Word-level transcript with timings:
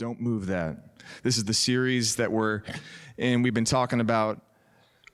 Don't 0.00 0.18
move 0.18 0.46
that. 0.46 0.78
This 1.22 1.36
is 1.36 1.44
the 1.44 1.52
series 1.52 2.16
that 2.16 2.32
we're 2.32 2.62
in. 3.18 3.42
We've 3.42 3.52
been 3.52 3.66
talking 3.66 4.00
about 4.00 4.40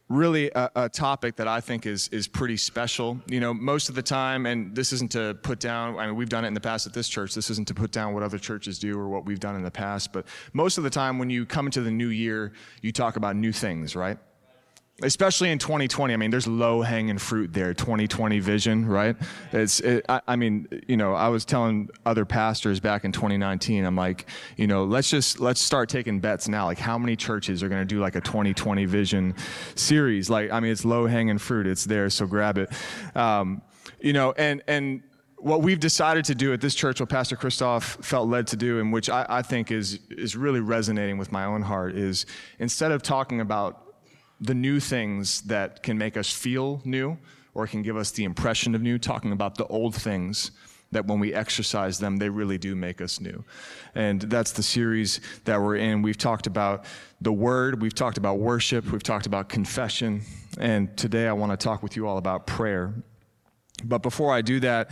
really 0.08 0.48
a, 0.54 0.70
a, 0.76 0.88
topic 0.88 1.34
that 1.36 1.48
I 1.48 1.60
think 1.60 1.86
is 1.86 2.06
is 2.10 2.28
pretty 2.28 2.56
special. 2.56 3.20
You 3.26 3.40
know, 3.40 3.52
most 3.52 3.88
of 3.88 3.96
the 3.96 4.02
time, 4.02 4.46
and 4.46 4.76
this 4.76 4.92
isn't 4.92 5.10
to 5.10 5.36
put 5.42 5.58
down. 5.58 5.98
I 5.98 6.06
mean, 6.06 6.14
we've 6.14 6.28
done 6.28 6.44
it 6.44 6.48
in 6.48 6.54
the 6.54 6.60
past 6.60 6.86
at 6.86 6.92
this 6.92 7.08
church. 7.08 7.34
This 7.34 7.50
isn't 7.50 7.66
to 7.66 7.74
put 7.74 7.90
down 7.90 8.14
what 8.14 8.22
other 8.22 8.38
churches 8.38 8.78
do 8.78 8.96
or 8.96 9.08
what 9.08 9.26
we've 9.26 9.40
done 9.40 9.56
in 9.56 9.64
the 9.64 9.72
past. 9.72 10.12
But 10.12 10.28
most 10.52 10.78
of 10.78 10.84
the 10.84 10.90
time, 10.90 11.18
when 11.18 11.30
you 11.30 11.46
come 11.46 11.66
into 11.66 11.80
the 11.80 11.90
new 11.90 12.10
year, 12.10 12.52
you 12.80 12.92
talk 12.92 13.16
about 13.16 13.34
new 13.34 13.50
things, 13.50 13.96
right? 13.96 14.18
Especially 15.02 15.50
in 15.50 15.58
2020 15.58 16.14
i 16.14 16.16
mean 16.16 16.30
there's 16.30 16.46
low 16.46 16.80
hanging 16.80 17.18
fruit 17.18 17.52
there 17.52 17.74
2020 17.74 18.38
vision 18.38 18.86
right? 18.86 19.16
It's 19.52 19.80
it, 19.80 20.04
I, 20.08 20.20
I, 20.26 20.36
mean 20.36 20.68
you 20.88 20.96
know 20.96 21.14
i 21.14 21.28
was 21.28 21.44
telling 21.44 21.90
other 22.06 22.24
pastors 22.24 22.80
back 22.80 23.04
in 23.04 23.12
2019 23.12 23.84
i'm 23.84 23.96
like 23.96 24.26
you 24.56 24.66
know 24.66 24.84
let's 24.84 25.10
just 25.10 25.38
let's 25.38 25.60
start 25.60 25.88
taking 25.88 26.20
bets 26.20 26.48
now. 26.48 26.66
Like 26.66 26.78
how 26.78 26.96
many 26.98 27.16
churches 27.16 27.62
are 27.62 27.68
going 27.68 27.82
to 27.82 27.86
do 27.86 28.00
like 28.00 28.16
a 28.16 28.20
2020 28.20 28.86
vision 28.86 29.34
series? 29.74 30.30
Like 30.30 30.50
i 30.50 30.60
mean 30.60 30.72
it's 30.72 30.84
low 30.84 31.06
hanging 31.06 31.38
fruit. 31.38 31.66
It's 31.66 31.84
there 31.84 32.08
so 32.08 32.26
grab 32.26 32.56
it. 32.58 32.70
Um, 33.14 33.62
you 34.00 34.12
know 34.12 34.32
and 34.32 34.62
and 34.66 35.02
what 35.38 35.62
we've 35.62 35.80
decided 35.80 36.24
to 36.24 36.34
do 36.34 36.54
at 36.54 36.62
this 36.62 36.74
church, 36.74 36.98
what 36.98 37.10
Pastor 37.10 37.36
Christoph 37.36 37.98
felt 38.02 38.28
led 38.28 38.46
to 38.48 38.56
do, 38.56 38.80
and 38.80 38.92
which 38.92 39.10
I, 39.10 39.26
I 39.28 39.42
think 39.42 39.70
is 39.70 40.00
is 40.10 40.34
really 40.34 40.60
resonating 40.60 41.18
with 41.18 41.30
my 41.30 41.44
own 41.44 41.62
heart, 41.62 41.94
is 41.94 42.26
instead 42.58 42.90
of 42.90 43.02
talking 43.02 43.40
about 43.40 43.85
the 44.40 44.54
new 44.54 44.80
things 44.80 45.42
that 45.42 45.82
can 45.82 45.98
make 45.98 46.16
us 46.16 46.30
feel 46.30 46.80
new 46.84 47.18
or 47.54 47.66
can 47.66 47.82
give 47.82 47.96
us 47.96 48.10
the 48.10 48.24
impression 48.24 48.74
of 48.74 48.82
new, 48.82 48.98
talking 48.98 49.32
about 49.32 49.56
the 49.56 49.66
old 49.66 49.94
things 49.94 50.50
that 50.92 51.06
when 51.06 51.18
we 51.18 51.34
exercise 51.34 51.98
them, 51.98 52.16
they 52.18 52.28
really 52.28 52.58
do 52.58 52.76
make 52.76 53.00
us 53.00 53.20
new. 53.20 53.44
And 53.94 54.20
that's 54.22 54.52
the 54.52 54.62
series 54.62 55.20
that 55.44 55.60
we're 55.60 55.76
in. 55.76 56.02
We've 56.02 56.18
talked 56.18 56.46
about 56.46 56.84
the 57.20 57.32
word, 57.32 57.82
we've 57.82 57.94
talked 57.94 58.18
about 58.18 58.38
worship, 58.38 58.84
we've 58.92 59.02
talked 59.02 59.26
about 59.26 59.48
confession, 59.48 60.22
and 60.58 60.96
today 60.96 61.26
I 61.26 61.32
want 61.32 61.52
to 61.52 61.56
talk 61.56 61.82
with 61.82 61.96
you 61.96 62.06
all 62.06 62.18
about 62.18 62.46
prayer. 62.46 62.94
But 63.84 64.02
before 64.02 64.32
I 64.32 64.42
do 64.42 64.60
that, 64.60 64.90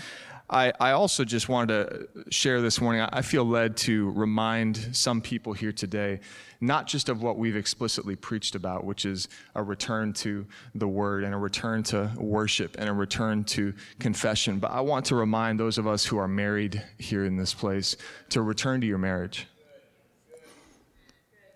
I, 0.48 0.72
I 0.78 0.90
also 0.90 1.24
just 1.24 1.48
wanted 1.48 1.68
to 1.68 2.30
share 2.30 2.60
this 2.60 2.78
morning. 2.78 3.00
I 3.10 3.22
feel 3.22 3.44
led 3.44 3.78
to 3.78 4.10
remind 4.10 4.94
some 4.94 5.22
people 5.22 5.54
here 5.54 5.72
today, 5.72 6.20
not 6.60 6.86
just 6.86 7.08
of 7.08 7.22
what 7.22 7.38
we've 7.38 7.56
explicitly 7.56 8.14
preached 8.14 8.54
about, 8.54 8.84
which 8.84 9.06
is 9.06 9.28
a 9.54 9.62
return 9.62 10.12
to 10.14 10.44
the 10.74 10.86
word 10.86 11.24
and 11.24 11.32
a 11.32 11.38
return 11.38 11.82
to 11.84 12.12
worship 12.18 12.76
and 12.78 12.90
a 12.90 12.92
return 12.92 13.44
to 13.44 13.72
confession, 13.98 14.58
but 14.58 14.70
I 14.70 14.82
want 14.82 15.06
to 15.06 15.14
remind 15.14 15.58
those 15.58 15.78
of 15.78 15.86
us 15.86 16.04
who 16.04 16.18
are 16.18 16.28
married 16.28 16.82
here 16.98 17.24
in 17.24 17.36
this 17.36 17.54
place 17.54 17.96
to 18.30 18.42
return 18.42 18.82
to 18.82 18.86
your 18.86 18.98
marriage. 18.98 19.46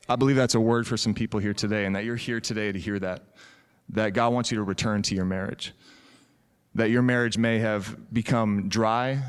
I 0.09 0.17
believe 0.17 0.37
that's 0.37 0.55
a 0.55 0.61
word 0.61 0.87
for 0.87 0.97
some 0.97 1.13
people 1.13 1.41
here 1.41 1.53
today, 1.53 1.85
and 1.85 1.95
that 1.95 2.07
you're 2.07 2.17
here 2.17 2.41
today 2.41 2.73
to 2.73 2.79
hear 2.79 2.99
that. 3.01 3.23
That 3.91 4.15
God 4.15 4.33
wants 4.33 4.51
you 4.51 4.57
to 4.57 4.63
return 4.63 5.03
to 5.03 5.15
your 5.15 5.27
marriage 5.27 5.75
that 6.79 6.91
your 6.91 7.03
marriage 7.03 7.37
may 7.37 7.59
have 7.59 7.97
become 8.13 8.69
dry, 8.69 9.21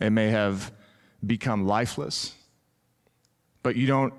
it 0.00 0.10
may 0.10 0.30
have 0.30 0.72
become 1.24 1.64
lifeless, 1.64 2.34
but 3.62 3.76
you 3.76 3.86
don't 3.86 4.12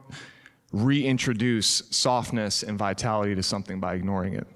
reintroduce 0.72 1.84
softness 1.92 2.64
and 2.64 2.78
vitality 2.78 3.36
to 3.36 3.44
something 3.44 3.81
by 3.81 3.95
ignoring 3.95 4.34
it. 4.34 4.48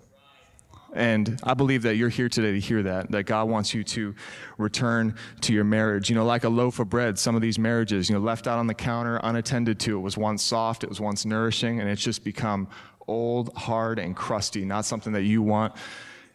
And 0.94 1.38
I 1.44 1.54
believe 1.54 1.84
that 1.84 1.96
you're 1.96 2.10
here 2.10 2.30
today 2.30 2.54
to 2.54 2.60
hear 2.62 2.84
that, 2.84 3.12
that 3.12 3.24
God 3.24 3.50
wants 3.50 3.74
you 3.74 3.84
to 3.84 4.16
return 4.58 5.16
to 5.42 5.54
your 5.54 5.64
marriage. 5.66 6.10
You 6.10 6.16
know, 6.16 6.26
like 6.26 6.46
a 6.46 6.50
loaf 6.50 6.80
of 6.80 6.90
bread, 6.90 7.20
some 7.20 7.36
of 7.36 7.42
these 7.42 7.60
marriages, 7.60 8.10
you 8.10 8.16
know, 8.16 8.22
left 8.22 8.48
out 8.48 8.58
on 8.58 8.68
the 8.68 8.74
counter, 8.74 9.20
unattended 9.22 9.80
to, 9.82 9.98
it 9.98 10.02
was 10.02 10.18
once 10.18 10.44
soft, 10.44 10.86
it 10.86 10.90
was 10.90 11.02
once 11.02 11.26
nourishing, 11.26 11.82
and 11.82 11.90
it's 11.90 12.02
just 12.02 12.24
become 12.24 12.70
old, 13.08 13.54
hard, 13.56 14.00
and 14.00 14.16
crusty, 14.16 14.64
not 14.64 14.86
something 14.86 15.12
that 15.12 15.24
you 15.24 15.42
want 15.42 15.74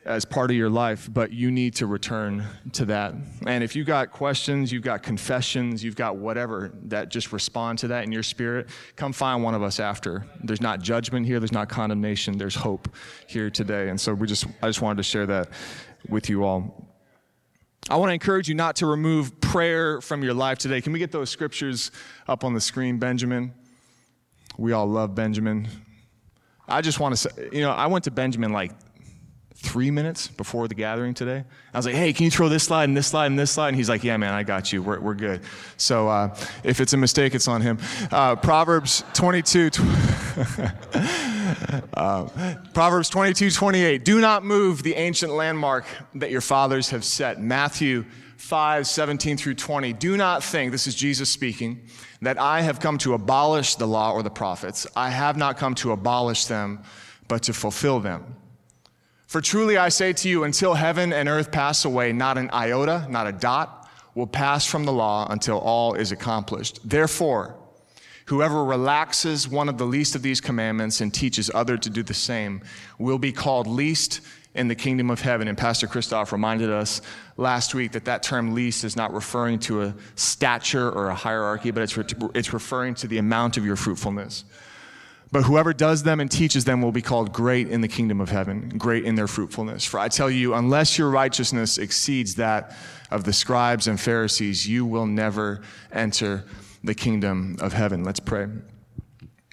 as 0.07 0.25
part 0.25 0.53
of 0.53 0.57
your 0.57 0.71
life, 0.71 1.09
but 1.13 1.33
you 1.33 1.51
need 1.51 1.75
to 1.75 1.87
return 1.87 2.45
to 2.73 2.85
that. 2.85 3.13
And 3.45 3.65
if 3.65 3.75
you've 3.75 3.89
got 3.89 4.13
questions, 4.13 4.71
you've 4.71 4.85
got 4.85 5.03
confessions, 5.03 5.83
you've 5.83 5.97
got 5.97 6.17
whatever 6.17 6.71
that 6.85 7.09
just 7.09 7.33
respond 7.33 7.81
to 7.81 7.89
that 7.89 8.05
in 8.05 8.13
your 8.13 8.23
spirit, 8.23 8.69
come 8.95 9.13
find 9.13 9.43
one 9.43 9.55
of 9.55 9.65
us 9.65 9.81
after. 9.81 10.25
There's 10.45 10.61
not 10.61 10.81
judgment 10.81 11.27
here, 11.27 11.41
there's 11.41 11.53
not 11.53 11.69
condemnation, 11.69 12.39
there's 12.39 12.55
hope 12.55 12.89
here 13.27 13.51
today. 13.51 13.89
And 13.89 14.01
so 14.01 14.15
we 14.15 14.29
just 14.29 14.47
I 14.63 14.69
just 14.69 14.81
wanted 14.81 14.99
to 14.99 15.03
share 15.03 15.27
that 15.27 15.49
with 16.09 16.31
you 16.31 16.45
all. 16.45 16.89
I 17.91 17.97
want 17.97 18.11
to 18.11 18.15
encourage 18.15 18.49
you 18.49 18.55
not 18.55 18.77
to 18.77 18.87
remove 18.87 19.41
prayer 19.41 20.01
from 20.01 20.23
your 20.23 20.35
life 20.35 20.59
today. 20.59 20.81
Can 20.81 20.93
we 20.93 21.01
get 21.01 21.11
those 21.11 21.31
scriptures 21.31 21.91
up 22.29 22.45
on 22.45 22.55
the 22.55 22.61
screen, 22.61 22.99
Benjamin? 22.99 23.53
We 24.57 24.73
all 24.73 24.87
love 24.87 25.15
Benjamin. 25.15 25.69
I 26.69 26.81
just 26.81 26.99
want 26.99 27.13
to 27.13 27.17
say, 27.17 27.31
you 27.53 27.61
know, 27.61 27.71
I 27.71 27.87
went 27.87 28.05
to 28.05 28.11
Benjamin 28.11 28.53
like 28.53 28.73
three 29.57 29.91
minutes 29.91 30.29
before 30.29 30.69
the 30.69 30.75
gathering 30.75 31.15
today. 31.15 31.45
I 31.73 31.79
was 31.79 31.87
like, 31.87 31.95
hey, 31.95 32.13
can 32.13 32.25
you 32.25 32.31
throw 32.31 32.49
this 32.49 32.65
slide 32.65 32.85
and 32.85 32.97
this 32.97 33.07
slide 33.07 33.27
and 33.27 33.39
this 33.39 33.51
slide? 33.51 33.69
And 33.69 33.77
he's 33.77 33.89
like, 33.89 34.05
yeah, 34.05 34.17
man, 34.17 34.35
I 34.35 34.43
got 34.43 34.73
you. 34.73 34.83
We're, 34.83 35.01
we're 35.01 35.15
good. 35.15 35.41
So 35.77 36.09
uh, 36.09 36.37
if 36.63 36.81
it's 36.81 36.93
a 36.93 36.97
mistake, 36.97 37.35
it's 37.35 37.49
on 37.49 37.63
him. 37.63 37.79
Uh, 38.11 38.37
Proverbs 38.37 39.03
22. 39.15 39.71
uh, 41.95 42.55
Proverbs 42.75 43.09
22, 43.09 43.51
28. 43.51 44.05
Do 44.05 44.21
not 44.21 44.45
move 44.45 44.83
the 44.83 44.95
ancient 44.95 45.33
landmark 45.33 45.87
that 46.17 46.31
your 46.31 46.43
fathers 46.43 46.91
have 46.91 47.05
set. 47.05 47.41
Matthew 47.41 48.05
5, 48.37 48.87
17 48.87 49.39
through 49.39 49.55
20. 49.55 49.95
Do 49.95 50.17
not 50.17 50.45
think, 50.45 50.71
this 50.71 50.87
is 50.87 50.95
Jesus 50.95 51.31
speaking, 51.31 51.81
that 52.21 52.39
I 52.39 52.61
have 52.61 52.79
come 52.79 52.99
to 52.99 53.15
abolish 53.15 53.77
the 53.77 53.87
law 53.87 54.13
or 54.13 54.23
the 54.23 54.31
prophets. 54.31 54.87
I 54.95 55.09
have 55.11 55.37
not 55.37 55.57
come 55.57 55.75
to 55.77 55.93
abolish 55.93 56.45
them, 56.45 56.83
but 57.29 57.43
to 57.45 57.55
fulfill 57.55 58.01
them. 58.01 58.37
For 59.27 59.41
truly 59.41 59.77
I 59.77 59.89
say 59.89 60.13
to 60.13 60.29
you, 60.29 60.45
until 60.45 60.75
heaven 60.75 61.13
and 61.13 61.29
earth 61.29 61.51
pass 61.51 61.85
away, 61.85 62.13
not 62.13 62.39
an 62.39 62.49
iota, 62.53 63.07
not 63.11 63.27
a 63.27 63.33
dot, 63.33 63.89
will 64.15 64.27
pass 64.27 64.67
from 64.67 64.85
the 64.85 64.93
law 64.93 65.27
until 65.29 65.59
all 65.59 65.95
is 65.95 66.13
accomplished. 66.13 66.79
Therefore, 66.89 67.57
whoever 68.27 68.65
relaxes 68.65 69.49
one 69.49 69.69
of 69.69 69.79
the 69.79 69.85
least 69.85 70.15
of 70.15 70.23
these 70.23 70.41
commandments 70.41 71.01
and 71.01 71.13
teaches 71.13 71.51
other 71.55 71.77
to 71.77 71.91
do 71.91 72.03
the 72.03 72.15
same 72.15 72.63
will 72.99 73.19
be 73.19 73.33
called 73.33 73.67
least 73.67 74.21
in 74.55 74.69
the 74.69 74.75
kingdom 74.75 75.11
of 75.11 75.21
heaven. 75.21 75.49
And 75.49 75.59
Pastor 75.59 75.87
Christoph 75.87 76.33
reminded 76.33 76.71
us 76.71 77.03
last 77.37 77.75
week 77.75 77.93
that 77.93 78.07
that 78.07 78.23
term 78.23 78.55
least 78.55 78.85
is 78.85 78.97
not 78.97 79.13
referring 79.13 79.59
to 79.61 79.83
a 79.83 79.95
stature 80.15 80.91
or 80.91 81.09
a 81.09 81.15
hierarchy, 81.15 81.73
but 81.73 81.83
it's, 81.83 81.97
re- 81.97 82.05
it's 82.35 82.53
referring 82.53 82.95
to 82.95 83.09
the 83.09 83.19
amount 83.19 83.57
of 83.57 83.67
your 83.67 83.77
fruitfulness. 83.77 84.45
But 85.33 85.43
whoever 85.43 85.73
does 85.73 86.05
them 86.05 86.21
and 86.21 86.31
teaches 86.31 86.65
them 86.65 86.81
will 86.81 86.93
be 86.93 87.03
called 87.03 87.33
great 87.33 87.69
in 87.69 87.81
the 87.81 87.89
kingdom 87.89 88.21
of 88.21 88.31
heaven, 88.31 88.69
great 88.79 89.05
in 89.05 89.17
their 89.17 89.27
fruitfulness. 89.27 89.85
For 89.85 89.99
I 89.99 90.09
tell 90.09 90.31
you, 90.31 90.55
unless 90.55 90.99
your 90.99 91.11
righteousness 91.11 91.79
exceeds 91.79 92.37
that 92.37 92.77
of 93.11 93.25
the 93.25 93.33
scribes 93.33 93.89
and 93.89 94.01
Pharisees, 94.01 94.69
you 94.69 94.87
will 94.87 95.07
never 95.07 95.63
enter 95.93 96.45
the 96.85 96.95
kingdom 96.95 97.57
of 97.61 97.73
heaven. 97.73 98.05
Let's 98.05 98.21
pray. 98.21 98.47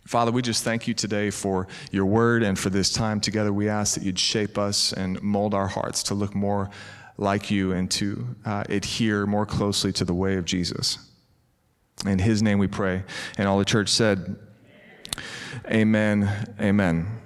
Father, 0.05 0.31
we 0.31 0.41
just 0.41 0.63
thank 0.63 0.87
you 0.87 0.93
today 0.93 1.31
for 1.31 1.67
your 1.91 2.05
word 2.05 2.43
and 2.43 2.59
for 2.59 2.69
this 2.69 2.91
time 2.91 3.19
together. 3.19 3.51
We 3.51 3.69
ask 3.69 3.95
that 3.95 4.03
you'd 4.03 4.19
shape 4.19 4.57
us 4.57 4.93
and 4.93 5.21
mold 5.23 5.53
our 5.53 5.67
hearts 5.67 6.03
to 6.03 6.13
look 6.13 6.35
more 6.35 6.69
like 7.17 7.49
you 7.49 7.71
and 7.71 7.89
to 7.91 8.27
uh, 8.45 8.63
adhere 8.69 9.25
more 9.25 9.45
closely 9.45 9.91
to 9.93 10.05
the 10.05 10.13
way 10.13 10.35
of 10.35 10.45
Jesus. 10.45 10.97
In 12.05 12.19
his 12.19 12.43
name 12.43 12.59
we 12.59 12.67
pray. 12.67 13.03
And 13.37 13.47
all 13.47 13.57
the 13.57 13.65
church 13.65 13.89
said, 13.89 14.35
Amen. 15.65 16.55
Amen. 16.59 17.19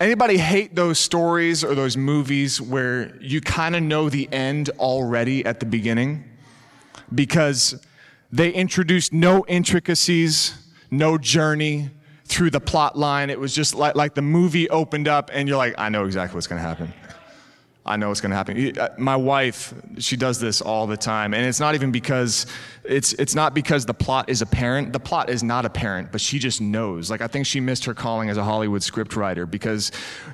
Anybody 0.00 0.38
hate 0.38 0.74
those 0.74 0.98
stories 0.98 1.62
or 1.62 1.74
those 1.74 1.96
movies 1.96 2.60
where 2.60 3.16
you 3.20 3.40
kind 3.40 3.76
of 3.76 3.82
know 3.82 4.08
the 4.08 4.32
end 4.32 4.70
already 4.78 5.44
at 5.44 5.60
the 5.60 5.66
beginning? 5.66 6.24
Because 7.14 7.84
they 8.32 8.50
introduced 8.50 9.12
no 9.12 9.44
intricacies, 9.46 10.54
no 10.90 11.18
journey 11.18 11.90
through 12.24 12.50
the 12.50 12.60
plot 12.60 12.96
line. 12.96 13.28
It 13.28 13.38
was 13.38 13.54
just 13.54 13.74
like, 13.74 13.94
like 13.94 14.14
the 14.14 14.22
movie 14.22 14.70
opened 14.70 15.08
up 15.08 15.30
and 15.32 15.48
you're 15.48 15.58
like, 15.58 15.74
I 15.76 15.88
know 15.88 16.06
exactly 16.06 16.36
what's 16.36 16.46
going 16.46 16.62
to 16.62 16.66
happen. 16.66 16.92
I 17.90 17.96
know 17.96 18.08
what's 18.08 18.20
going 18.20 18.30
to 18.30 18.36
happen. 18.36 18.78
Uh, 18.78 18.88
my 18.98 19.16
wife, 19.16 19.74
she 19.98 20.16
does 20.16 20.38
this 20.38 20.60
all 20.60 20.86
the 20.86 20.96
time, 20.96 21.34
and 21.34 21.44
it's 21.44 21.58
not 21.58 21.74
even 21.74 21.90
because 21.90 22.46
it's 22.84 23.12
it's 23.14 23.34
not 23.34 23.52
because 23.52 23.84
the 23.84 23.94
plot 23.94 24.30
is 24.30 24.42
apparent. 24.42 24.92
The 24.92 25.00
plot 25.00 25.28
is 25.28 25.42
not 25.42 25.64
apparent, 25.64 26.12
but 26.12 26.20
she 26.20 26.38
just 26.38 26.60
knows. 26.60 27.10
Like 27.10 27.20
I 27.20 27.26
think 27.26 27.46
she 27.46 27.58
missed 27.58 27.84
her 27.86 27.94
calling 27.94 28.30
as 28.30 28.36
a 28.36 28.44
Hollywood 28.44 28.82
scriptwriter 28.82 29.50
because 29.50 29.90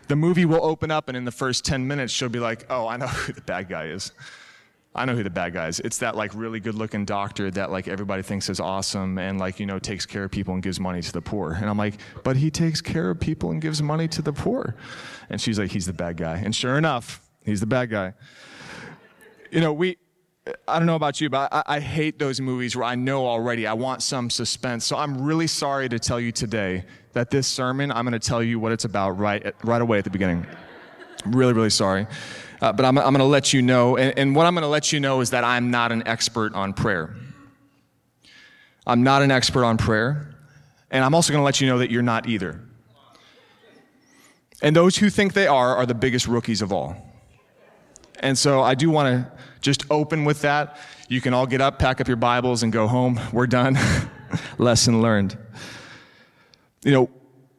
the 0.09 0.17
movie 0.17 0.45
will 0.45 0.63
open 0.63 0.91
up, 0.91 1.09
and 1.09 1.17
in 1.17 1.25
the 1.25 1.33
first 1.33 1.65
ten 1.65 1.89
minutes, 1.89 2.13
she'll 2.13 2.29
be 2.29 2.41
like, 2.41 2.67
"Oh, 2.69 2.87
I 2.87 2.99
know 2.99 3.07
who 3.25 3.33
the 3.33 3.41
bad 3.41 3.71
guy 3.71 3.87
is. 3.87 4.13
I 4.95 5.07
know 5.07 5.15
who 5.15 5.23
the 5.23 5.31
bad 5.31 5.55
guy 5.55 5.69
is. 5.69 5.81
It's 5.81 5.99
that 5.99 6.15
like 6.15 6.35
really 6.35 6.61
good-looking 6.61 7.07
doctor 7.07 7.51
that 7.53 7.71
like 7.71 7.89
everybody 7.89 8.23
thinks 8.23 8.51
is 8.51 8.61
awesome 8.61 9.19
and 9.19 9.39
like 9.39 9.61
you 9.61 9.67
know 9.67 9.79
takes 9.79 10.05
care 10.05 10.25
of 10.25 10.31
people 10.31 10.53
and 10.53 10.63
gives 10.63 10.79
money 10.79 11.01
to 11.01 11.13
the 11.13 11.23
poor." 11.23 11.53
And 11.53 11.71
I'm 11.71 11.79
like, 11.79 11.95
"But 12.23 12.37
he 12.37 12.51
takes 12.51 12.83
care 12.83 13.09
of 13.09 13.19
people 13.19 13.51
and 13.51 13.63
gives 13.63 13.81
money 13.81 14.09
to 14.09 14.21
the 14.21 14.35
poor," 14.35 14.77
and 15.31 15.41
she's 15.41 15.59
like, 15.59 15.71
"He's 15.71 15.87
the 15.87 15.95
bad 15.95 16.19
guy." 16.19 16.37
And 16.37 16.55
sure 16.55 16.77
enough 16.77 17.26
He's 17.47 17.61
the 17.61 17.67
bad 17.67 17.89
guy. 17.89 18.13
You 19.51 19.61
know, 19.61 19.73
we, 19.73 19.97
I 20.67 20.79
don't 20.79 20.87
know 20.87 20.97
about 20.97 21.21
you, 21.21 21.31
but 21.31 21.53
I, 21.53 21.63
I, 21.67 21.81
hate 21.81 22.19
those 22.19 22.41
movies 22.41 22.77
where 22.77 22.85
I 22.85 22.97
know 22.97 23.27
already 23.27 23.67
I 23.67 23.73
want 23.73 24.03
some 24.03 24.31
suspense. 24.31 24.85
So 24.85 24.97
I'm 24.97 25.23
really 25.23 25.47
sorry 25.47 25.89
to 25.89 25.99
tell 25.99 26.21
you 26.21 26.33
today 26.33 26.85
that 27.13 27.31
this 27.31 27.47
sermon, 27.47 27.91
I'm 27.93 28.05
going 28.05 28.19
to 28.19 28.29
tell 28.29 28.43
you 28.43 28.59
what 28.59 28.73
it's 28.73 28.85
about 28.85 29.13
right, 29.13 29.55
right 29.65 29.81
away 29.81 29.99
at 29.99 30.05
the 30.05 30.11
beginning. 30.11 30.45
really, 31.25 31.53
really 31.53 31.71
sorry. 31.71 32.07
Uh, 32.61 32.73
but 32.73 32.85
I'm, 32.85 32.99
I'm 32.99 33.13
going 33.13 33.19
to 33.19 33.25
let 33.25 33.53
you 33.53 33.63
know. 33.63 33.97
And, 33.97 34.19
and 34.19 34.37
what 34.37 34.47
I'm 34.47 34.55
going 34.55 34.63
to 34.63 34.69
let 34.69 34.93
you 34.93 34.99
know 34.99 35.21
is 35.21 35.31
that 35.31 35.45
I'm 35.45 35.71
not 35.71 35.93
an 35.93 36.07
expert 36.07 36.55
on 36.55 36.73
prayer. 36.73 37.15
I'm 38.87 39.05
not 39.05 39.23
an 39.23 39.31
expert 39.31 39.65
on 39.65 39.79
prayer. 39.79 40.35
And 40.91 41.05
I'm 41.05 41.15
also 41.15 41.33
going 41.33 41.41
to 41.41 41.45
let 41.45 41.61
you 41.61 41.69
know 41.69 41.79
that 41.79 41.91
you're 41.91 42.03
not 42.03 42.29
either. 42.29 42.61
And 44.63 44.75
those 44.75 44.97
who 44.97 45.11
think 45.11 45.33
they 45.33 45.47
are 45.47 45.77
are 45.77 45.87
the 45.87 45.95
biggest 45.95 46.27
rookies 46.27 46.63
of 46.63 46.73
all. 46.73 46.97
And 48.21 48.37
so 48.37 48.63
I 48.63 48.75
do 48.75 48.91
want 48.91 49.09
to 49.09 49.33
just 49.61 49.85
open 49.91 50.25
with 50.25 50.43
that. 50.43 50.79
You 51.09 51.21
can 51.21 51.35
all 51.35 51.47
get 51.47 51.61
up, 51.61 51.79
pack 51.79 52.01
up 52.01 52.09
your 52.09 52.17
Bibles, 52.17 52.63
and 52.63 52.73
go 52.73 52.87
home. 52.87 53.21
We're 53.33 53.47
done. 53.47 53.79
Lesson 54.59 55.03
learned. 55.03 55.37
You 56.85 56.93
know, 56.93 57.11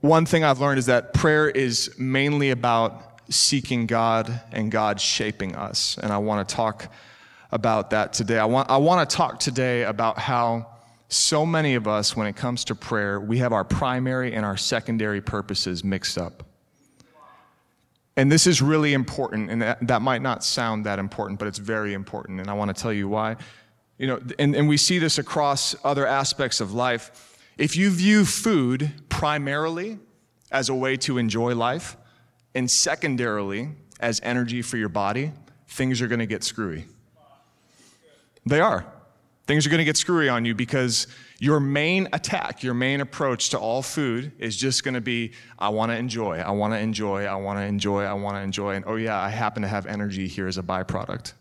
one 0.01 0.25
thing 0.25 0.43
I've 0.43 0.59
learned 0.59 0.79
is 0.79 0.85
that 0.87 1.13
prayer 1.13 1.49
is 1.49 1.97
mainly 1.97 2.51
about 2.51 3.21
seeking 3.29 3.87
God 3.87 4.41
and 4.51 4.71
God 4.71 5.01
shaping 5.01 5.55
us. 5.55 5.97
And 6.01 6.11
I 6.11 6.17
want 6.17 6.47
to 6.47 6.55
talk 6.55 6.91
about 7.51 7.89
that 7.91 8.13
today. 8.13 8.39
I 8.39 8.45
want, 8.45 8.69
I 8.69 8.77
want 8.77 9.09
to 9.09 9.15
talk 9.15 9.39
today 9.39 9.83
about 9.83 10.17
how 10.17 10.67
so 11.09 11.45
many 11.45 11.75
of 11.75 11.87
us, 11.87 12.15
when 12.15 12.27
it 12.27 12.35
comes 12.35 12.65
to 12.65 12.75
prayer, 12.75 13.19
we 13.19 13.37
have 13.37 13.53
our 13.53 13.63
primary 13.63 14.33
and 14.33 14.45
our 14.45 14.57
secondary 14.57 15.21
purposes 15.21 15.83
mixed 15.83 16.17
up. 16.17 16.43
And 18.17 18.31
this 18.31 18.47
is 18.47 18.63
really 18.63 18.93
important, 18.93 19.51
and 19.51 19.61
that, 19.61 19.87
that 19.87 20.01
might 20.01 20.23
not 20.23 20.43
sound 20.43 20.85
that 20.87 20.97
important, 20.97 21.37
but 21.37 21.47
it's 21.47 21.59
very 21.59 21.93
important, 21.93 22.41
and 22.41 22.49
I 22.49 22.53
want 22.53 22.75
to 22.75 22.81
tell 22.81 22.91
you 22.91 23.07
why. 23.07 23.37
You 23.99 24.07
know, 24.07 24.19
and, 24.39 24.55
and 24.55 24.67
we 24.67 24.75
see 24.75 24.97
this 24.97 25.19
across 25.19 25.75
other 25.83 26.05
aspects 26.05 26.59
of 26.59 26.73
life. 26.73 27.37
If 27.59 27.77
you 27.77 27.91
view 27.91 28.25
food 28.25 28.91
primarily 29.07 29.99
as 30.51 30.67
a 30.67 30.75
way 30.75 30.97
to 30.97 31.19
enjoy 31.19 31.53
life, 31.53 31.95
and 32.55 32.69
secondarily 32.69 33.69
as 33.99 34.19
energy 34.23 34.63
for 34.63 34.77
your 34.77 34.89
body, 34.89 35.31
things 35.67 36.01
are 36.01 36.07
going 36.07 36.19
to 36.19 36.25
get 36.25 36.43
screwy. 36.43 36.85
They 38.47 38.59
are. 38.59 38.85
Things 39.47 39.65
are 39.65 39.69
going 39.69 39.79
to 39.79 39.85
get 39.85 39.95
screwy 39.95 40.27
on 40.27 40.43
you 40.43 40.53
because 40.53 41.07
your 41.39 41.61
main 41.61 42.09
attack, 42.11 42.63
your 42.63 42.73
main 42.73 42.99
approach 42.99 43.49
to 43.51 43.57
all 43.57 43.81
food 43.81 44.33
is 44.39 44.57
just 44.57 44.83
going 44.83 44.93
to 44.93 45.01
be 45.01 45.31
I 45.57 45.69
want 45.69 45.89
to 45.93 45.97
enjoy, 45.97 46.39
I 46.39 46.51
want 46.51 46.73
to 46.73 46.77
enjoy, 46.77 47.23
I 47.23 47.35
want 47.35 47.57
to 47.57 47.63
enjoy, 47.63 48.03
I 48.03 48.11
want 48.11 48.35
to 48.35 48.41
enjoy. 48.41 48.75
And 48.75 48.83
oh, 48.85 48.97
yeah, 48.97 49.17
I 49.17 49.29
happen 49.29 49.61
to 49.61 49.67
have 49.69 49.85
energy 49.85 50.27
here 50.27 50.47
as 50.47 50.57
a 50.57 50.63
byproduct. 50.63 51.31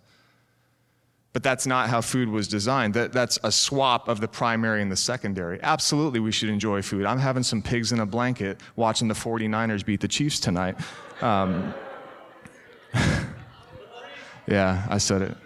But 1.32 1.42
that's 1.42 1.66
not 1.66 1.88
how 1.88 2.00
food 2.00 2.28
was 2.28 2.46
designed. 2.46 2.94
That, 2.94 3.12
that's 3.12 3.40
a 3.42 3.50
swap 3.50 4.06
of 4.08 4.20
the 4.20 4.28
primary 4.28 4.82
and 4.82 4.90
the 4.90 4.96
secondary. 4.96 5.58
Absolutely, 5.60 6.20
we 6.20 6.30
should 6.30 6.48
enjoy 6.48 6.82
food. 6.82 7.06
I'm 7.06 7.18
having 7.18 7.42
some 7.42 7.60
pigs 7.60 7.90
in 7.90 7.98
a 7.98 8.06
blanket 8.06 8.60
watching 8.76 9.08
the 9.08 9.14
49ers 9.14 9.84
beat 9.84 10.00
the 10.00 10.08
Chiefs 10.08 10.38
tonight. 10.38 10.76
Um, 11.20 11.74
yeah, 14.46 14.86
I 14.88 14.98
said 14.98 15.22
it. 15.22 15.36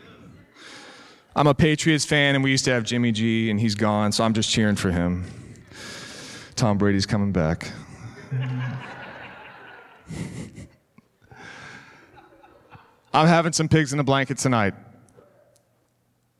I'm 1.36 1.46
a 1.46 1.54
Patriots 1.54 2.04
fan, 2.04 2.34
and 2.34 2.42
we 2.42 2.50
used 2.50 2.64
to 2.64 2.72
have 2.72 2.82
Jimmy 2.84 3.12
G, 3.12 3.50
and 3.50 3.60
he's 3.60 3.76
gone, 3.76 4.10
so 4.12 4.24
I'm 4.24 4.34
just 4.34 4.50
cheering 4.50 4.76
for 4.76 4.90
him. 4.90 5.24
Tom 6.56 6.76
Brady's 6.76 7.06
coming 7.06 7.30
back. 7.32 7.70
I'm 13.12 13.26
having 13.26 13.52
some 13.52 13.68
pigs 13.68 13.92
in 13.92 13.98
a 13.98 14.04
blanket 14.04 14.38
tonight. 14.38 14.74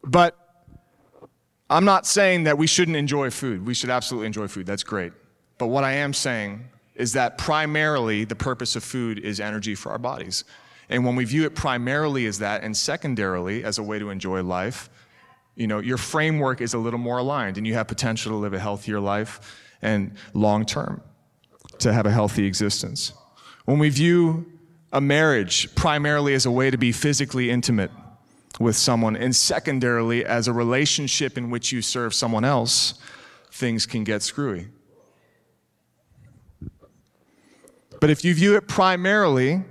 But 0.03 0.37
I'm 1.69 1.85
not 1.85 2.07
saying 2.07 2.45
that 2.45 2.59
we 2.59 2.67
shouldn't 2.67 2.97
enjoy 2.97 3.31
food. 3.31 3.67
We 3.67 3.75
should 3.75 3.91
absolutely 3.91 4.27
enjoy 4.27 4.49
food. 4.49 4.67
That's 4.67 4.83
great. 4.83 5.13
But 5.59 5.69
what 5.69 5.85
I 5.85 5.93
am 5.93 6.13
saying 6.13 6.69
is 6.95 7.13
that 7.13 7.39
primarily 7.39 8.25
the 8.25 8.35
purpose 8.35 8.77
of 8.77 8.85
food 8.85 9.19
is 9.19 9.41
energy 9.41 9.75
for 9.75 9.93
our 9.93 9.99
bodies. 9.99 10.45
And 10.91 11.05
when 11.05 11.15
we 11.15 11.25
view 11.25 11.45
it 11.45 11.55
primarily 11.55 12.27
as 12.27 12.41
that 12.41 12.65
and 12.65 12.77
secondarily 12.77 13.65
as 13.65 13.79
a 13.79 13.83
way 13.83 14.01
to 14.01 14.11
enjoy 14.11 14.43
life, 14.43 14.91
you 15.55 15.69
know, 15.69 15.79
your 15.79 15.97
framework 15.97 16.61
is 16.61 16.75
a 16.75 16.79
little 16.79 16.99
more 16.99 17.19
aligned 17.19 17.57
and 17.57 17.67
you 17.67 17.75
have 17.75 17.87
potential 17.87 18.33
to 18.33 18.37
live 18.37 18.53
a 18.53 18.59
healthier 18.59 18.99
life 18.99 19.57
and 19.81 20.13
long 20.35 20.67
term 20.67 21.01
to 21.79 21.93
have 21.93 22.07
a 22.07 22.11
healthy 22.11 22.45
existence. 22.45 23.13
When 23.65 23.79
we 23.79 23.89
view 23.89 24.47
a 24.93 25.01
marriage 25.01 25.73
primarily 25.77 26.35
as 26.35 26.45
a 26.45 26.51
way 26.51 26.71
to 26.71 26.77
be 26.77 26.91
physically 26.91 27.51
intimate 27.51 27.93
with 28.59 28.75
someone 28.75 29.15
and 29.15 29.35
secondarily 29.35 30.25
as 30.25 30.49
a 30.49 30.53
relationship 30.53 31.39
in 31.39 31.51
which 31.51 31.71
you 31.71 31.83
serve 31.83 32.15
someone 32.15 32.45
else, 32.45 32.95
things 33.53 33.87
can 33.87 34.03
get 34.03 34.23
screwy. 34.23 34.69
But 38.01 38.11
if 38.11 38.25
you 38.25 38.35
view 38.35 38.57
it 38.57 38.67
primarily 38.67 39.63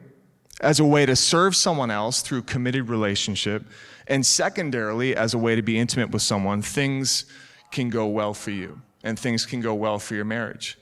as 0.59 0.79
a 0.79 0.85
way 0.85 1.05
to 1.05 1.15
serve 1.15 1.55
someone 1.55 1.91
else 1.91 2.21
through 2.21 2.43
committed 2.43 2.89
relationship, 2.89 3.63
and 4.07 4.25
secondarily, 4.25 5.15
as 5.15 5.33
a 5.33 5.37
way 5.37 5.55
to 5.55 5.61
be 5.61 5.77
intimate 5.77 6.09
with 6.09 6.21
someone, 6.21 6.61
things 6.61 7.25
can 7.71 7.89
go 7.89 8.07
well 8.07 8.33
for 8.33 8.51
you 8.51 8.81
and 9.03 9.17
things 9.17 9.45
can 9.45 9.61
go 9.61 9.73
well 9.73 9.99
for 9.99 10.15
your 10.15 10.25
marriage. 10.25 10.77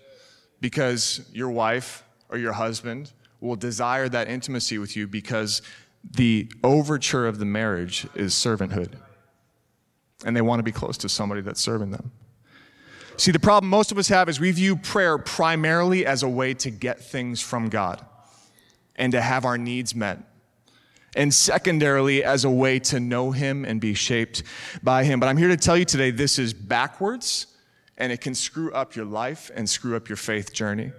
Because 0.62 1.30
your 1.34 1.50
wife 1.50 2.04
or 2.30 2.38
your 2.38 2.54
husband 2.54 3.12
will 3.42 3.58
desire 3.58 4.10
that 4.10 4.30
intimacy 4.30 4.78
with 4.78 4.96
you 4.96 5.08
because 5.08 5.62
the 6.16 6.50
overture 6.64 7.28
of 7.28 7.38
the 7.38 7.46
marriage 7.46 8.08
is 8.16 8.34
servanthood. 8.34 8.94
And 10.26 10.36
they 10.36 10.42
want 10.42 10.60
to 10.60 10.64
be 10.64 10.72
close 10.72 10.98
to 11.00 11.10
somebody 11.10 11.42
that's 11.42 11.62
serving 11.62 11.92
them. 11.92 12.12
See, 13.18 13.32
the 13.32 13.40
problem 13.40 13.70
most 13.70 13.92
of 13.92 13.98
us 13.98 14.08
have 14.08 14.30
is 14.30 14.40
we 14.40 14.52
view 14.52 14.78
prayer 14.78 15.18
primarily 15.18 16.06
as 16.06 16.24
a 16.24 16.30
way 16.30 16.54
to 16.56 16.72
get 16.72 17.00
things 17.00 17.42
from 17.42 17.70
God 17.70 18.04
and 18.98 19.12
to 19.12 19.22
have 19.22 19.46
our 19.46 19.58
needs 19.58 19.96
met. 19.96 20.20
And 21.16 21.34
secondarily, 21.34 22.24
as 22.24 22.46
a 22.46 22.50
way 22.50 22.80
to 22.80 23.00
know 23.00 23.32
Him 23.32 23.66
and 23.66 23.82
be 23.82 23.94
shaped 23.94 24.44
by 24.84 25.04
Him. 25.04 25.20
But 25.20 25.28
I'm 25.28 25.38
here 25.38 25.48
to 25.48 25.58
tell 25.58 25.78
you 25.78 25.86
today 25.86 26.12
this 26.12 26.38
is 26.38 26.54
backwards 26.54 27.48
and 27.98 28.12
it 28.12 28.22
can 28.22 28.36
screw 28.36 28.72
up 28.72 28.96
your 28.96 29.06
life 29.06 29.50
and 29.56 29.70
screw 29.70 29.96
up 29.96 30.10
your 30.10 30.18
faith 30.18 30.54
journey. 30.54 30.92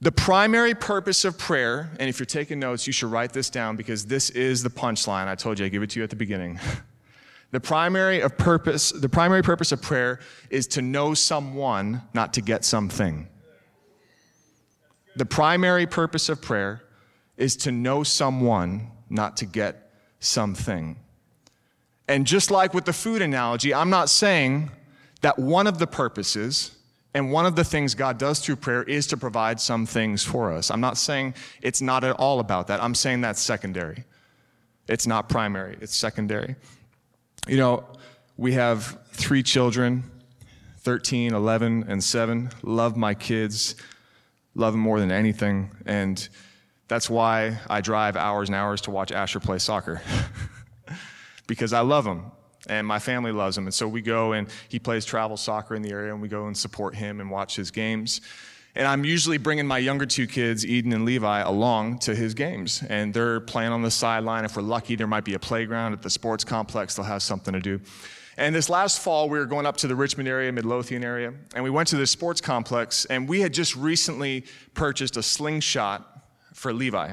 The 0.00 0.12
primary 0.12 0.74
purpose 0.74 1.24
of 1.24 1.38
prayer, 1.38 1.90
and 1.98 2.08
if 2.08 2.18
you're 2.18 2.26
taking 2.26 2.58
notes, 2.58 2.86
you 2.86 2.92
should 2.92 3.10
write 3.10 3.32
this 3.32 3.48
down 3.48 3.76
because 3.76 4.06
this 4.06 4.30
is 4.30 4.62
the 4.62 4.70
punchline. 4.70 5.28
I 5.28 5.34
told 5.34 5.58
you, 5.58 5.66
I 5.66 5.68
give 5.68 5.82
it 5.82 5.90
to 5.90 6.00
you 6.00 6.04
at 6.04 6.10
the 6.10 6.16
beginning. 6.16 6.58
the 7.52 7.60
primary 7.60 8.20
of 8.20 8.36
purpose, 8.36 8.90
the 8.90 9.08
primary 9.08 9.42
purpose 9.42 9.72
of 9.72 9.80
prayer 9.80 10.20
is 10.50 10.66
to 10.68 10.82
know 10.82 11.14
someone, 11.14 12.02
not 12.12 12.34
to 12.34 12.42
get 12.42 12.64
something. 12.64 13.28
The 15.16 15.26
primary 15.26 15.86
purpose 15.86 16.28
of 16.28 16.42
prayer 16.42 16.82
is 17.36 17.56
to 17.58 17.72
know 17.72 18.02
someone, 18.02 18.90
not 19.08 19.36
to 19.38 19.46
get 19.46 19.90
something. 20.20 20.96
And 22.08 22.26
just 22.26 22.50
like 22.50 22.74
with 22.74 22.84
the 22.84 22.92
food 22.92 23.22
analogy, 23.22 23.72
I'm 23.72 23.90
not 23.90 24.10
saying 24.10 24.70
that 25.22 25.38
one 25.38 25.66
of 25.66 25.78
the 25.78 25.86
purposes 25.86 26.76
and 27.14 27.30
one 27.30 27.46
of 27.46 27.54
the 27.54 27.64
things 27.64 27.94
God 27.94 28.18
does 28.18 28.40
through 28.40 28.56
prayer 28.56 28.82
is 28.82 29.06
to 29.08 29.16
provide 29.16 29.60
some 29.60 29.86
things 29.86 30.24
for 30.24 30.52
us. 30.52 30.70
I'm 30.70 30.80
not 30.80 30.98
saying 30.98 31.34
it's 31.62 31.80
not 31.80 32.02
at 32.04 32.16
all 32.16 32.40
about 32.40 32.66
that. 32.66 32.82
I'm 32.82 32.94
saying 32.94 33.20
that's 33.20 33.40
secondary. 33.40 34.04
It's 34.88 35.06
not 35.06 35.28
primary, 35.28 35.78
it's 35.80 35.94
secondary. 35.94 36.56
You 37.46 37.56
know, 37.56 37.84
we 38.36 38.52
have 38.52 38.98
three 39.12 39.42
children 39.42 40.10
13, 40.80 41.32
11, 41.32 41.86
and 41.88 42.04
7. 42.04 42.50
Love 42.62 42.94
my 42.94 43.14
kids 43.14 43.74
love 44.54 44.74
him 44.74 44.80
more 44.80 45.00
than 45.00 45.10
anything. 45.10 45.70
And 45.86 46.26
that's 46.88 47.08
why 47.08 47.58
I 47.68 47.80
drive 47.80 48.16
hours 48.16 48.48
and 48.48 48.56
hours 48.56 48.80
to 48.82 48.90
watch 48.90 49.12
Asher 49.12 49.40
play 49.40 49.58
soccer. 49.58 50.02
because 51.46 51.72
I 51.72 51.80
love 51.80 52.06
him 52.06 52.24
and 52.68 52.86
my 52.86 52.98
family 52.98 53.32
loves 53.32 53.56
him. 53.56 53.66
And 53.66 53.74
so 53.74 53.86
we 53.86 54.00
go 54.00 54.32
and 54.32 54.48
he 54.68 54.78
plays 54.78 55.04
travel 55.04 55.36
soccer 55.36 55.74
in 55.74 55.82
the 55.82 55.90
area 55.90 56.12
and 56.12 56.22
we 56.22 56.28
go 56.28 56.46
and 56.46 56.56
support 56.56 56.94
him 56.94 57.20
and 57.20 57.30
watch 57.30 57.56
his 57.56 57.70
games. 57.70 58.20
And 58.76 58.88
I'm 58.88 59.04
usually 59.04 59.38
bringing 59.38 59.66
my 59.66 59.78
younger 59.78 60.04
two 60.04 60.26
kids, 60.26 60.66
Eden 60.66 60.92
and 60.92 61.04
Levi, 61.04 61.40
along 61.40 62.00
to 62.00 62.14
his 62.14 62.34
games. 62.34 62.82
And 62.88 63.14
they're 63.14 63.40
playing 63.40 63.70
on 63.70 63.82
the 63.82 63.90
sideline. 63.90 64.44
If 64.44 64.56
we're 64.56 64.62
lucky, 64.62 64.96
there 64.96 65.06
might 65.06 65.24
be 65.24 65.34
a 65.34 65.38
playground 65.38 65.92
at 65.92 66.02
the 66.02 66.10
sports 66.10 66.42
complex. 66.42 66.96
They'll 66.96 67.04
have 67.04 67.22
something 67.22 67.54
to 67.54 67.60
do. 67.60 67.80
And 68.36 68.54
this 68.54 68.68
last 68.68 69.00
fall, 69.00 69.28
we 69.28 69.38
were 69.38 69.46
going 69.46 69.66
up 69.66 69.76
to 69.78 69.86
the 69.86 69.94
Richmond 69.94 70.28
area, 70.28 70.50
Midlothian 70.50 71.04
area, 71.04 71.32
and 71.54 71.62
we 71.62 71.70
went 71.70 71.88
to 71.88 71.96
this 71.96 72.10
sports 72.10 72.40
complex, 72.40 73.04
and 73.04 73.28
we 73.28 73.40
had 73.40 73.54
just 73.54 73.76
recently 73.76 74.44
purchased 74.74 75.16
a 75.16 75.22
slingshot 75.22 76.24
for 76.52 76.72
Levi, 76.72 77.12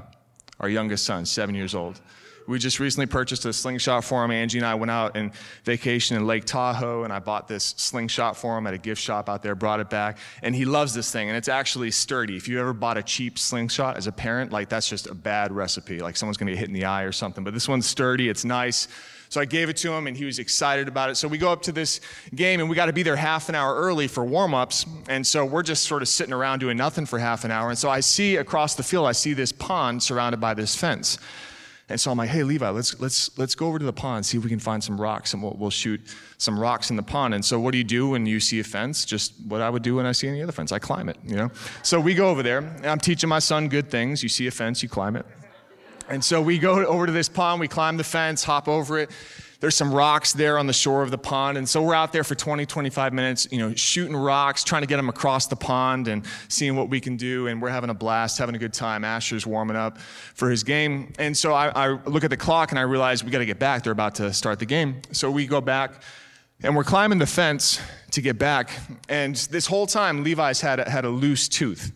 our 0.60 0.70
youngest 0.70 1.06
son, 1.06 1.26
seven 1.26 1.54
years 1.54 1.76
old. 1.76 2.02
We 2.48 2.58
just 2.60 2.80
recently 2.80 3.06
purchased 3.06 3.46
a 3.46 3.54
slingshot 3.54 4.04
for 4.04 4.26
him. 4.26 4.32
Angie 4.32 4.58
and 4.58 4.66
I 4.66 4.76
went 4.76 4.92
out 4.92 5.16
and 5.16 5.32
vacation 5.64 6.18
in 6.18 6.26
Lake 6.26 6.46
Tahoe, 6.46 7.04
and 7.04 7.14
I 7.14 7.20
bought 7.20 7.48
this 7.48 7.76
slingshot 7.78 8.36
for 8.36 8.58
him 8.58 8.66
at 8.66 8.74
a 8.74 8.78
gift 8.80 9.02
shop 9.02 9.30
out 9.30 9.44
there, 9.44 9.56
brought 9.56 9.80
it 9.80 9.90
back, 9.90 10.18
and 10.42 10.56
he 10.56 10.66
loves 10.66 10.94
this 10.94 11.12
thing, 11.12 11.30
and 11.30 11.38
it's 11.38 11.48
actually 11.48 11.92
sturdy. 11.92 12.36
If 12.36 12.48
you 12.48 12.60
ever 12.60 12.74
bought 12.74 12.98
a 12.98 13.04
cheap 13.04 13.38
slingshot 13.38 13.96
as 13.96 14.08
a 14.08 14.12
parent, 14.12 14.52
like 14.52 14.70
that's 14.70 14.90
just 14.90 15.08
a 15.08 15.14
bad 15.14 15.52
recipe. 15.52 16.00
Like 16.00 16.18
someone's 16.18 16.38
gonna 16.38 16.52
get 16.52 16.60
hit 16.60 16.68
in 16.68 16.74
the 16.74 16.86
eye 16.86 17.04
or 17.04 17.12
something. 17.12 17.44
But 17.44 17.54
this 17.54 17.68
one's 17.68 17.86
sturdy, 17.86 18.28
it's 18.28 18.44
nice. 18.44 18.88
So 19.32 19.40
I 19.40 19.46
gave 19.46 19.70
it 19.70 19.78
to 19.78 19.94
him 19.94 20.08
and 20.08 20.18
he 20.18 20.26
was 20.26 20.40
excited 20.40 20.90
about 20.90 21.10
it. 21.10 21.16
So 21.16 21.26
we 21.26 21.38
go 21.38 21.54
up 21.54 21.62
to 21.62 21.72
this 21.72 22.02
game 22.36 22.60
and 22.60 22.70
we 22.70 22.76
got 22.76 22.88
to 22.88 22.94
be 22.94 23.02
there 23.02 23.16
half 23.16 23.48
an 23.48 23.56
hour 23.56 23.74
early 23.74 24.10
for 24.10 24.26
warm 24.26 24.54
ups. 24.54 24.86
And 25.08 25.26
so 25.26 25.46
we're 25.46 25.64
just 25.64 25.86
sort 25.86 26.02
of 26.02 26.10
sitting 26.10 26.34
around 26.34 26.60
doing 26.60 26.76
nothing 26.76 27.06
for 27.06 27.18
half 27.18 27.46
an 27.46 27.50
hour. 27.50 27.70
And 27.70 27.80
so 27.80 27.90
I 27.90 28.02
see 28.02 28.36
across 28.36 28.76
the 28.76 28.84
field, 28.84 29.08
I 29.08 29.14
see 29.14 29.32
this 29.32 29.54
pond 29.54 30.04
surrounded 30.04 30.42
by 30.42 30.54
this 30.54 30.76
fence. 30.76 31.18
And 31.88 32.00
so 32.00 32.12
I'm 32.12 32.18
like, 32.18 32.30
hey, 32.30 32.44
Levi, 32.44 32.70
let's, 32.72 33.00
let's, 33.00 33.38
let's 33.38 33.56
go 33.56 33.68
over 33.68 33.80
to 33.80 33.86
the 33.86 33.94
pond, 33.94 34.26
see 34.26 34.38
if 34.38 34.44
we 34.44 34.50
can 34.50 34.60
find 34.60 34.84
some 34.84 35.00
rocks, 35.00 35.34
and 35.34 35.42
we'll, 35.42 35.56
we'll 35.58 35.70
shoot 35.70 36.02
some 36.38 36.60
rocks 36.60 36.90
in 36.90 36.98
the 36.98 37.04
pond. 37.04 37.34
And 37.34 37.44
so 37.44 37.58
what 37.58 37.72
do 37.72 37.78
you 37.78 37.86
do 37.86 38.10
when 38.10 38.26
you 38.26 38.42
see 38.42 38.60
a 38.60 38.66
fence? 38.66 39.06
Just 39.06 39.34
what 39.48 39.62
I 39.62 39.70
would 39.70 39.82
do 39.82 39.96
when 39.96 40.06
I 40.06 40.12
see 40.12 40.28
any 40.28 40.44
other 40.44 40.52
fence. 40.52 40.74
I 40.74 40.80
climb 40.80 41.08
it, 41.08 41.18
you 41.26 41.38
know? 41.38 41.52
So 41.84 42.02
we 42.02 42.16
go 42.16 42.28
over 42.28 42.44
there, 42.44 42.58
and 42.58 42.86
I'm 42.86 43.00
teaching 43.00 43.30
my 43.30 43.40
son 43.40 43.70
good 43.70 43.90
things. 43.90 44.24
You 44.24 44.30
see 44.30 44.48
a 44.48 44.52
fence, 44.52 44.84
you 44.84 44.90
climb 44.90 45.16
it. 45.16 45.26
And 46.12 46.22
so 46.22 46.42
we 46.42 46.60
go 46.60 46.86
over 46.86 47.06
to 47.06 47.12
this 47.12 47.30
pond, 47.30 47.62
we 47.62 47.70
climb 47.70 47.96
the 47.96 48.04
fence, 48.04 48.44
hop 48.44 48.68
over 48.68 49.00
it, 49.00 49.10
there's 49.62 49.76
some 49.76 49.94
rocks 49.94 50.34
there 50.34 50.58
on 50.58 50.68
the 50.68 50.74
shore 50.74 51.04
of 51.04 51.12
the 51.12 51.18
pond. 51.18 51.58
And 51.58 51.70
so 51.70 51.82
we're 51.82 51.94
out 51.94 52.12
there 52.12 52.26
for 52.26 52.36
20, 52.36 52.66
25 52.66 53.14
minutes, 53.14 53.48
you 53.50 53.60
know, 53.60 53.74
shooting 53.76 54.16
rocks, 54.16 54.64
trying 54.64 54.82
to 54.82 54.88
get 54.88 54.98
them 54.98 55.08
across 55.08 55.46
the 55.46 55.56
pond 55.56 56.10
and 56.10 56.26
seeing 56.50 56.76
what 56.76 56.90
we 56.90 57.00
can 57.00 57.16
do. 57.16 57.48
And 57.48 57.62
we're 57.62 57.70
having 57.70 57.92
a 57.92 57.94
blast, 57.94 58.40
having 58.40 58.56
a 58.56 58.58
good 58.58 58.74
time. 58.74 59.06
Asher's 59.06 59.48
warming 59.48 59.78
up 59.78 60.00
for 60.00 60.50
his 60.50 60.64
game. 60.64 61.14
And 61.18 61.38
so 61.38 61.54
I, 61.54 61.70
I 61.70 61.88
look 62.06 62.24
at 62.24 62.32
the 62.32 62.38
clock 62.38 62.72
and 62.72 62.80
I 62.80 62.82
realize 62.82 63.24
we 63.24 63.30
got 63.30 63.40
to 63.40 63.46
get 63.46 63.60
back. 63.60 63.84
They're 63.84 63.94
about 63.94 64.16
to 64.16 64.34
start 64.34 64.60
the 64.60 64.66
game. 64.66 65.04
So 65.12 65.30
we 65.30 65.46
go 65.46 65.62
back 65.62 66.02
and 66.64 66.76
we're 66.76 66.84
climbing 66.84 67.20
the 67.20 67.28
fence 67.28 67.80
to 68.12 68.22
get 68.22 68.38
back. 68.40 68.72
And 69.08 69.36
this 69.36 69.68
whole 69.68 69.86
time, 69.86 70.24
Levi's 70.24 70.60
had 70.60 70.80
a, 70.80 70.90
had 70.90 71.06
a 71.06 71.10
loose 71.10 71.48
tooth. 71.48 71.92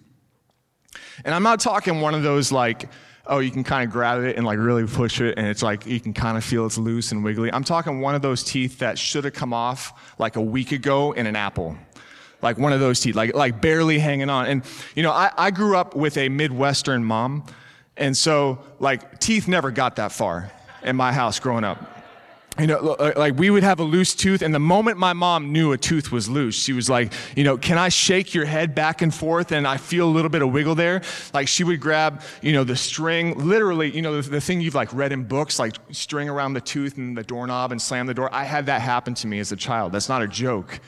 And 1.25 1.33
I'm 1.33 1.43
not 1.43 1.59
talking 1.59 1.99
one 1.99 2.13
of 2.13 2.21
those 2.21 2.51
like, 2.51 2.87
oh, 3.27 3.39
you 3.39 3.51
can 3.51 3.63
kind 3.63 3.83
of 3.85 3.91
grab 3.91 4.23
it 4.23 4.37
and 4.37 4.45
like 4.45 4.59
really 4.59 4.85
push 4.85 5.21
it, 5.21 5.37
and 5.37 5.47
it's 5.47 5.63
like 5.63 5.85
you 5.85 5.99
can 5.99 6.13
kind 6.13 6.37
of 6.37 6.43
feel 6.43 6.65
it's 6.65 6.77
loose 6.77 7.11
and 7.11 7.23
wiggly. 7.23 7.51
I'm 7.51 7.63
talking 7.63 8.01
one 8.01 8.15
of 8.15 8.21
those 8.21 8.43
teeth 8.43 8.79
that 8.79 8.97
should 8.97 9.23
have 9.23 9.33
come 9.33 9.53
off 9.53 10.15
like 10.19 10.35
a 10.35 10.41
week 10.41 10.71
ago 10.71 11.11
in 11.11 11.27
an 11.27 11.35
apple. 11.35 11.75
Like 12.41 12.57
one 12.57 12.73
of 12.73 12.79
those 12.79 12.99
teeth, 12.99 13.15
like, 13.15 13.33
like 13.33 13.61
barely 13.61 13.97
hanging 13.97 14.29
on. 14.29 14.45
And, 14.45 14.63
you 14.95 15.03
know, 15.03 15.11
I, 15.11 15.31
I 15.37 15.51
grew 15.51 15.77
up 15.77 15.95
with 15.95 16.17
a 16.17 16.29
Midwestern 16.29 17.03
mom, 17.03 17.45
and 17.97 18.15
so 18.15 18.59
like 18.79 19.19
teeth 19.19 19.47
never 19.47 19.71
got 19.71 19.95
that 19.95 20.11
far 20.11 20.51
in 20.83 20.95
my 20.95 21.11
house 21.11 21.39
growing 21.39 21.63
up 21.63 21.94
you 22.59 22.67
know, 22.67 22.77
uh, 22.77 23.13
like 23.17 23.37
we 23.37 23.49
would 23.49 23.63
have 23.63 23.79
a 23.79 23.83
loose 23.83 24.15
tooth, 24.15 24.41
and 24.41 24.53
the 24.53 24.59
moment 24.59 24.97
my 24.97 25.13
mom 25.13 25.51
knew 25.51 25.73
a 25.73 25.77
tooth 25.77 26.11
was 26.11 26.29
loose, 26.29 26.55
she 26.55 26.73
was 26.73 26.89
like, 26.89 27.11
you 27.35 27.43
know, 27.43 27.57
can 27.57 27.77
I 27.77 27.89
shake 27.89 28.33
your 28.33 28.45
head 28.45 28.73
back 28.73 29.01
and 29.01 29.13
forth 29.13 29.51
and 29.51 29.67
I 29.67 29.77
feel 29.77 30.07
a 30.07 30.11
little 30.11 30.29
bit 30.29 30.41
of 30.41 30.51
wiggle 30.51 30.75
there? 30.75 31.01
Like 31.33 31.47
she 31.47 31.63
would 31.63 31.81
grab, 31.81 32.21
you 32.41 32.53
know, 32.53 32.63
the 32.63 32.75
string, 32.75 33.37
literally, 33.37 33.91
you 33.91 34.01
know, 34.01 34.21
the, 34.21 34.29
the 34.29 34.41
thing 34.41 34.61
you've 34.61 34.75
like 34.75 34.93
read 34.93 35.11
in 35.11 35.23
books, 35.23 35.59
like 35.59 35.75
string 35.91 36.29
around 36.29 36.53
the 36.53 36.61
tooth 36.61 36.97
and 36.97 37.17
the 37.17 37.23
doorknob 37.23 37.71
and 37.71 37.81
slam 37.81 38.05
the 38.05 38.13
door. 38.13 38.33
I 38.33 38.43
had 38.43 38.67
that 38.67 38.81
happen 38.81 39.13
to 39.15 39.27
me 39.27 39.39
as 39.39 39.51
a 39.51 39.57
child. 39.57 39.91
That's 39.91 40.09
not 40.09 40.21
a 40.21 40.27
joke 40.27 40.79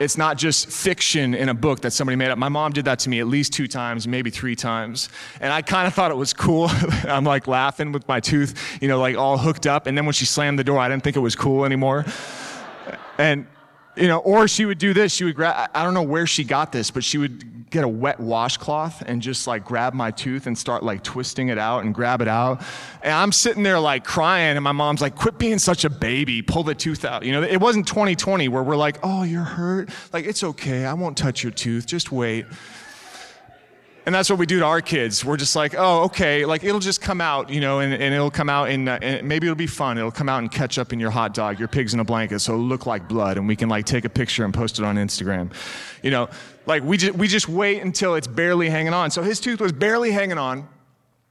it's 0.00 0.16
not 0.16 0.38
just 0.38 0.68
fiction 0.68 1.34
in 1.34 1.48
a 1.48 1.54
book 1.54 1.80
that 1.80 1.92
somebody 1.92 2.16
made 2.16 2.30
up. 2.30 2.38
My 2.38 2.48
mom 2.48 2.72
did 2.72 2.84
that 2.86 2.98
to 3.00 3.10
me 3.10 3.20
at 3.20 3.26
least 3.26 3.52
two 3.52 3.68
times, 3.68 4.06
maybe 4.06 4.30
three 4.30 4.56
times. 4.56 5.08
And 5.40 5.52
I 5.52 5.62
kind 5.62 5.86
of 5.86 5.94
thought 5.94 6.10
it 6.10 6.16
was 6.16 6.32
cool. 6.32 6.68
I'm 7.04 7.24
like 7.24 7.46
laughing 7.46 7.92
with 7.92 8.06
my 8.08 8.20
tooth, 8.20 8.78
you 8.80 8.88
know, 8.88 8.98
like 8.98 9.16
all 9.16 9.38
hooked 9.38 9.66
up. 9.66 9.86
And 9.86 9.96
then 9.96 10.06
when 10.06 10.14
she 10.14 10.24
slammed 10.24 10.58
the 10.58 10.64
door, 10.64 10.78
I 10.78 10.88
didn't 10.88 11.02
think 11.02 11.16
it 11.16 11.20
was 11.20 11.36
cool 11.36 11.64
anymore. 11.64 12.04
And, 13.18 13.46
you 13.96 14.08
know, 14.08 14.18
or 14.18 14.46
she 14.48 14.64
would 14.64 14.78
do 14.78 14.92
this. 14.92 15.12
She 15.12 15.24
would 15.24 15.34
grab, 15.34 15.70
I 15.74 15.82
don't 15.84 15.94
know 15.94 16.02
where 16.02 16.26
she 16.26 16.44
got 16.44 16.72
this, 16.72 16.90
but 16.90 17.04
she 17.04 17.18
would 17.18 17.70
get 17.70 17.84
a 17.84 17.88
wet 17.88 18.20
washcloth 18.20 19.02
and 19.06 19.20
just 19.20 19.46
like 19.46 19.64
grab 19.64 19.92
my 19.92 20.10
tooth 20.10 20.46
and 20.46 20.56
start 20.56 20.82
like 20.82 21.02
twisting 21.02 21.48
it 21.48 21.58
out 21.58 21.84
and 21.84 21.94
grab 21.94 22.20
it 22.20 22.28
out. 22.28 22.62
And 23.02 23.12
I'm 23.12 23.32
sitting 23.32 23.62
there 23.62 23.80
like 23.80 24.04
crying, 24.04 24.56
and 24.56 24.62
my 24.64 24.72
mom's 24.72 25.00
like, 25.00 25.16
quit 25.16 25.38
being 25.38 25.58
such 25.58 25.84
a 25.84 25.90
baby, 25.90 26.42
pull 26.42 26.62
the 26.62 26.74
tooth 26.74 27.04
out. 27.04 27.24
You 27.24 27.32
know, 27.32 27.42
it 27.42 27.60
wasn't 27.60 27.86
2020 27.88 28.48
where 28.48 28.62
we're 28.62 28.76
like, 28.76 28.98
oh, 29.02 29.24
you're 29.24 29.42
hurt. 29.42 29.90
Like, 30.12 30.26
it's 30.26 30.44
okay, 30.44 30.84
I 30.84 30.94
won't 30.94 31.16
touch 31.16 31.42
your 31.42 31.52
tooth, 31.52 31.86
just 31.86 32.12
wait. 32.12 32.46
And 34.06 34.14
that's 34.14 34.30
what 34.30 34.38
we 34.38 34.46
do 34.46 34.60
to 34.60 34.64
our 34.64 34.80
kids. 34.80 35.24
We're 35.24 35.36
just 35.36 35.56
like, 35.56 35.74
oh, 35.76 36.04
okay, 36.04 36.44
like 36.44 36.62
it'll 36.62 36.78
just 36.78 37.00
come 37.00 37.20
out, 37.20 37.50
you 37.50 37.60
know, 37.60 37.80
and, 37.80 37.92
and 37.92 38.14
it'll 38.14 38.30
come 38.30 38.48
out 38.48 38.70
and, 38.70 38.88
uh, 38.88 39.00
and 39.02 39.26
maybe 39.26 39.48
it'll 39.48 39.56
be 39.56 39.66
fun. 39.66 39.98
It'll 39.98 40.12
come 40.12 40.28
out 40.28 40.38
and 40.38 40.50
catch 40.50 40.78
up 40.78 40.92
in 40.92 41.00
your 41.00 41.10
hot 41.10 41.34
dog, 41.34 41.58
your 41.58 41.66
pigs 41.66 41.92
in 41.92 41.98
a 41.98 42.04
blanket, 42.04 42.38
so 42.38 42.52
it'll 42.52 42.64
look 42.64 42.86
like 42.86 43.08
blood, 43.08 43.36
and 43.36 43.48
we 43.48 43.56
can 43.56 43.68
like 43.68 43.84
take 43.84 44.04
a 44.04 44.08
picture 44.08 44.44
and 44.44 44.54
post 44.54 44.78
it 44.78 44.84
on 44.84 44.94
Instagram. 44.94 45.52
You 46.04 46.12
know, 46.12 46.28
like 46.66 46.84
we 46.84 46.96
just, 46.96 47.18
we 47.18 47.26
just 47.26 47.48
wait 47.48 47.82
until 47.82 48.14
it's 48.14 48.28
barely 48.28 48.68
hanging 48.68 48.94
on. 48.94 49.10
So 49.10 49.22
his 49.22 49.40
tooth 49.40 49.60
was 49.60 49.72
barely 49.72 50.12
hanging 50.12 50.38
on. 50.38 50.68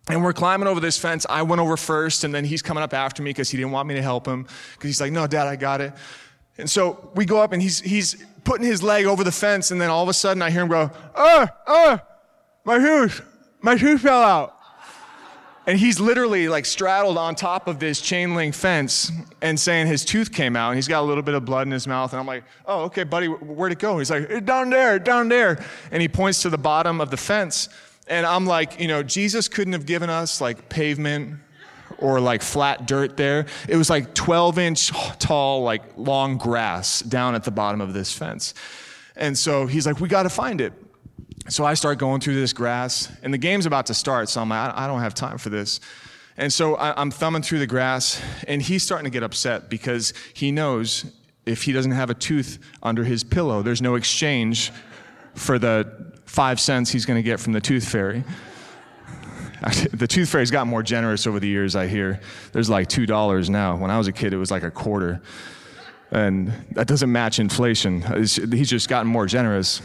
And 0.07 0.23
we're 0.23 0.33
climbing 0.33 0.67
over 0.67 0.79
this 0.79 0.99
fence. 0.99 1.25
I 1.27 1.41
went 1.41 1.61
over 1.61 1.75
first, 1.77 2.25
and 2.25 2.35
then 2.35 2.45
he's 2.45 2.61
coming 2.61 2.83
up 2.83 2.93
after 2.93 3.23
me 3.23 3.31
because 3.31 3.49
he 3.49 3.57
didn't 3.57 3.71
want 3.71 3.87
me 3.87 3.95
to 3.95 4.03
help 4.03 4.27
him. 4.27 4.43
Because 4.43 4.89
he's 4.89 5.01
like, 5.01 5.11
no, 5.11 5.25
dad, 5.25 5.47
I 5.47 5.55
got 5.55 5.81
it. 5.81 5.93
And 6.59 6.69
so 6.69 7.09
we 7.15 7.25
go 7.25 7.41
up, 7.41 7.53
and 7.53 7.61
he's, 7.61 7.79
he's 7.79 8.23
putting 8.43 8.67
his 8.67 8.83
leg 8.83 9.05
over 9.05 9.23
the 9.23 9.31
fence, 9.31 9.71
and 9.71 9.81
then 9.81 9.89
all 9.89 10.03
of 10.03 10.09
a 10.09 10.13
sudden 10.13 10.43
I 10.43 10.51
hear 10.51 10.61
him 10.61 10.67
go, 10.67 10.91
oh, 11.15 11.47
oh, 11.65 11.99
my 12.65 12.79
tooth, 12.79 13.21
my 13.61 13.77
tooth 13.77 14.01
fell 14.01 14.21
out. 14.21 14.51
And 15.67 15.79
he's 15.79 15.99
literally 15.99 16.47
like 16.47 16.65
straddled 16.65 17.17
on 17.17 17.33
top 17.33 17.67
of 17.67 17.79
this 17.79 17.99
chain 17.99 18.35
link 18.35 18.53
fence 18.53 19.11
and 19.41 19.59
saying 19.59 19.87
his 19.87 20.05
tooth 20.05 20.31
came 20.31 20.55
out 20.55 20.69
and 20.69 20.77
he's 20.77 20.87
got 20.87 21.01
a 21.01 21.07
little 21.07 21.23
bit 21.23 21.33
of 21.33 21.43
blood 21.43 21.65
in 21.65 21.71
his 21.71 21.87
mouth. 21.87 22.13
And 22.13 22.19
I'm 22.19 22.27
like, 22.27 22.43
oh, 22.67 22.83
okay, 22.83 23.03
buddy, 23.03 23.27
where'd 23.27 23.71
it 23.71 23.79
go? 23.79 23.97
He's 23.97 24.11
like, 24.11 24.45
down 24.45 24.69
there, 24.69 24.99
down 24.99 25.27
there. 25.27 25.63
And 25.91 26.01
he 26.01 26.07
points 26.07 26.43
to 26.43 26.51
the 26.51 26.57
bottom 26.57 27.01
of 27.01 27.09
the 27.09 27.17
fence. 27.17 27.69
And 28.07 28.27
I'm 28.27 28.45
like, 28.45 28.79
you 28.79 28.87
know, 28.87 29.01
Jesus 29.01 29.47
couldn't 29.47 29.73
have 29.73 29.87
given 29.87 30.09
us 30.11 30.39
like 30.39 30.69
pavement 30.69 31.39
or 31.97 32.19
like 32.19 32.43
flat 32.43 32.85
dirt 32.85 33.17
there. 33.17 33.47
It 33.67 33.77
was 33.77 33.89
like 33.89 34.13
12 34.13 34.59
inch 34.59 34.91
tall, 35.17 35.63
like 35.63 35.81
long 35.97 36.37
grass 36.37 36.99
down 36.99 37.33
at 37.33 37.43
the 37.43 37.51
bottom 37.51 37.81
of 37.81 37.93
this 37.93 38.13
fence. 38.13 38.53
And 39.15 39.35
so 39.35 39.65
he's 39.65 39.87
like, 39.87 39.99
we 39.99 40.09
got 40.09 40.23
to 40.23 40.29
find 40.29 40.61
it 40.61 40.73
so 41.47 41.63
I 41.63 41.75
start 41.75 41.99
going 41.99 42.21
through 42.21 42.35
this 42.35 42.53
grass, 42.53 43.11
and 43.21 43.33
the 43.33 43.37
game's 43.37 43.65
about 43.65 43.85
to 43.87 43.93
start, 43.93 44.29
so 44.29 44.41
I'm 44.41 44.49
like, 44.49 44.73
I 44.75 44.87
don't 44.87 45.01
have 45.01 45.13
time 45.13 45.37
for 45.37 45.49
this. 45.49 45.79
And 46.37 46.51
so 46.51 46.75
I'm 46.77 47.11
thumbing 47.11 47.43
through 47.43 47.59
the 47.59 47.67
grass, 47.67 48.21
and 48.47 48.61
he's 48.61 48.83
starting 48.83 49.05
to 49.05 49.11
get 49.11 49.23
upset 49.23 49.69
because 49.69 50.13
he 50.33 50.51
knows 50.51 51.05
if 51.45 51.63
he 51.63 51.71
doesn't 51.71 51.91
have 51.91 52.09
a 52.09 52.13
tooth 52.13 52.59
under 52.83 53.03
his 53.03 53.23
pillow, 53.23 53.61
there's 53.61 53.81
no 53.81 53.95
exchange 53.95 54.71
for 55.35 55.59
the 55.59 56.13
five 56.25 56.59
cents 56.59 56.89
he's 56.91 57.05
going 57.05 57.19
to 57.19 57.23
get 57.23 57.39
from 57.39 57.53
the 57.53 57.61
tooth 57.61 57.87
fairy. 57.87 58.23
The 59.93 60.05
tooth 60.05 60.29
fairy's 60.29 60.51
got 60.51 60.67
more 60.67 60.83
generous 60.83 61.25
over 61.25 61.39
the 61.39 61.47
years, 61.47 61.75
I 61.75 61.87
hear. 61.87 62.19
There's 62.51 62.69
like 62.69 62.87
$2 62.87 63.49
now. 63.49 63.75
When 63.75 63.89
I 63.89 63.97
was 63.97 64.07
a 64.07 64.11
kid, 64.11 64.31
it 64.31 64.37
was 64.37 64.51
like 64.51 64.61
a 64.61 64.69
quarter. 64.69 65.21
And 66.11 66.51
that 66.71 66.85
doesn't 66.85 67.11
match 67.11 67.39
inflation. 67.39 68.01
He's 68.01 68.69
just 68.69 68.89
gotten 68.89 69.07
more 69.07 69.25
generous. 69.25 69.81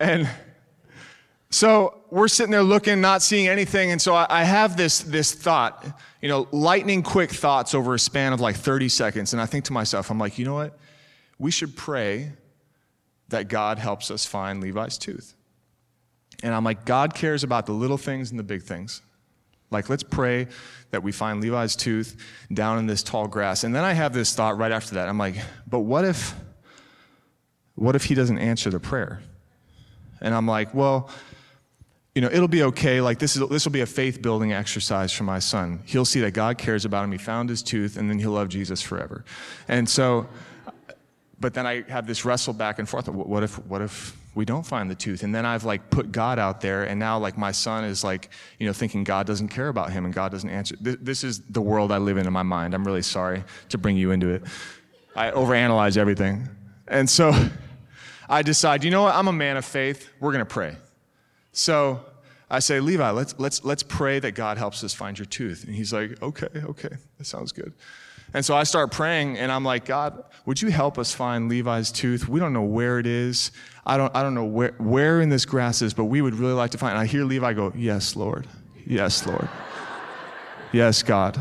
And 0.00 0.28
so 1.50 2.02
we're 2.10 2.28
sitting 2.28 2.52
there 2.52 2.62
looking, 2.62 3.00
not 3.00 3.22
seeing 3.22 3.48
anything. 3.48 3.90
And 3.90 4.00
so 4.00 4.14
I, 4.14 4.26
I 4.28 4.44
have 4.44 4.76
this, 4.76 5.00
this 5.00 5.32
thought, 5.32 5.86
you 6.20 6.28
know, 6.28 6.46
lightning 6.52 7.02
quick 7.02 7.30
thoughts 7.30 7.74
over 7.74 7.94
a 7.94 7.98
span 7.98 8.32
of 8.32 8.40
like 8.40 8.56
30 8.56 8.88
seconds. 8.88 9.32
And 9.32 9.40
I 9.40 9.46
think 9.46 9.64
to 9.66 9.72
myself, 9.72 10.10
I'm 10.10 10.18
like, 10.18 10.38
you 10.38 10.44
know 10.44 10.54
what? 10.54 10.78
We 11.38 11.50
should 11.50 11.76
pray 11.76 12.32
that 13.28 13.48
God 13.48 13.78
helps 13.78 14.10
us 14.10 14.26
find 14.26 14.60
Levi's 14.60 14.98
tooth. 14.98 15.34
And 16.42 16.54
I'm 16.54 16.64
like, 16.64 16.84
God 16.84 17.14
cares 17.14 17.44
about 17.44 17.66
the 17.66 17.72
little 17.72 17.98
things 17.98 18.30
and 18.30 18.38
the 18.38 18.44
big 18.44 18.62
things. 18.62 19.02
Like, 19.70 19.90
let's 19.90 20.02
pray 20.02 20.48
that 20.90 21.02
we 21.02 21.12
find 21.12 21.42
Levi's 21.42 21.76
tooth 21.76 22.16
down 22.52 22.78
in 22.78 22.86
this 22.86 23.02
tall 23.02 23.28
grass. 23.28 23.64
And 23.64 23.74
then 23.74 23.84
I 23.84 23.92
have 23.92 24.14
this 24.14 24.34
thought 24.34 24.56
right 24.56 24.72
after 24.72 24.94
that. 24.94 25.08
I'm 25.08 25.18
like, 25.18 25.36
but 25.66 25.80
what 25.80 26.04
if, 26.04 26.34
what 27.74 27.94
if 27.94 28.04
he 28.04 28.14
doesn't 28.14 28.38
answer 28.38 28.70
the 28.70 28.80
prayer? 28.80 29.20
And 30.20 30.34
I'm 30.34 30.46
like, 30.46 30.74
well, 30.74 31.10
you 32.18 32.22
know, 32.22 32.30
it'll 32.32 32.48
be 32.48 32.64
okay. 32.64 33.00
Like 33.00 33.20
this 33.20 33.36
is 33.36 33.48
this 33.48 33.64
will 33.64 33.70
be 33.70 33.82
a 33.82 33.86
faith 33.86 34.20
building 34.20 34.52
exercise 34.52 35.12
for 35.12 35.22
my 35.22 35.38
son. 35.38 35.80
He'll 35.84 36.04
see 36.04 36.18
that 36.22 36.32
God 36.32 36.58
cares 36.58 36.84
about 36.84 37.04
him. 37.04 37.12
He 37.12 37.18
found 37.18 37.48
his 37.48 37.62
tooth, 37.62 37.96
and 37.96 38.10
then 38.10 38.18
he'll 38.18 38.32
love 38.32 38.48
Jesus 38.48 38.82
forever. 38.82 39.24
And 39.68 39.88
so, 39.88 40.26
but 41.38 41.54
then 41.54 41.64
I 41.64 41.82
have 41.82 42.08
this 42.08 42.24
wrestle 42.24 42.54
back 42.54 42.80
and 42.80 42.88
forth. 42.88 43.08
What 43.08 43.44
if 43.44 43.64
what 43.66 43.82
if 43.82 44.16
we 44.34 44.44
don't 44.44 44.66
find 44.66 44.90
the 44.90 44.96
tooth? 44.96 45.22
And 45.22 45.32
then 45.32 45.46
I've 45.46 45.62
like 45.62 45.90
put 45.90 46.10
God 46.10 46.40
out 46.40 46.60
there, 46.60 46.82
and 46.82 46.98
now 46.98 47.20
like 47.20 47.38
my 47.38 47.52
son 47.52 47.84
is 47.84 48.02
like, 48.02 48.30
you 48.58 48.66
know, 48.66 48.72
thinking 48.72 49.04
God 49.04 49.24
doesn't 49.24 49.50
care 49.50 49.68
about 49.68 49.92
him 49.92 50.04
and 50.04 50.12
God 50.12 50.32
doesn't 50.32 50.50
answer. 50.50 50.74
This 50.80 51.22
is 51.22 51.40
the 51.42 51.62
world 51.62 51.92
I 51.92 51.98
live 51.98 52.16
in 52.16 52.26
in 52.26 52.32
my 52.32 52.42
mind. 52.42 52.74
I'm 52.74 52.84
really 52.84 53.02
sorry 53.02 53.44
to 53.68 53.78
bring 53.78 53.96
you 53.96 54.10
into 54.10 54.30
it. 54.30 54.42
I 55.14 55.30
overanalyze 55.30 55.96
everything, 55.96 56.48
and 56.88 57.08
so. 57.08 57.32
I 58.28 58.42
decide, 58.42 58.84
you 58.84 58.90
know 58.90 59.02
what, 59.02 59.14
I'm 59.14 59.28
a 59.28 59.32
man 59.32 59.56
of 59.56 59.64
faith. 59.64 60.10
We're 60.20 60.32
going 60.32 60.44
to 60.44 60.44
pray. 60.44 60.76
So 61.52 62.00
I 62.50 62.58
say, 62.58 62.80
Levi, 62.80 63.10
let's, 63.10 63.34
let's, 63.38 63.64
let's 63.64 63.82
pray 63.82 64.18
that 64.20 64.32
God 64.32 64.58
helps 64.58 64.84
us 64.84 64.92
find 64.92 65.18
your 65.18 65.26
tooth. 65.26 65.64
And 65.64 65.74
he's 65.74 65.92
like, 65.92 66.20
okay, 66.22 66.48
okay, 66.54 66.90
that 67.18 67.24
sounds 67.24 67.52
good. 67.52 67.72
And 68.34 68.44
so 68.44 68.54
I 68.54 68.64
start 68.64 68.92
praying, 68.92 69.38
and 69.38 69.50
I'm 69.50 69.64
like, 69.64 69.86
God, 69.86 70.22
would 70.44 70.60
you 70.60 70.68
help 70.68 70.98
us 70.98 71.14
find 71.14 71.48
Levi's 71.48 71.90
tooth? 71.90 72.28
We 72.28 72.38
don't 72.38 72.52
know 72.52 72.62
where 72.62 72.98
it 72.98 73.06
is. 73.06 73.52
I 73.86 73.96
don't, 73.96 74.14
I 74.14 74.22
don't 74.22 74.34
know 74.34 74.44
where, 74.44 74.74
where 74.76 75.22
in 75.22 75.30
this 75.30 75.46
grass 75.46 75.80
is, 75.80 75.94
but 75.94 76.04
we 76.04 76.20
would 76.20 76.34
really 76.34 76.52
like 76.52 76.72
to 76.72 76.78
find 76.78 76.90
it. 76.90 77.00
And 77.00 77.00
I 77.00 77.06
hear 77.06 77.24
Levi 77.24 77.54
go, 77.54 77.72
Yes, 77.74 78.16
Lord. 78.16 78.46
Yes, 78.86 79.26
Lord. 79.26 79.48
yes, 80.72 81.02
God. 81.02 81.38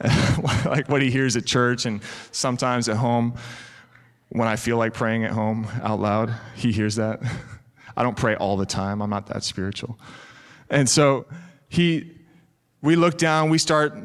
like 0.64 0.88
what 0.88 1.02
he 1.02 1.10
hears 1.10 1.36
at 1.36 1.46
church 1.46 1.86
and 1.86 2.02
sometimes 2.32 2.88
at 2.88 2.96
home 2.96 3.34
when 4.30 4.48
I 4.48 4.56
feel 4.56 4.76
like 4.76 4.94
praying 4.94 5.24
at 5.24 5.30
home 5.30 5.66
out 5.82 6.00
loud. 6.00 6.34
He 6.54 6.72
hears 6.72 6.96
that. 6.96 7.20
I 7.96 8.02
don't 8.02 8.16
pray 8.16 8.34
all 8.34 8.56
the 8.56 8.66
time, 8.66 9.00
I'm 9.00 9.10
not 9.10 9.26
that 9.26 9.44
spiritual. 9.44 9.98
And 10.68 10.88
so 10.88 11.26
he, 11.68 12.10
we 12.82 12.96
look 12.96 13.18
down, 13.18 13.50
we 13.50 13.58
start 13.58 13.96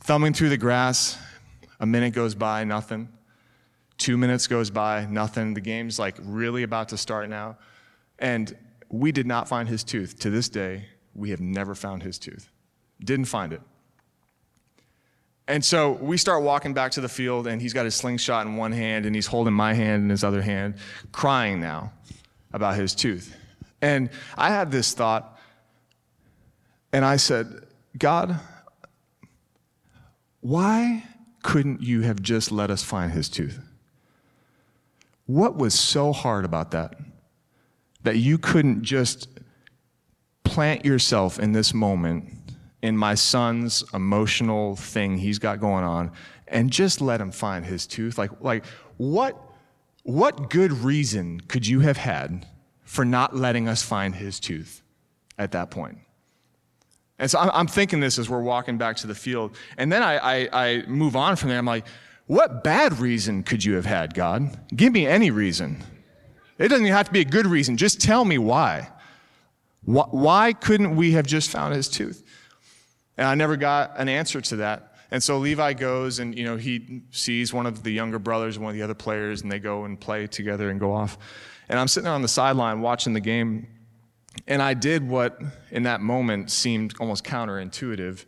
thumbing 0.00 0.32
through 0.34 0.48
the 0.48 0.56
grass. 0.56 1.18
A 1.80 1.86
minute 1.86 2.12
goes 2.12 2.34
by, 2.34 2.64
nothing. 2.64 3.08
Two 3.98 4.16
minutes 4.16 4.46
goes 4.46 4.70
by, 4.70 5.06
nothing. 5.06 5.54
The 5.54 5.60
game's 5.60 5.98
like 5.98 6.16
really 6.20 6.64
about 6.64 6.88
to 6.88 6.96
start 6.96 7.28
now. 7.28 7.58
And 8.18 8.56
we 8.88 9.12
did 9.12 9.26
not 9.26 9.48
find 9.48 9.68
his 9.68 9.84
tooth. 9.84 10.18
To 10.20 10.30
this 10.30 10.48
day, 10.48 10.86
we 11.14 11.30
have 11.30 11.40
never 11.40 11.74
found 11.74 12.02
his 12.02 12.18
tooth. 12.18 12.50
Didn't 13.02 13.26
find 13.26 13.52
it. 13.52 13.60
And 15.46 15.62
so 15.64 15.92
we 15.92 16.16
start 16.16 16.42
walking 16.42 16.72
back 16.72 16.92
to 16.92 17.00
the 17.00 17.08
field, 17.08 17.46
and 17.46 17.60
he's 17.60 17.74
got 17.74 17.84
his 17.84 17.94
slingshot 17.94 18.46
in 18.46 18.56
one 18.56 18.72
hand, 18.72 19.04
and 19.04 19.14
he's 19.14 19.26
holding 19.26 19.52
my 19.52 19.74
hand 19.74 20.02
in 20.02 20.08
his 20.10 20.24
other 20.24 20.40
hand, 20.40 20.74
crying 21.12 21.60
now 21.60 21.92
about 22.52 22.76
his 22.76 22.94
tooth. 22.94 23.36
And 23.82 24.08
I 24.38 24.48
had 24.48 24.70
this 24.70 24.94
thought, 24.94 25.38
and 26.92 27.04
I 27.04 27.16
said, 27.16 27.66
God, 27.98 28.40
why 30.40 31.04
couldn't 31.42 31.82
you 31.82 32.02
have 32.02 32.22
just 32.22 32.50
let 32.50 32.70
us 32.70 32.82
find 32.82 33.12
his 33.12 33.28
tooth? 33.28 33.60
What 35.26 35.56
was 35.56 35.74
so 35.74 36.12
hard 36.12 36.44
about 36.44 36.70
that? 36.70 36.96
That 38.02 38.16
you 38.16 38.38
couldn't 38.38 38.82
just 38.82 39.28
plant 40.44 40.84
yourself 40.84 41.38
in 41.38 41.52
this 41.52 41.74
moment 41.74 42.43
in 42.84 42.98
my 42.98 43.14
son's 43.14 43.82
emotional 43.94 44.76
thing 44.76 45.16
he's 45.16 45.38
got 45.38 45.58
going 45.58 45.84
on 45.84 46.12
and 46.46 46.70
just 46.70 47.00
let 47.00 47.18
him 47.18 47.30
find 47.30 47.64
his 47.64 47.86
tooth. 47.86 48.18
Like 48.18 48.30
like 48.42 48.66
what 48.98 49.40
what 50.02 50.50
good 50.50 50.70
reason 50.70 51.40
could 51.40 51.66
you 51.66 51.80
have 51.80 51.96
had 51.96 52.46
for 52.82 53.06
not 53.06 53.34
letting 53.34 53.68
us 53.68 53.82
find 53.82 54.14
his 54.14 54.38
tooth 54.38 54.82
at 55.38 55.52
that 55.52 55.70
point? 55.70 55.96
And 57.18 57.30
so 57.30 57.38
i'm, 57.38 57.66
thinking 57.66 58.00
this 58.00 58.18
as 58.18 58.28
we're 58.28 58.42
walking 58.42 58.76
back 58.76 58.96
to 58.96 59.06
the 59.06 59.14
field. 59.14 59.56
And 59.78 59.90
then 59.90 60.02
I, 60.02 60.16
I, 60.18 60.48
I 60.52 60.82
move 60.86 61.16
on 61.16 61.36
from 61.36 61.48
there. 61.48 61.58
I'm 61.58 61.64
like 61.64 61.86
what 62.26 62.62
bad 62.62 62.98
reason 62.98 63.44
could 63.44 63.64
you 63.64 63.76
have 63.76 63.86
had 63.86 64.12
god? 64.12 64.60
Give 64.76 64.92
me 64.92 65.06
any 65.06 65.30
reason. 65.30 65.82
It 66.58 66.68
doesn't 66.68 66.84
even 66.84 66.94
have 66.94 67.06
to 67.06 67.12
be 67.12 67.22
a 67.22 67.24
good 67.24 67.46
reason. 67.46 67.78
Just 67.78 68.02
tell 68.02 68.26
me 68.26 68.36
why. 68.36 68.90
Why 69.86 70.52
couldn't 70.52 70.96
we 70.96 71.12
have 71.12 71.26
just 71.26 71.50
found 71.50 71.74
his 71.74 71.88
tooth 71.88 72.23
and 73.16 73.26
I 73.26 73.34
never 73.34 73.56
got 73.56 73.98
an 73.98 74.08
answer 74.08 74.40
to 74.40 74.56
that. 74.56 74.94
And 75.10 75.22
so 75.22 75.38
Levi 75.38 75.74
goes 75.74 76.18
and, 76.18 76.36
you 76.36 76.44
know, 76.44 76.56
he 76.56 77.02
sees 77.10 77.52
one 77.52 77.66
of 77.66 77.82
the 77.82 77.92
younger 77.92 78.18
brothers, 78.18 78.58
one 78.58 78.70
of 78.70 78.76
the 78.76 78.82
other 78.82 78.94
players, 78.94 79.42
and 79.42 79.52
they 79.52 79.60
go 79.60 79.84
and 79.84 80.00
play 80.00 80.26
together 80.26 80.70
and 80.70 80.80
go 80.80 80.92
off. 80.92 81.18
And 81.68 81.78
I'm 81.78 81.88
sitting 81.88 82.04
there 82.04 82.14
on 82.14 82.22
the 82.22 82.28
sideline 82.28 82.80
watching 82.80 83.12
the 83.12 83.20
game, 83.20 83.68
and 84.48 84.60
I 84.60 84.74
did 84.74 85.08
what 85.08 85.40
in 85.70 85.84
that 85.84 86.00
moment 86.00 86.50
seemed 86.50 86.94
almost 86.98 87.24
counterintuitive. 87.24 88.24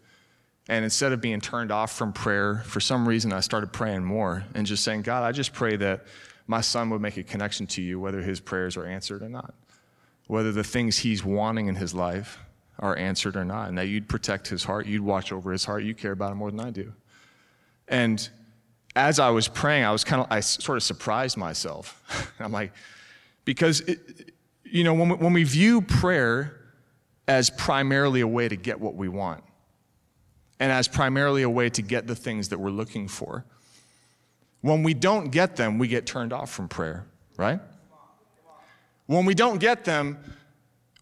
And 0.69 0.85
instead 0.85 1.13
of 1.13 1.21
being 1.21 1.41
turned 1.41 1.71
off 1.71 1.93
from 1.93 2.13
prayer, 2.13 2.63
for 2.67 2.81
some 2.81 3.07
reason 3.07 3.33
I 3.33 3.41
started 3.41 3.73
praying 3.73 4.05
more 4.05 4.45
and 4.55 4.67
just 4.67 4.85
saying, 4.85 5.03
God, 5.03 5.23
I 5.23 5.33
just 5.33 5.53
pray 5.53 5.77
that 5.77 6.07
my 6.47 6.61
son 6.61 6.91
would 6.91 7.01
make 7.01 7.17
a 7.17 7.23
connection 7.23 7.67
to 7.69 7.83
you, 7.83 7.99
whether 7.99 8.21
his 8.21 8.41
prayers 8.41 8.77
are 8.77 8.85
answered 8.85 9.23
or 9.23 9.29
not, 9.29 9.55
whether 10.29 10.53
the 10.53 10.65
things 10.65 10.99
he's 10.99 11.25
wanting 11.25 11.67
in 11.67 11.75
his 11.75 11.95
life 11.95 12.39
are 12.79 12.97
answered 12.97 13.37
or 13.37 13.45
not, 13.45 13.69
and 13.69 13.79
that 13.79 13.89
you'd 13.89 14.09
protect 14.09 14.49
his 14.49 14.65
heart, 14.65 14.87
you'd 14.87 15.03
watch 15.03 15.33
over 15.33 15.53
his 15.53 15.65
heart, 15.65 15.83
you 15.83 15.95
care 15.95 16.13
about 16.13 16.33
him 16.33 16.39
more 16.39 16.51
than 16.51 16.61
I 16.61 16.71
do. 16.71 16.93
And 17.89 18.29
as 18.95 19.19
I 19.19 19.31
was 19.31 19.49
praying, 19.49 19.85
I 19.85 19.93
was 19.93 20.05
kind 20.05 20.23
of, 20.23 20.29
I 20.31 20.41
sort 20.41 20.77
of 20.77 20.83
surprised 20.83 21.37
myself. 21.37 22.33
I'm 22.41 22.53
like, 22.53 22.73
because, 23.45 23.81
it, 23.81 24.33
you 24.65 24.85
know, 24.85 24.95
when 24.95 25.11
we, 25.11 25.15
when 25.17 25.33
we 25.33 25.45
view 25.45 25.81
prayer 25.83 26.61
as 27.29 27.51
primarily 27.51 28.21
a 28.21 28.27
way 28.27 28.49
to 28.49 28.57
get 28.57 28.81
what 28.81 28.95
we 28.95 29.09
want, 29.09 29.43
and 30.59 30.73
as 30.73 30.89
primarily 30.89 31.43
a 31.43 31.51
way 31.51 31.69
to 31.71 31.83
get 31.83 32.07
the 32.07 32.17
things 32.17 32.49
that 32.49 32.59
we're 32.59 32.71
looking 32.71 33.09
for, 33.09 33.45
when 34.63 34.83
we 34.83 34.95
don't 34.95 35.31
get 35.31 35.57
them, 35.57 35.79
we 35.79 35.89
get 35.89 36.07
turned 36.07 36.33
off 36.33 36.51
from 36.51 36.69
prayer, 36.69 37.07
right? 37.37 37.61
When 39.07 39.25
we 39.25 39.35
don't 39.35 39.59
get 39.59 39.85
them, 39.85 40.19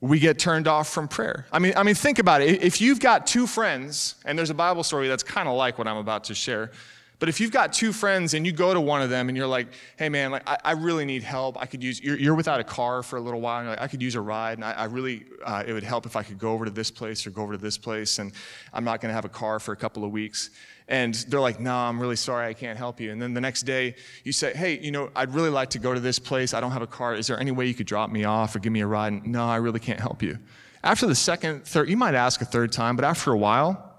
we 0.05 0.19
get 0.19 0.39
turned 0.39 0.69
off 0.69 0.91
from 0.91 1.09
prayer. 1.09 1.47
I 1.51 1.59
mean, 1.59 1.73
I 1.77 1.83
mean, 1.83 1.95
think 1.95 2.19
about 2.19 2.43
it. 2.43 2.63
If 2.63 2.83
you've 2.83 3.01
got 3.01 3.27
two 3.27 3.47
friends, 3.47 4.17
and 4.27 4.39
there's 4.39 4.51
a 4.51 4.55
Bible 4.55 4.83
story 4.83 5.09
that's 5.09 5.23
kind 5.23 5.49
of 5.49 5.57
like 5.57 5.79
what 5.79 5.89
I'm 5.89 5.97
about 5.97 6.25
to 6.25 6.35
share, 6.35 6.73
but 7.21 7.29
if 7.29 7.41
you've 7.41 7.53
got 7.53 7.73
two 7.73 7.93
friends 7.93 8.35
and 8.35 8.45
you 8.45 8.53
go 8.53 8.75
to 8.75 8.81
one 8.81 9.01
of 9.01 9.09
them 9.09 9.29
and 9.29 9.39
you're 9.39 9.47
like, 9.47 9.69
hey 9.97 10.09
man, 10.09 10.33
like 10.33 10.43
I, 10.49 10.59
I 10.65 10.73
really 10.73 11.05
need 11.05 11.23
help. 11.23 11.61
I 11.61 11.67
could 11.67 11.83
use, 11.83 12.01
you're, 12.03 12.19
you're, 12.19 12.35
without 12.35 12.61
a 12.61 12.65
car 12.65 13.03
for 13.03 13.17
a 13.17 13.21
little 13.21 13.41
while. 13.41 13.61
And 13.61 13.69
like, 13.69 13.81
I 13.81 13.87
could 13.87 14.03
use 14.03 14.17
a 14.17 14.21
ride 14.21 14.59
and 14.59 14.65
I, 14.65 14.73
I 14.73 14.85
really, 14.87 15.25
uh, 15.45 15.63
it 15.67 15.73
would 15.73 15.85
help 15.85 16.07
if 16.07 16.17
I 16.17 16.23
could 16.23 16.39
go 16.39 16.53
over 16.53 16.65
to 16.65 16.71
this 16.71 16.91
place 16.91 17.27
or 17.27 17.31
go 17.31 17.43
over 17.43 17.53
to 17.53 17.59
this 17.59 17.79
place. 17.79 18.19
And 18.19 18.33
I'm 18.73 18.85
not 18.85 19.01
going 19.01 19.11
to 19.11 19.15
have 19.15 19.25
a 19.25 19.31
car 19.31 19.61
for 19.61 19.73
a 19.73 19.77
couple 19.77 20.05
of 20.05 20.11
weeks. 20.11 20.51
And 20.89 21.15
they're 21.29 21.41
like, 21.41 21.61
no, 21.61 21.75
I'm 21.75 22.01
really 22.01 22.17
sorry, 22.17 22.47
I 22.49 22.53
can't 22.53 22.77
help 22.77 23.01
you. 23.01 23.13
And 23.13 23.23
then 23.23 23.33
the 23.33 23.41
next 23.41 23.63
day 23.63 23.95
you 24.25 24.33
say, 24.33 24.53
hey, 24.53 24.79
you 24.81 24.91
know, 24.91 25.11
I'd 25.15 25.33
really 25.33 25.51
like 25.51 25.71
to 25.71 25.79
go 25.79 25.95
to 25.95 26.01
this 26.01 26.19
place. 26.19 26.53
I 26.53 26.61
don't 26.61 26.73
have 26.73 26.83
a 26.83 26.87
car. 26.87 27.15
Is 27.15 27.29
there 27.29 27.39
any 27.39 27.53
way 27.53 27.67
you 27.67 27.75
could 27.75 27.87
drop 27.87 28.11
me 28.11 28.25
off 28.25 28.55
or 28.57 28.59
give 28.59 28.73
me 28.73 28.81
a 28.81 28.87
ride? 28.87 29.13
And, 29.13 29.27
no, 29.29 29.47
I 29.47 29.57
really 29.57 29.81
can't 29.81 30.01
help 30.01 30.23
you. 30.23 30.39
After 30.83 31.07
the 31.07 31.15
second, 31.15 31.65
third, 31.65 31.89
you 31.89 31.97
might 31.97 32.15
ask 32.15 32.43
a 32.43 32.45
third 32.45 32.71
time, 32.73 32.97
but 32.97 33.05
after 33.07 33.33
a 33.33 33.39
while, 33.39 33.95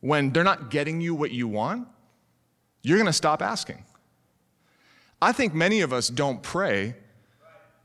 when 0.00 0.30
they're 0.30 0.44
not 0.44 0.70
getting 0.70 1.00
you 1.00 1.14
what 1.14 1.30
you 1.30 1.48
want, 1.48 1.88
you're 2.82 2.98
going 2.98 3.06
to 3.06 3.12
stop 3.12 3.42
asking. 3.42 3.84
I 5.20 5.32
think 5.32 5.54
many 5.54 5.80
of 5.80 5.92
us 5.92 6.08
don't 6.08 6.42
pray 6.42 6.94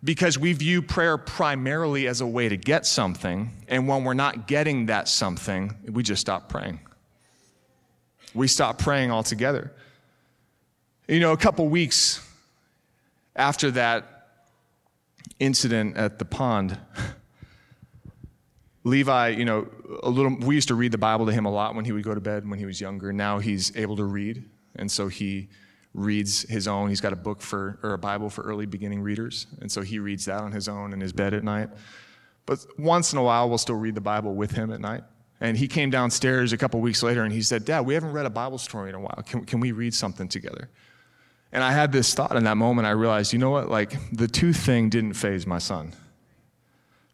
because 0.04 0.38
we 0.38 0.54
view 0.54 0.82
prayer 0.82 1.18
primarily 1.18 2.08
as 2.08 2.22
a 2.22 2.28
way 2.28 2.50
to 2.50 2.58
get 2.58 2.86
something, 2.86 3.52
and 3.68 3.88
when 3.88 4.04
we're 4.04 4.14
not 4.14 4.48
getting 4.48 4.88
that 4.88 5.08
something, 5.08 5.76
we 5.90 6.04
just 6.04 6.20
stop 6.20 6.50
praying. 6.50 6.80
We 8.34 8.48
stop 8.48 8.78
praying 8.78 9.12
altogether. 9.12 9.72
You 11.08 11.20
know, 11.20 11.32
a 11.32 11.38
couple 11.38 11.68
weeks 11.68 12.26
after 13.36 13.72
that 13.72 14.28
incident 15.40 15.96
at 15.96 16.20
the 16.20 16.26
pond, 16.26 16.78
Levi, 18.84 19.30
you 19.30 19.46
know, 19.46 19.68
a 20.02 20.10
little, 20.10 20.36
we 20.36 20.56
used 20.56 20.68
to 20.68 20.76
read 20.76 20.92
the 20.92 20.98
Bible 20.98 21.26
to 21.28 21.32
him 21.32 21.46
a 21.46 21.52
lot 21.52 21.76
when 21.76 21.86
he 21.86 21.94
would 21.94 22.04
go 22.04 22.14
to 22.14 22.22
bed 22.22 22.48
when 22.50 22.60
he 22.60 22.66
was 22.66 22.82
younger. 22.82 23.14
Now 23.14 23.40
he's 23.40 23.76
able 23.78 23.96
to 23.96 24.04
read. 24.04 24.44
And 24.76 24.92
so 24.92 25.08
he 25.08 25.50
reads 25.94 26.44
his 26.50 26.68
own. 26.68 26.90
He's 26.90 27.02
got 27.02 27.14
a 27.14 27.18
book 27.18 27.42
for, 27.42 27.80
or 27.84 27.94
a 27.94 27.98
Bible 27.98 28.30
for 28.30 28.42
early 28.42 28.66
beginning 28.66 29.02
readers. 29.02 29.48
And 29.62 29.72
so 29.72 29.82
he 29.82 30.00
reads 30.00 30.26
that 30.26 30.42
on 30.42 30.52
his 30.52 30.68
own 30.68 30.94
in 30.94 31.00
his 31.00 31.14
bed 31.14 31.34
at 31.34 31.44
night. 31.44 31.70
But 32.46 32.66
once 32.78 33.14
in 33.14 33.20
a 33.20 33.24
while, 33.24 33.48
we'll 33.48 33.58
still 33.58 33.76
read 33.76 33.96
the 33.96 34.02
Bible 34.02 34.34
with 34.34 34.52
him 34.52 34.72
at 34.72 34.82
night. 34.82 35.04
And 35.40 35.58
he 35.58 35.68
came 35.68 35.90
downstairs 35.90 36.54
a 36.54 36.58
couple 36.58 36.80
weeks 36.80 37.04
later 37.04 37.24
and 37.24 37.34
he 37.34 37.42
said, 37.42 37.66
Dad, 37.66 37.82
we 37.82 37.94
haven't 37.94 38.14
read 38.14 38.26
a 38.26 38.30
Bible 38.30 38.58
story 38.58 38.90
in 38.90 38.96
a 38.96 39.00
while. 39.00 39.24
Can, 39.26 39.46
can 39.46 39.60
we 39.60 39.72
read 39.72 39.94
something 39.94 40.28
together? 40.28 40.70
And 41.52 41.64
I 41.64 41.72
had 41.72 41.92
this 41.92 42.14
thought 42.14 42.36
in 42.36 42.46
that 42.46 42.58
moment. 42.58 42.88
I 42.88 42.92
realized, 42.92 43.32
you 43.32 43.40
know 43.40 43.52
what? 43.52 43.70
Like, 43.70 43.96
the 44.12 44.28
tooth 44.28 44.58
thing 44.58 44.90
didn't 44.90 45.14
faze 45.14 45.46
my 45.46 45.60
son. 45.60 45.94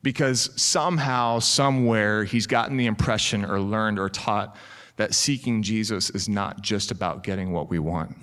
Because 0.02 0.50
somehow, 0.62 1.40
somewhere, 1.40 2.24
he's 2.24 2.48
gotten 2.48 2.78
the 2.78 2.86
impression 2.86 3.44
or 3.44 3.60
learned 3.60 4.00
or 4.00 4.08
taught 4.08 4.56
that 5.00 5.16
seeking 5.16 5.64
Jesus 5.64 6.10
is 6.10 6.28
not 6.28 6.62
just 6.62 6.92
about 6.92 7.24
getting 7.24 7.54
what 7.54 7.70
we 7.70 7.80
want. 7.80 8.18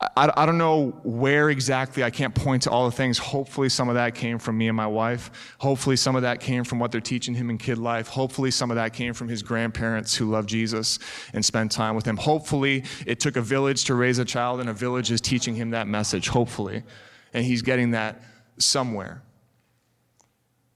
I, 0.00 0.32
I, 0.34 0.46
don't 0.46 0.56
know 0.56 0.98
where 1.02 1.50
exactly, 1.50 2.02
I 2.02 2.08
can't 2.08 2.34
point 2.34 2.62
to 2.62 2.70
all 2.70 2.86
the 2.86 2.96
things. 2.96 3.18
Hopefully, 3.18 3.68
some 3.68 3.90
of 3.90 3.96
that 3.96 4.14
came 4.14 4.38
from 4.38 4.56
me 4.56 4.68
and 4.68 4.76
my 4.76 4.86
wife. 4.86 5.54
Hopefully, 5.58 5.96
some 5.96 6.16
of 6.16 6.22
that 6.22 6.40
came 6.40 6.64
from 6.64 6.78
what 6.78 6.92
they're 6.92 7.00
teaching 7.02 7.34
him 7.34 7.50
in 7.50 7.58
kid 7.58 7.76
life. 7.76 8.08
Hopefully, 8.08 8.50
some 8.50 8.70
of 8.70 8.76
that 8.76 8.94
came 8.94 9.12
from 9.12 9.28
his 9.28 9.42
grandparents 9.42 10.16
who 10.16 10.30
love 10.30 10.46
Jesus 10.46 10.98
and 11.34 11.44
spend 11.44 11.70
time 11.70 11.94
with 11.94 12.06
him. 12.06 12.16
Hopefully, 12.16 12.84
it 13.04 13.20
took 13.20 13.36
a 13.36 13.42
village 13.42 13.84
to 13.84 13.94
raise 13.94 14.18
a 14.18 14.24
child, 14.24 14.60
and 14.60 14.70
a 14.70 14.72
village 14.72 15.10
is 15.10 15.20
teaching 15.20 15.54
him 15.54 15.72
that 15.72 15.88
message, 15.88 16.28
hopefully. 16.28 16.84
And 17.34 17.44
he's 17.44 17.60
getting 17.60 17.90
that 17.90 18.22
somewhere. 18.56 19.20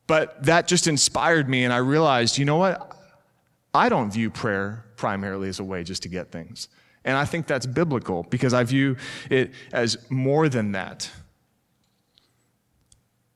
But 0.07 0.43
that 0.43 0.69
just 0.69 0.89
inspired 0.89 1.49
me, 1.49 1.65
and 1.65 1.73
I 1.73 1.79
realized, 1.79 2.37
you 2.37 2.45
know 2.45 2.59
what? 2.59 2.94
I 3.75 3.89
don't 3.89 4.11
view 4.11 4.31
prayer 4.31 4.87
primarily 4.97 5.49
as 5.49 5.59
a 5.59 5.65
way 5.65 5.83
just 5.83 6.05
to 6.05 6.09
get 6.09 6.31
things. 6.31 6.69
And 7.05 7.17
I 7.17 7.25
think 7.25 7.47
that's 7.47 7.67
biblical 7.67 8.23
because 8.23 8.55
I 8.55 8.65
view 8.65 8.97
it 9.29 9.53
as 9.73 9.99
more 10.11 10.49
than 10.49 10.73
that. 10.73 11.11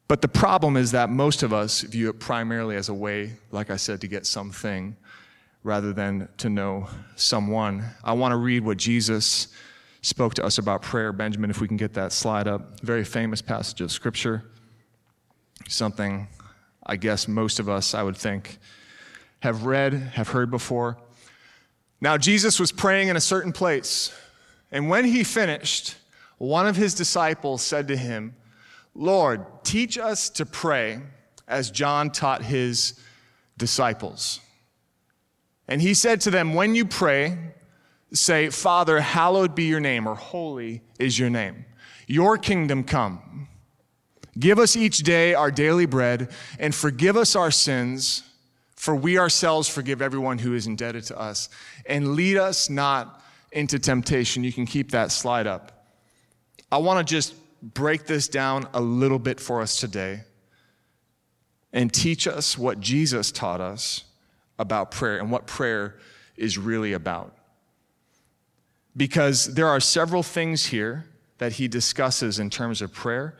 But 0.07 0.23
the 0.23 0.29
problem 0.29 0.79
is 0.79 0.93
that 0.93 1.11
most 1.11 1.43
of 1.43 1.53
us 1.53 1.83
view 1.83 2.09
it 2.09 2.19
primarily 2.19 2.77
as 2.77 2.89
a 2.89 2.95
way, 2.95 3.33
like 3.51 3.69
I 3.69 3.77
said, 3.77 4.01
to 4.01 4.09
get 4.09 4.25
something 4.25 4.97
rather 5.63 5.93
than 5.93 6.29
to 6.39 6.49
know 6.49 6.89
someone. 7.17 7.85
I 8.03 8.15
want 8.15 8.33
to 8.33 8.37
read 8.37 8.65
what 8.65 8.79
Jesus 8.79 9.49
spoke 10.01 10.33
to 10.35 10.45
us 10.45 10.57
about 10.57 10.81
prayer. 10.81 11.13
Benjamin, 11.13 11.51
if 11.51 11.61
we 11.61 11.69
can 11.69 11.77
get 11.77 11.93
that 11.95 12.13
slide 12.13 12.49
up. 12.49 12.81
Very 12.81 13.05
famous 13.05 13.43
passage 13.43 13.83
of 13.83 13.93
Scripture. 13.93 14.45
Something 15.69 16.29
I 16.87 16.97
guess 16.97 17.29
most 17.29 17.61
of 17.61 17.69
us, 17.69 17.93
I 17.93 18.03
would 18.03 18.17
think, 18.17 18.59
have 19.41 19.65
read, 19.65 19.95
have 20.15 20.29
heard 20.29 20.51
before. 20.51 20.99
Now, 22.01 22.17
Jesus 22.17 22.61
was 22.61 22.73
praying 22.73 23.09
in 23.09 23.17
a 23.17 23.21
certain 23.21 23.53
place, 23.53 24.13
and 24.71 24.89
when 24.89 25.05
he 25.05 25.25
finished, 25.25 25.97
one 26.39 26.67
of 26.67 26.77
his 26.77 26.95
disciples 26.95 27.63
said 27.63 27.89
to 27.89 27.97
him, 27.97 28.37
Lord, 28.95 29.45
teach 29.65 29.99
us 29.99 30.29
to 30.31 30.47
pray 30.47 31.01
as 31.47 31.71
John 31.71 32.11
taught 32.11 32.43
his 32.43 32.99
disciples. 33.57 34.41
And 35.67 35.83
he 35.83 35.95
said 35.95 36.21
to 36.23 36.31
them, 36.31 36.55
When 36.55 36.75
you 36.75 36.85
pray, 36.85 37.37
say, 38.13 38.51
Father, 38.51 39.01
hallowed 39.01 39.55
be 39.55 39.65
your 39.65 39.81
name, 39.81 40.07
or 40.07 40.15
holy 40.15 40.83
is 40.99 41.19
your 41.19 41.31
name. 41.31 41.65
Your 42.07 42.39
kingdom 42.39 42.85
come. 42.85 43.49
Give 44.39 44.59
us 44.59 44.77
each 44.77 44.99
day 44.99 45.35
our 45.35 45.51
daily 45.51 45.87
bread, 45.87 46.31
and 46.59 46.75
forgive 46.75 47.17
us 47.17 47.35
our 47.37 47.51
sins, 47.51 48.23
for 48.79 48.95
we 48.95 49.19
ourselves 49.19 49.69
forgive 49.69 50.01
everyone 50.01 50.39
who 50.39 50.55
is 50.55 50.69
indebted 50.69 51.03
to 51.03 51.19
us. 51.19 51.49
And 51.85 52.15
lead 52.15 52.37
us 52.37 52.71
not 52.71 53.21
into 53.51 53.81
temptation. 53.81 54.45
You 54.45 54.53
can 54.53 54.67
keep 54.67 54.93
that 54.93 55.11
slide 55.11 55.49
up. 55.49 55.89
I 56.71 56.79
want 56.79 57.05
to 57.05 57.13
just 57.13 57.35
break 57.61 58.07
this 58.07 58.29
down 58.29 58.69
a 58.73 58.81
little 58.81 59.19
bit 59.19 59.41
for 59.41 59.61
us 59.63 59.81
today 59.81 60.21
and 61.73 61.93
teach 61.93 62.29
us 62.29 62.57
what 62.57 62.79
Jesus 62.79 63.33
taught 63.33 63.61
us 63.61 64.05
about 64.61 64.93
prayer 64.93 65.19
and 65.19 65.33
what 65.33 65.49
prayer 65.49 65.99
is 66.37 66.57
really 66.57 66.93
about. 66.93 67.37
Because 68.97 69.55
there 69.55 69.67
are 69.67 69.81
several 69.81 70.23
things 70.23 70.67
here 70.67 71.05
that 71.39 71.55
he 71.55 71.67
discusses 71.67 72.39
in 72.39 72.49
terms 72.49 72.81
of 72.81 72.93
prayer, 72.93 73.37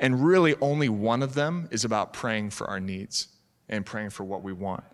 and 0.00 0.24
really 0.24 0.56
only 0.60 0.88
one 0.88 1.22
of 1.22 1.34
them 1.34 1.68
is 1.70 1.84
about 1.84 2.12
praying 2.12 2.50
for 2.50 2.68
our 2.68 2.80
needs 2.80 3.28
and 3.70 3.86
praying 3.86 4.10
for 4.10 4.24
what 4.24 4.42
we 4.42 4.52
want. 4.52 4.84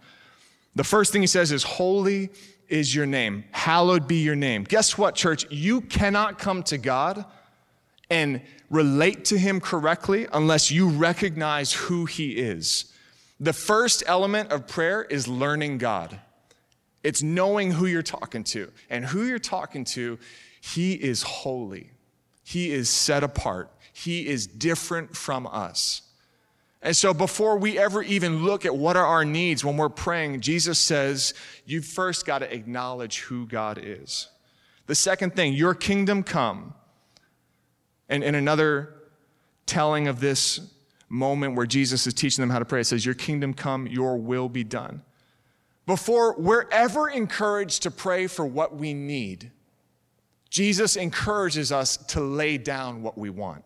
The 0.76 0.84
first 0.84 1.12
thing 1.12 1.22
he 1.22 1.26
says 1.26 1.50
is, 1.50 1.64
Holy 1.64 2.30
is 2.68 2.94
your 2.94 3.06
name, 3.06 3.44
hallowed 3.50 4.06
be 4.06 4.16
your 4.22 4.36
name. 4.36 4.62
Guess 4.64 4.96
what, 4.96 5.14
church? 5.14 5.50
You 5.50 5.80
cannot 5.80 6.38
come 6.38 6.62
to 6.64 6.78
God 6.78 7.24
and 8.10 8.40
relate 8.70 9.24
to 9.26 9.38
him 9.38 9.60
correctly 9.60 10.26
unless 10.32 10.70
you 10.70 10.88
recognize 10.88 11.72
who 11.72 12.04
he 12.04 12.32
is. 12.32 12.92
The 13.40 13.52
first 13.52 14.02
element 14.06 14.52
of 14.52 14.66
prayer 14.66 15.02
is 15.02 15.28
learning 15.28 15.78
God. 15.78 16.18
It's 17.02 17.22
knowing 17.22 17.72
who 17.72 17.86
you're 17.86 18.02
talking 18.02 18.44
to. 18.44 18.72
And 18.90 19.04
who 19.04 19.24
you're 19.24 19.38
talking 19.38 19.84
to, 19.84 20.18
he 20.60 20.94
is 20.94 21.22
holy. 21.22 21.90
He 22.42 22.72
is 22.72 22.88
set 22.88 23.22
apart. 23.22 23.70
He 23.92 24.26
is 24.26 24.46
different 24.46 25.16
from 25.16 25.46
us. 25.46 26.02
And 26.86 26.96
so, 26.96 27.12
before 27.12 27.58
we 27.58 27.80
ever 27.80 28.00
even 28.00 28.44
look 28.44 28.64
at 28.64 28.76
what 28.76 28.96
are 28.96 29.04
our 29.04 29.24
needs 29.24 29.64
when 29.64 29.76
we're 29.76 29.88
praying, 29.88 30.40
Jesus 30.40 30.78
says, 30.78 31.34
you 31.64 31.82
first 31.82 32.24
got 32.24 32.38
to 32.38 32.54
acknowledge 32.54 33.22
who 33.22 33.44
God 33.44 33.80
is. 33.82 34.28
The 34.86 34.94
second 34.94 35.34
thing, 35.34 35.52
your 35.54 35.74
kingdom 35.74 36.22
come. 36.22 36.74
And 38.08 38.22
in 38.22 38.36
another 38.36 38.94
telling 39.66 40.06
of 40.06 40.20
this 40.20 40.60
moment 41.08 41.56
where 41.56 41.66
Jesus 41.66 42.06
is 42.06 42.14
teaching 42.14 42.40
them 42.40 42.50
how 42.50 42.60
to 42.60 42.64
pray, 42.64 42.82
it 42.82 42.84
says, 42.84 43.04
Your 43.04 43.16
kingdom 43.16 43.52
come, 43.52 43.88
your 43.88 44.16
will 44.16 44.48
be 44.48 44.62
done. 44.62 45.02
Before 45.86 46.36
we're 46.38 46.68
ever 46.70 47.08
encouraged 47.08 47.82
to 47.82 47.90
pray 47.90 48.28
for 48.28 48.46
what 48.46 48.76
we 48.76 48.94
need, 48.94 49.50
Jesus 50.50 50.94
encourages 50.94 51.72
us 51.72 51.96
to 51.96 52.20
lay 52.20 52.58
down 52.58 53.02
what 53.02 53.18
we 53.18 53.28
want. 53.28 53.64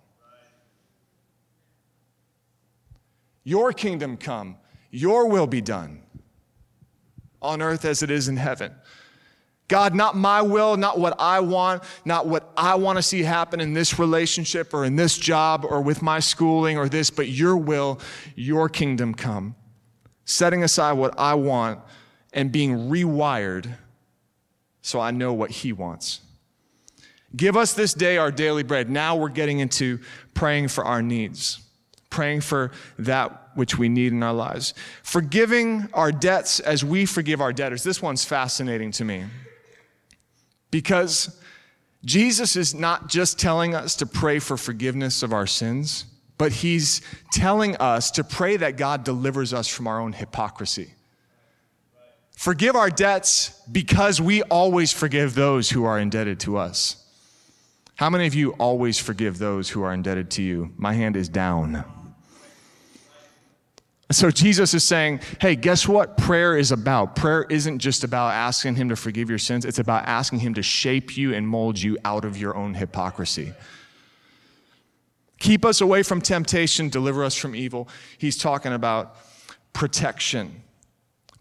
Your 3.50 3.72
kingdom 3.72 4.16
come, 4.16 4.58
your 4.92 5.26
will 5.26 5.48
be 5.48 5.60
done 5.60 6.02
on 7.42 7.60
earth 7.60 7.84
as 7.84 8.00
it 8.04 8.08
is 8.08 8.28
in 8.28 8.36
heaven. 8.36 8.72
God, 9.66 9.92
not 9.92 10.16
my 10.16 10.40
will, 10.40 10.76
not 10.76 11.00
what 11.00 11.16
I 11.18 11.40
want, 11.40 11.82
not 12.04 12.28
what 12.28 12.52
I 12.56 12.76
want 12.76 12.98
to 12.98 13.02
see 13.02 13.24
happen 13.24 13.60
in 13.60 13.74
this 13.74 13.98
relationship 13.98 14.72
or 14.72 14.84
in 14.84 14.94
this 14.94 15.18
job 15.18 15.66
or 15.68 15.82
with 15.82 16.00
my 16.00 16.20
schooling 16.20 16.78
or 16.78 16.88
this, 16.88 17.10
but 17.10 17.26
your 17.26 17.56
will, 17.56 17.98
your 18.36 18.68
kingdom 18.68 19.14
come. 19.14 19.56
Setting 20.24 20.62
aside 20.62 20.92
what 20.92 21.18
I 21.18 21.34
want 21.34 21.80
and 22.32 22.52
being 22.52 22.88
rewired 22.88 23.74
so 24.80 25.00
I 25.00 25.10
know 25.10 25.32
what 25.32 25.50
He 25.50 25.72
wants. 25.72 26.20
Give 27.34 27.56
us 27.56 27.72
this 27.72 27.94
day 27.94 28.16
our 28.16 28.30
daily 28.30 28.62
bread. 28.62 28.88
Now 28.88 29.16
we're 29.16 29.28
getting 29.28 29.58
into 29.58 29.98
praying 30.34 30.68
for 30.68 30.84
our 30.84 31.02
needs, 31.02 31.60
praying 32.10 32.40
for 32.40 32.72
that 32.98 33.50
which 33.54 33.78
we 33.78 33.88
need 33.88 34.12
in 34.12 34.22
our 34.22 34.32
lives. 34.32 34.74
Forgiving 35.02 35.88
our 35.94 36.12
debts 36.12 36.60
as 36.60 36.84
we 36.84 37.06
forgive 37.06 37.40
our 37.40 37.52
debtors. 37.52 37.82
This 37.82 38.02
one's 38.02 38.24
fascinating 38.24 38.90
to 38.92 39.04
me. 39.04 39.24
Because 40.70 41.40
Jesus 42.04 42.56
is 42.56 42.74
not 42.74 43.08
just 43.08 43.38
telling 43.38 43.74
us 43.74 43.96
to 43.96 44.06
pray 44.06 44.38
for 44.38 44.56
forgiveness 44.56 45.22
of 45.22 45.32
our 45.32 45.46
sins, 45.46 46.06
but 46.38 46.52
he's 46.52 47.02
telling 47.32 47.76
us 47.76 48.10
to 48.12 48.24
pray 48.24 48.56
that 48.56 48.76
God 48.76 49.04
delivers 49.04 49.52
us 49.52 49.68
from 49.68 49.86
our 49.86 50.00
own 50.00 50.12
hypocrisy. 50.12 50.94
Forgive 52.34 52.74
our 52.74 52.88
debts 52.88 53.60
because 53.70 54.18
we 54.20 54.42
always 54.44 54.92
forgive 54.92 55.34
those 55.34 55.68
who 55.68 55.84
are 55.84 55.98
indebted 55.98 56.40
to 56.40 56.56
us. 56.56 56.96
How 57.96 58.08
many 58.08 58.26
of 58.26 58.32
you 58.32 58.52
always 58.52 58.98
forgive 58.98 59.36
those 59.36 59.68
who 59.68 59.82
are 59.82 59.92
indebted 59.92 60.30
to 60.32 60.42
you? 60.42 60.72
My 60.78 60.94
hand 60.94 61.16
is 61.16 61.28
down. 61.28 61.84
So 64.12 64.30
Jesus 64.30 64.74
is 64.74 64.82
saying, 64.82 65.20
hey, 65.40 65.54
guess 65.54 65.86
what 65.86 66.16
prayer 66.16 66.58
is 66.58 66.72
about? 66.72 67.14
Prayer 67.14 67.46
isn't 67.48 67.78
just 67.78 68.02
about 68.02 68.32
asking 68.32 68.74
Him 68.74 68.88
to 68.88 68.96
forgive 68.96 69.30
your 69.30 69.38
sins, 69.38 69.64
it's 69.64 69.78
about 69.78 70.06
asking 70.06 70.40
Him 70.40 70.54
to 70.54 70.62
shape 70.62 71.16
you 71.16 71.32
and 71.32 71.46
mold 71.46 71.80
you 71.80 71.96
out 72.04 72.24
of 72.24 72.36
your 72.36 72.56
own 72.56 72.74
hypocrisy. 72.74 73.52
Keep 75.38 75.64
us 75.64 75.80
away 75.80 76.02
from 76.02 76.20
temptation, 76.20 76.88
deliver 76.88 77.24
us 77.24 77.36
from 77.36 77.54
evil. 77.54 77.88
He's 78.18 78.36
talking 78.36 78.72
about 78.72 79.16
protection. 79.72 80.62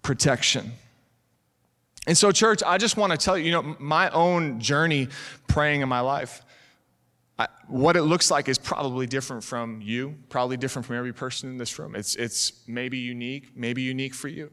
Protection. 0.03 0.71
And 2.07 2.17
so, 2.17 2.31
church, 2.31 2.63
I 2.65 2.77
just 2.77 2.97
want 2.97 3.11
to 3.11 3.17
tell 3.17 3.37
you, 3.37 3.45
you 3.45 3.51
know, 3.51 3.75
my 3.79 4.09
own 4.11 4.59
journey 4.59 5.09
praying 5.47 5.81
in 5.81 5.89
my 5.89 5.99
life. 5.99 6.41
What 7.69 7.95
it 7.95 8.01
looks 8.01 8.31
like 8.31 8.49
is 8.49 8.57
probably 8.57 9.05
different 9.05 9.43
from 9.43 9.79
you, 9.79 10.15
probably 10.29 10.57
different 10.57 10.87
from 10.87 10.95
every 10.95 11.13
person 11.13 11.49
in 11.51 11.57
this 11.57 11.77
room. 11.77 11.95
It's, 11.95 12.15
it's 12.15 12.63
maybe 12.67 12.97
unique, 12.97 13.55
maybe 13.55 13.83
unique 13.83 14.15
for 14.15 14.27
you. 14.27 14.49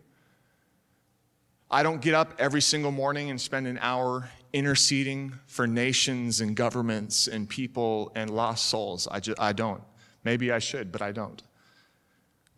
I 1.71 1.83
don't 1.83 2.03
get 2.03 2.13
up 2.13 2.35
every 2.39 2.61
single 2.61 2.93
morning 2.93 3.31
and 3.31 3.41
spend 3.41 3.67
an 3.67 3.79
hour 3.81 4.29
interceding 4.53 5.33
for 5.47 5.67
nations 5.67 6.43
and 6.43 6.55
governments 6.55 7.27
and 7.27 7.49
people 7.49 8.13
and 8.15 8.29
lost 8.29 8.67
souls. 8.67 9.09
I, 9.11 9.21
just, 9.21 9.41
I 9.41 9.55
don't. 9.55 9.83
Maybe 10.23 10.53
I 10.53 10.59
should, 10.59 10.93
but 10.93 11.01
I 11.01 11.13
don't. 11.13 11.43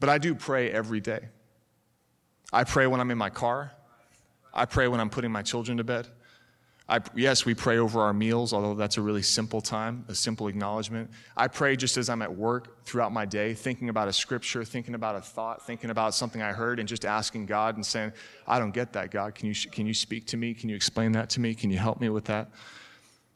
But 0.00 0.08
I 0.08 0.18
do 0.18 0.34
pray 0.34 0.72
every 0.72 1.00
day. 1.00 1.28
I 2.52 2.64
pray 2.64 2.88
when 2.88 3.00
I'm 3.00 3.12
in 3.12 3.18
my 3.18 3.30
car. 3.30 3.70
I 4.52 4.64
pray 4.64 4.88
when 4.88 4.98
I'm 4.98 5.10
putting 5.10 5.30
my 5.30 5.42
children 5.42 5.78
to 5.78 5.84
bed. 5.84 6.08
I, 6.90 7.00
yes, 7.14 7.44
we 7.44 7.54
pray 7.54 7.76
over 7.76 8.00
our 8.00 8.14
meals, 8.14 8.54
although 8.54 8.74
that's 8.74 8.96
a 8.96 9.02
really 9.02 9.20
simple 9.20 9.60
time, 9.60 10.06
a 10.08 10.14
simple 10.14 10.48
acknowledgement. 10.48 11.10
I 11.36 11.46
pray 11.46 11.76
just 11.76 11.98
as 11.98 12.08
I'm 12.08 12.22
at 12.22 12.34
work 12.34 12.82
throughout 12.86 13.12
my 13.12 13.26
day, 13.26 13.52
thinking 13.52 13.90
about 13.90 14.08
a 14.08 14.12
scripture, 14.12 14.64
thinking 14.64 14.94
about 14.94 15.14
a 15.14 15.20
thought, 15.20 15.66
thinking 15.66 15.90
about 15.90 16.14
something 16.14 16.40
I 16.40 16.52
heard, 16.52 16.78
and 16.78 16.88
just 16.88 17.04
asking 17.04 17.44
God 17.44 17.74
and 17.74 17.84
saying, 17.84 18.12
I 18.46 18.58
don't 18.58 18.70
get 18.70 18.94
that, 18.94 19.10
God. 19.10 19.34
Can 19.34 19.48
you, 19.48 19.54
can 19.70 19.86
you 19.86 19.92
speak 19.92 20.26
to 20.28 20.38
me? 20.38 20.54
Can 20.54 20.70
you 20.70 20.76
explain 20.76 21.12
that 21.12 21.28
to 21.30 21.40
me? 21.40 21.54
Can 21.54 21.70
you 21.70 21.76
help 21.76 22.00
me 22.00 22.08
with 22.08 22.24
that? 22.24 22.48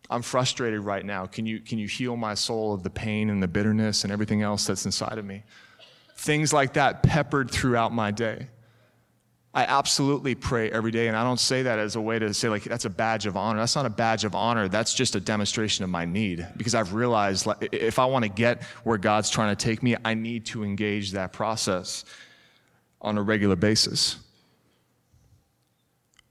I'm 0.09 0.23
frustrated 0.23 0.81
right 0.81 1.05
now. 1.05 1.27
Can 1.27 1.45
you, 1.45 1.61
can 1.61 1.79
you 1.79 1.89
heal 1.89 2.17
my 2.17 2.33
soul 2.33 2.73
of 2.73 2.83
the 2.83 2.91
pain 2.91 3.29
and 3.29 3.43
the 3.43 3.49
bitterness 3.49 4.05
and 4.05 4.13
everything 4.13 4.41
else 4.41 4.67
that's 4.67 4.87
inside 4.87 5.19
of 5.19 5.27
me? 5.27 5.43
Things 6.17 6.55
like 6.55 6.73
that 6.75 7.03
peppered 7.03 7.51
throughout 7.51 7.93
my 7.93 8.11
day. 8.11 8.49
I 9.55 9.65
absolutely 9.65 10.35
pray 10.35 10.71
every 10.71 10.91
day. 10.91 11.09
And 11.09 11.17
I 11.17 11.23
don't 11.25 11.41
say 11.41 11.63
that 11.65 11.79
as 11.79 11.97
a 11.97 12.01
way 12.01 12.19
to 12.19 12.33
say, 12.33 12.49
like, 12.49 12.65
that's 12.65 12.87
a 12.87 12.91
badge 12.91 13.27
of 13.27 13.37
honor. 13.37 13.59
That's 13.59 13.77
not 13.77 13.85
a 13.85 13.91
badge 13.91 14.25
of 14.25 14.35
honor. 14.35 14.67
That's 14.67 14.95
just 14.95 15.15
a 15.15 15.21
demonstration 15.21 15.85
of 15.85 15.91
my 15.91 16.07
need. 16.07 16.47
Because 16.57 16.75
I've 16.75 16.95
realized 16.95 17.45
like, 17.45 17.69
if 17.71 17.99
I 17.99 18.07
want 18.07 18.25
to 18.25 18.31
get 18.31 18.63
where 18.85 18.97
God's 18.97 19.29
trying 19.29 19.55
to 19.55 19.63
take 19.63 19.83
me, 19.83 19.95
I 20.05 20.15
need 20.15 20.47
to 20.47 20.65
engage 20.65 21.13
that 21.13 21.35
process 21.35 22.07
on 23.03 23.19
a 23.19 23.23
regular 23.23 23.57
basis. 23.57 24.17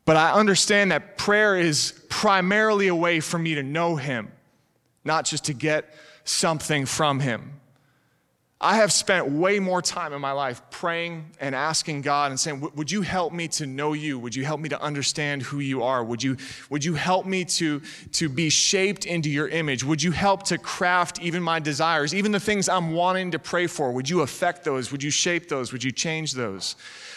But 0.03 0.17
I 0.17 0.31
understand 0.31 0.91
that 0.91 1.17
prayer 1.17 1.55
is 1.55 1.93
primarily 2.09 2.87
a 2.87 2.95
way 2.95 3.19
for 3.19 3.37
me 3.37 3.53
to 3.53 3.61
know 3.61 3.97
Him, 3.97 4.31
not 5.05 5.25
just 5.25 5.45
to 5.45 5.53
get 5.53 5.93
something 6.23 6.87
from 6.87 7.19
Him. 7.19 7.60
I 8.63 8.75
have 8.75 8.91
spent 8.91 9.27
way 9.27 9.59
more 9.59 9.81
time 9.81 10.13
in 10.13 10.21
my 10.21 10.33
life 10.33 10.61
praying 10.69 11.25
and 11.39 11.55
asking 11.55 12.03
God 12.03 12.29
and 12.29 12.39
saying, 12.39 12.69
Would 12.75 12.91
you 12.91 13.01
help 13.01 13.33
me 13.33 13.47
to 13.47 13.65
know 13.65 13.93
you? 13.93 14.19
Would 14.19 14.35
you 14.35 14.45
help 14.45 14.61
me 14.61 14.69
to 14.69 14.79
understand 14.79 15.41
who 15.41 15.61
you 15.61 15.81
are? 15.81 16.03
Would 16.03 16.21
you, 16.21 16.37
would 16.69 16.85
you 16.85 16.93
help 16.93 17.25
me 17.25 17.43
to, 17.45 17.81
to 18.11 18.29
be 18.29 18.51
shaped 18.51 19.07
into 19.07 19.31
your 19.31 19.47
image? 19.47 19.83
Would 19.83 20.03
you 20.03 20.11
help 20.11 20.43
to 20.43 20.59
craft 20.59 21.19
even 21.23 21.41
my 21.41 21.59
desires, 21.59 22.13
even 22.13 22.31
the 22.31 22.39
things 22.39 22.69
I'm 22.69 22.91
wanting 22.91 23.31
to 23.31 23.39
pray 23.39 23.65
for? 23.65 23.91
Would 23.93 24.07
you 24.07 24.21
affect 24.21 24.63
those? 24.63 24.91
Would 24.91 25.01
you 25.01 25.11
shape 25.11 25.49
those? 25.49 25.71
Would 25.71 25.83
you 25.83 25.91
change 25.91 26.33
those? 26.33 26.75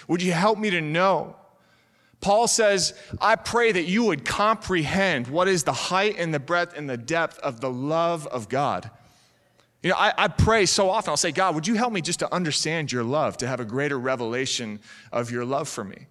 Would 0.09 0.23
you 0.23 0.33
help 0.33 0.59
me 0.59 0.71
to 0.71 0.81
know? 0.81 1.37
Paul 2.23 2.49
says, 2.49 2.95
I 3.21 3.37
pray 3.37 3.71
that 3.71 3.85
you 3.85 4.05
would 4.05 4.25
comprehend 4.25 5.27
what 5.27 5.47
is 5.47 5.65
the 5.65 5.75
height 5.75 6.17
and 6.17 6.33
the 6.33 6.41
breadth 6.41 6.75
and 6.75 6.89
the 6.89 6.97
depth 6.97 7.39
of 7.41 7.61
the 7.61 7.71
love 7.71 8.27
of 8.29 8.49
God. 8.49 8.91
You 9.85 9.91
know, 9.91 9.97
I, 9.97 10.15
I, 10.17 10.29
pray 10.29 10.65
so 10.65 10.89
often, 10.89 11.11
I'll 11.11 11.19
say, 11.19 11.31
God, 11.31 11.55
would 11.55 11.67
you 11.67 11.75
help 11.75 11.93
me 11.93 12.01
just 12.01 12.21
to 12.21 12.35
understand 12.35 12.91
your 12.91 13.05
love, 13.05 13.37
to 13.37 13.47
have 13.47 13.61
a 13.61 13.67
greater 13.67 13.99
revelation 13.99 14.81
of 15.13 15.31
your 15.31 15.45
love 15.45 15.69
for 15.69 15.85
me? 15.85 16.07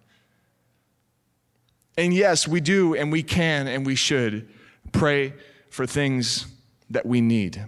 And 1.97 2.13
yes, 2.13 2.47
we 2.47 2.61
do, 2.61 2.93
and 2.93 3.11
we 3.11 3.23
can, 3.23 3.67
and 3.67 3.83
we 3.83 3.95
should 3.95 4.47
pray 4.91 5.33
for 5.71 5.87
things 5.87 6.45
that 6.91 7.07
we 7.07 7.19
need. 7.19 7.65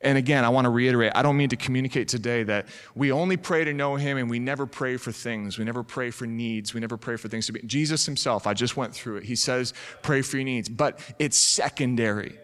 And 0.00 0.16
again, 0.16 0.44
I 0.44 0.48
want 0.50 0.66
to 0.66 0.70
reiterate 0.70 1.10
I 1.16 1.22
don't 1.22 1.36
mean 1.36 1.48
to 1.48 1.56
communicate 1.56 2.06
today 2.06 2.44
that 2.44 2.66
we 2.94 3.10
only 3.10 3.36
pray 3.36 3.64
to 3.64 3.72
know 3.72 3.96
Him 3.96 4.18
and 4.18 4.30
we 4.30 4.38
never 4.38 4.64
pray 4.64 4.96
for 4.96 5.10
things. 5.10 5.58
We 5.58 5.64
never 5.64 5.82
pray 5.82 6.12
for 6.12 6.26
needs. 6.26 6.72
We 6.72 6.78
never 6.78 6.96
pray 6.96 7.16
for 7.16 7.26
things 7.26 7.46
to 7.46 7.52
be. 7.52 7.60
Jesus 7.62 8.06
Himself, 8.06 8.46
I 8.46 8.54
just 8.54 8.76
went 8.76 8.94
through 8.94 9.16
it. 9.16 9.24
He 9.24 9.34
says, 9.34 9.74
pray 10.02 10.22
for 10.22 10.36
your 10.36 10.44
needs, 10.44 10.68
but 10.68 11.00
it's 11.18 11.36
secondary. 11.36 12.38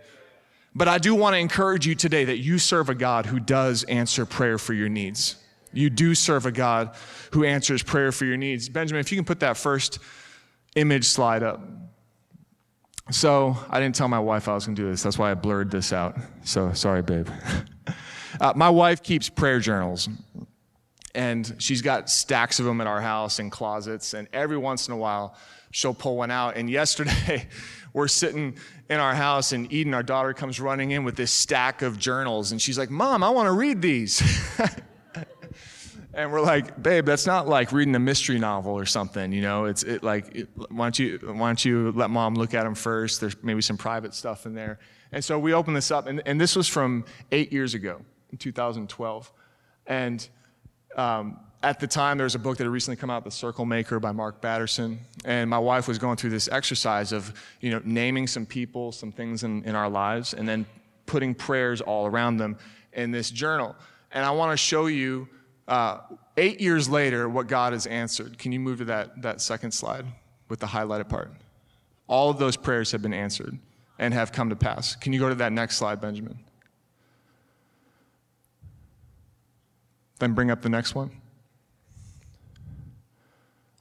But 0.74 0.88
I 0.88 0.98
do 0.98 1.14
want 1.14 1.34
to 1.34 1.38
encourage 1.38 1.86
you 1.86 1.94
today 1.94 2.24
that 2.24 2.38
you 2.38 2.58
serve 2.58 2.88
a 2.88 2.94
God 2.94 3.26
who 3.26 3.38
does 3.38 3.84
answer 3.84 4.24
prayer 4.24 4.58
for 4.58 4.72
your 4.72 4.88
needs. 4.88 5.36
You 5.72 5.90
do 5.90 6.14
serve 6.14 6.46
a 6.46 6.52
God 6.52 6.94
who 7.32 7.44
answers 7.44 7.82
prayer 7.82 8.12
for 8.12 8.24
your 8.24 8.36
needs. 8.36 8.68
Benjamin, 8.68 9.00
if 9.00 9.10
you 9.10 9.16
can 9.16 9.24
put 9.24 9.40
that 9.40 9.56
first 9.56 9.98
image 10.74 11.04
slide 11.04 11.42
up. 11.42 11.60
So 13.10 13.56
I 13.68 13.80
didn't 13.80 13.94
tell 13.94 14.08
my 14.08 14.20
wife 14.20 14.48
I 14.48 14.54
was 14.54 14.64
going 14.64 14.76
to 14.76 14.82
do 14.82 14.90
this. 14.90 15.02
That's 15.02 15.18
why 15.18 15.30
I 15.30 15.34
blurred 15.34 15.70
this 15.70 15.92
out. 15.92 16.16
So 16.44 16.72
sorry, 16.72 17.02
babe. 17.02 17.28
Uh, 18.40 18.50
my 18.56 18.70
wife 18.70 19.02
keeps 19.02 19.28
prayer 19.28 19.60
journals, 19.60 20.08
and 21.14 21.54
she's 21.58 21.82
got 21.82 22.08
stacks 22.08 22.58
of 22.58 22.66
them 22.66 22.80
at 22.80 22.86
our 22.86 23.00
house 23.00 23.38
in 23.38 23.50
closets. 23.50 24.14
And 24.14 24.28
every 24.32 24.56
once 24.56 24.88
in 24.88 24.94
a 24.94 24.96
while, 24.96 25.36
she'll 25.70 25.94
pull 25.94 26.16
one 26.16 26.30
out. 26.30 26.56
And 26.56 26.70
yesterday, 26.80 27.48
we're 27.92 28.08
sitting 28.08 28.56
in 28.88 29.00
our 29.00 29.14
house, 29.14 29.52
and 29.52 29.72
Eden, 29.72 29.94
our 29.94 30.02
daughter, 30.02 30.32
comes 30.32 30.60
running 30.60 30.90
in 30.90 31.04
with 31.04 31.16
this 31.16 31.30
stack 31.30 31.82
of 31.82 31.98
journals, 31.98 32.52
and 32.52 32.60
she's 32.60 32.78
like, 32.78 32.90
"Mom, 32.90 33.22
I 33.22 33.30
want 33.30 33.46
to 33.46 33.52
read 33.52 33.82
these." 33.82 34.22
and 36.14 36.30
we're 36.30 36.40
like, 36.40 36.82
babe, 36.82 37.06
that's 37.06 37.26
not 37.26 37.48
like 37.48 37.72
reading 37.72 37.94
a 37.94 37.98
mystery 37.98 38.38
novel 38.38 38.72
or 38.72 38.86
something, 38.86 39.32
you 39.32 39.40
know. 39.40 39.64
It's 39.64 39.82
it 39.82 40.02
like, 40.02 40.34
it, 40.34 40.48
why 40.54 40.86
don't 40.86 40.98
you 40.98 41.18
why 41.22 41.48
don't 41.48 41.64
you 41.64 41.92
let 41.92 42.10
mom 42.10 42.34
look 42.34 42.54
at 42.54 42.64
them 42.64 42.74
first? 42.74 43.20
There's 43.20 43.36
maybe 43.42 43.62
some 43.62 43.76
private 43.76 44.14
stuff 44.14 44.46
in 44.46 44.54
there. 44.54 44.78
And 45.10 45.24
so 45.24 45.38
we 45.38 45.52
opened 45.52 45.76
this 45.76 45.90
up, 45.90 46.06
and, 46.06 46.22
and 46.26 46.40
this 46.40 46.56
was 46.56 46.68
from 46.68 47.04
eight 47.30 47.52
years 47.52 47.74
ago, 47.74 48.00
in 48.30 48.38
2012, 48.38 49.32
and 49.86 50.26
um, 50.96 51.38
at 51.62 51.78
the 51.78 51.86
time 51.86 52.18
there 52.18 52.24
was 52.24 52.34
a 52.34 52.38
book 52.38 52.58
that 52.58 52.64
had 52.64 52.70
recently 52.70 52.96
come 52.96 53.10
out, 53.10 53.24
The 53.24 53.30
Circle 53.30 53.64
Maker 53.64 54.00
by 54.00 54.12
Mark 54.12 54.40
Batterson, 54.40 54.98
and 55.24 55.48
my 55.48 55.58
wife 55.58 55.86
was 55.86 55.98
going 55.98 56.16
through 56.16 56.30
this 56.30 56.48
exercise 56.48 57.12
of 57.12 57.32
you 57.60 57.70
know 57.70 57.80
naming 57.84 58.26
some 58.26 58.46
people, 58.46 58.92
some 58.92 59.12
things 59.12 59.44
in, 59.44 59.64
in 59.64 59.74
our 59.74 59.88
lives, 59.88 60.34
and 60.34 60.48
then 60.48 60.66
putting 61.06 61.34
prayers 61.34 61.80
all 61.80 62.06
around 62.06 62.38
them 62.38 62.56
in 62.92 63.10
this 63.10 63.30
journal. 63.30 63.76
And 64.10 64.24
I 64.24 64.30
want 64.30 64.52
to 64.52 64.56
show 64.56 64.86
you 64.86 65.28
uh, 65.68 65.98
eight 66.36 66.60
years 66.60 66.88
later, 66.88 67.28
what 67.28 67.46
God 67.46 67.72
has 67.72 67.86
answered. 67.86 68.38
Can 68.38 68.52
you 68.52 68.60
move 68.60 68.78
to 68.78 68.84
that, 68.86 69.22
that 69.22 69.40
second 69.40 69.72
slide 69.72 70.04
with 70.48 70.60
the 70.60 70.66
highlighted 70.66 71.08
part? 71.08 71.30
All 72.08 72.30
of 72.30 72.38
those 72.38 72.56
prayers 72.56 72.92
have 72.92 73.02
been 73.02 73.14
answered 73.14 73.58
and 73.98 74.12
have 74.12 74.32
come 74.32 74.50
to 74.50 74.56
pass. 74.56 74.96
Can 74.96 75.12
you 75.12 75.20
go 75.20 75.28
to 75.28 75.34
that 75.36 75.52
next 75.52 75.76
slide, 75.76 76.00
Benjamin? 76.00 76.38
Then 80.22 80.34
bring 80.34 80.52
up 80.52 80.62
the 80.62 80.68
next 80.68 80.94
one. 80.94 81.10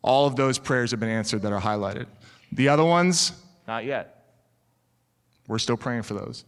All 0.02 0.26
of 0.26 0.36
those 0.36 0.58
prayers 0.58 0.90
have 0.90 1.00
been 1.00 1.08
answered 1.08 1.44
that 1.44 1.54
are 1.54 1.62
highlighted. 1.62 2.08
The 2.52 2.68
other 2.68 2.84
ones, 2.84 3.34
not 3.68 3.86
yet. 3.86 4.26
We're 5.48 5.60
still 5.60 5.78
praying 5.78 6.02
for 6.02 6.16
those. 6.16 6.44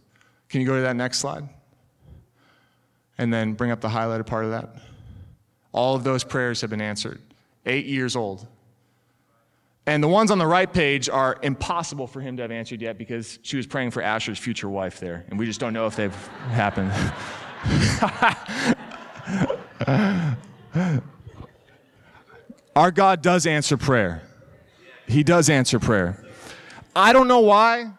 Can 0.48 0.60
you 0.60 0.66
go 0.66 0.74
to 0.74 0.80
that 0.80 0.96
next 0.96 1.20
slide? 1.20 1.48
And 3.18 3.32
then 3.32 3.52
bring 3.52 3.70
up 3.70 3.80
the 3.80 3.88
highlighted 3.88 4.26
part 4.26 4.44
of 4.44 4.50
that. 4.50 4.74
All 5.70 5.94
of 5.94 6.02
those 6.02 6.24
prayers 6.24 6.60
have 6.62 6.70
been 6.70 6.80
answered. 6.80 7.20
Eight 7.64 7.86
years 7.86 8.16
old. 8.16 8.48
And 9.86 10.02
the 10.02 10.08
ones 10.08 10.32
on 10.32 10.38
the 10.38 10.46
right 10.48 10.72
page 10.72 11.08
are 11.08 11.38
impossible 11.40 12.08
for 12.08 12.20
him 12.20 12.36
to 12.38 12.42
have 12.42 12.50
answered 12.50 12.82
yet 12.82 12.98
because 12.98 13.38
she 13.42 13.56
was 13.56 13.68
praying 13.68 13.92
for 13.92 14.02
Asher's 14.02 14.40
future 14.40 14.68
wife 14.68 14.98
there. 14.98 15.24
And 15.28 15.38
we 15.38 15.46
just 15.46 15.60
don't 15.60 15.72
know 15.72 15.86
if 15.86 15.94
they've 15.94 16.26
happened. 16.50 16.90
Our 22.76 22.90
God 22.90 23.22
does 23.22 23.46
answer 23.46 23.76
prayer. 23.76 24.22
He 25.06 25.22
does 25.22 25.48
answer 25.50 25.78
prayer. 25.78 26.24
I 26.96 27.12
don't 27.12 27.28
know 27.28 27.40
why 27.40 27.92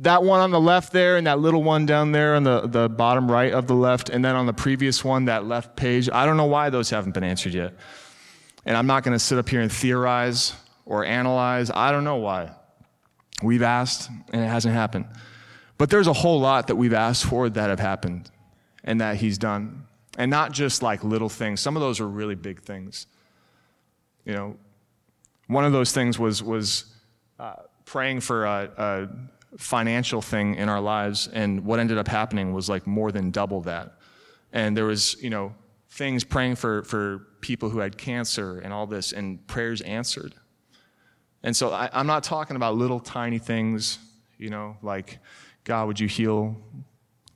that 0.00 0.22
one 0.22 0.40
on 0.40 0.50
the 0.50 0.60
left 0.60 0.92
there 0.92 1.16
and 1.16 1.26
that 1.26 1.40
little 1.40 1.62
one 1.62 1.84
down 1.84 2.12
there 2.12 2.36
on 2.36 2.44
the, 2.44 2.60
the 2.66 2.88
bottom 2.88 3.30
right 3.30 3.52
of 3.52 3.66
the 3.66 3.74
left, 3.74 4.08
and 4.10 4.24
then 4.24 4.36
on 4.36 4.46
the 4.46 4.52
previous 4.52 5.04
one, 5.04 5.24
that 5.24 5.44
left 5.44 5.76
page, 5.76 6.08
I 6.12 6.24
don't 6.24 6.36
know 6.36 6.46
why 6.46 6.70
those 6.70 6.90
haven't 6.90 7.12
been 7.12 7.24
answered 7.24 7.54
yet. 7.54 7.74
And 8.64 8.76
I'm 8.76 8.86
not 8.86 9.02
going 9.02 9.14
to 9.14 9.18
sit 9.18 9.38
up 9.38 9.48
here 9.48 9.60
and 9.60 9.72
theorize 9.72 10.54
or 10.86 11.04
analyze. 11.04 11.70
I 11.70 11.90
don't 11.90 12.04
know 12.04 12.16
why. 12.16 12.52
We've 13.42 13.62
asked 13.62 14.08
and 14.32 14.42
it 14.42 14.48
hasn't 14.48 14.74
happened. 14.74 15.06
But 15.78 15.90
there's 15.90 16.06
a 16.06 16.12
whole 16.12 16.40
lot 16.40 16.68
that 16.68 16.76
we've 16.76 16.92
asked 16.92 17.24
for 17.24 17.48
that 17.48 17.70
have 17.70 17.80
happened 17.80 18.30
and 18.84 19.00
that 19.00 19.16
He's 19.16 19.38
done. 19.38 19.86
And 20.18 20.30
not 20.30 20.52
just 20.52 20.82
like 20.82 21.02
little 21.04 21.30
things, 21.30 21.60
some 21.60 21.76
of 21.76 21.80
those 21.80 22.00
are 22.00 22.08
really 22.08 22.34
big 22.34 22.60
things. 22.60 23.06
You 24.24 24.34
know, 24.34 24.56
one 25.46 25.64
of 25.64 25.72
those 25.72 25.92
things 25.92 26.18
was, 26.18 26.42
was 26.42 26.92
uh, 27.38 27.54
praying 27.86 28.20
for 28.20 28.44
a, 28.44 28.70
a 28.76 29.08
financial 29.56 30.20
thing 30.20 30.56
in 30.56 30.68
our 30.68 30.80
lives, 30.80 31.28
and 31.32 31.64
what 31.64 31.78
ended 31.78 31.96
up 31.96 32.08
happening 32.08 32.52
was 32.52 32.68
like 32.68 32.86
more 32.86 33.12
than 33.12 33.30
double 33.30 33.62
that. 33.62 33.94
And 34.52 34.76
there 34.76 34.84
was, 34.84 35.16
you 35.22 35.30
know, 35.30 35.54
things 35.90 36.24
praying 36.24 36.56
for, 36.56 36.82
for 36.82 37.28
people 37.40 37.70
who 37.70 37.78
had 37.78 37.96
cancer 37.96 38.58
and 38.58 38.72
all 38.72 38.86
this, 38.86 39.12
and 39.12 39.46
prayers 39.46 39.80
answered. 39.82 40.34
And 41.44 41.56
so 41.56 41.70
I, 41.70 41.88
I'm 41.92 42.08
not 42.08 42.24
talking 42.24 42.56
about 42.56 42.74
little 42.74 42.98
tiny 43.00 43.38
things, 43.38 43.98
you 44.36 44.50
know, 44.50 44.76
like, 44.82 45.20
God, 45.62 45.86
would 45.86 46.00
you 46.00 46.08
heal 46.08 46.56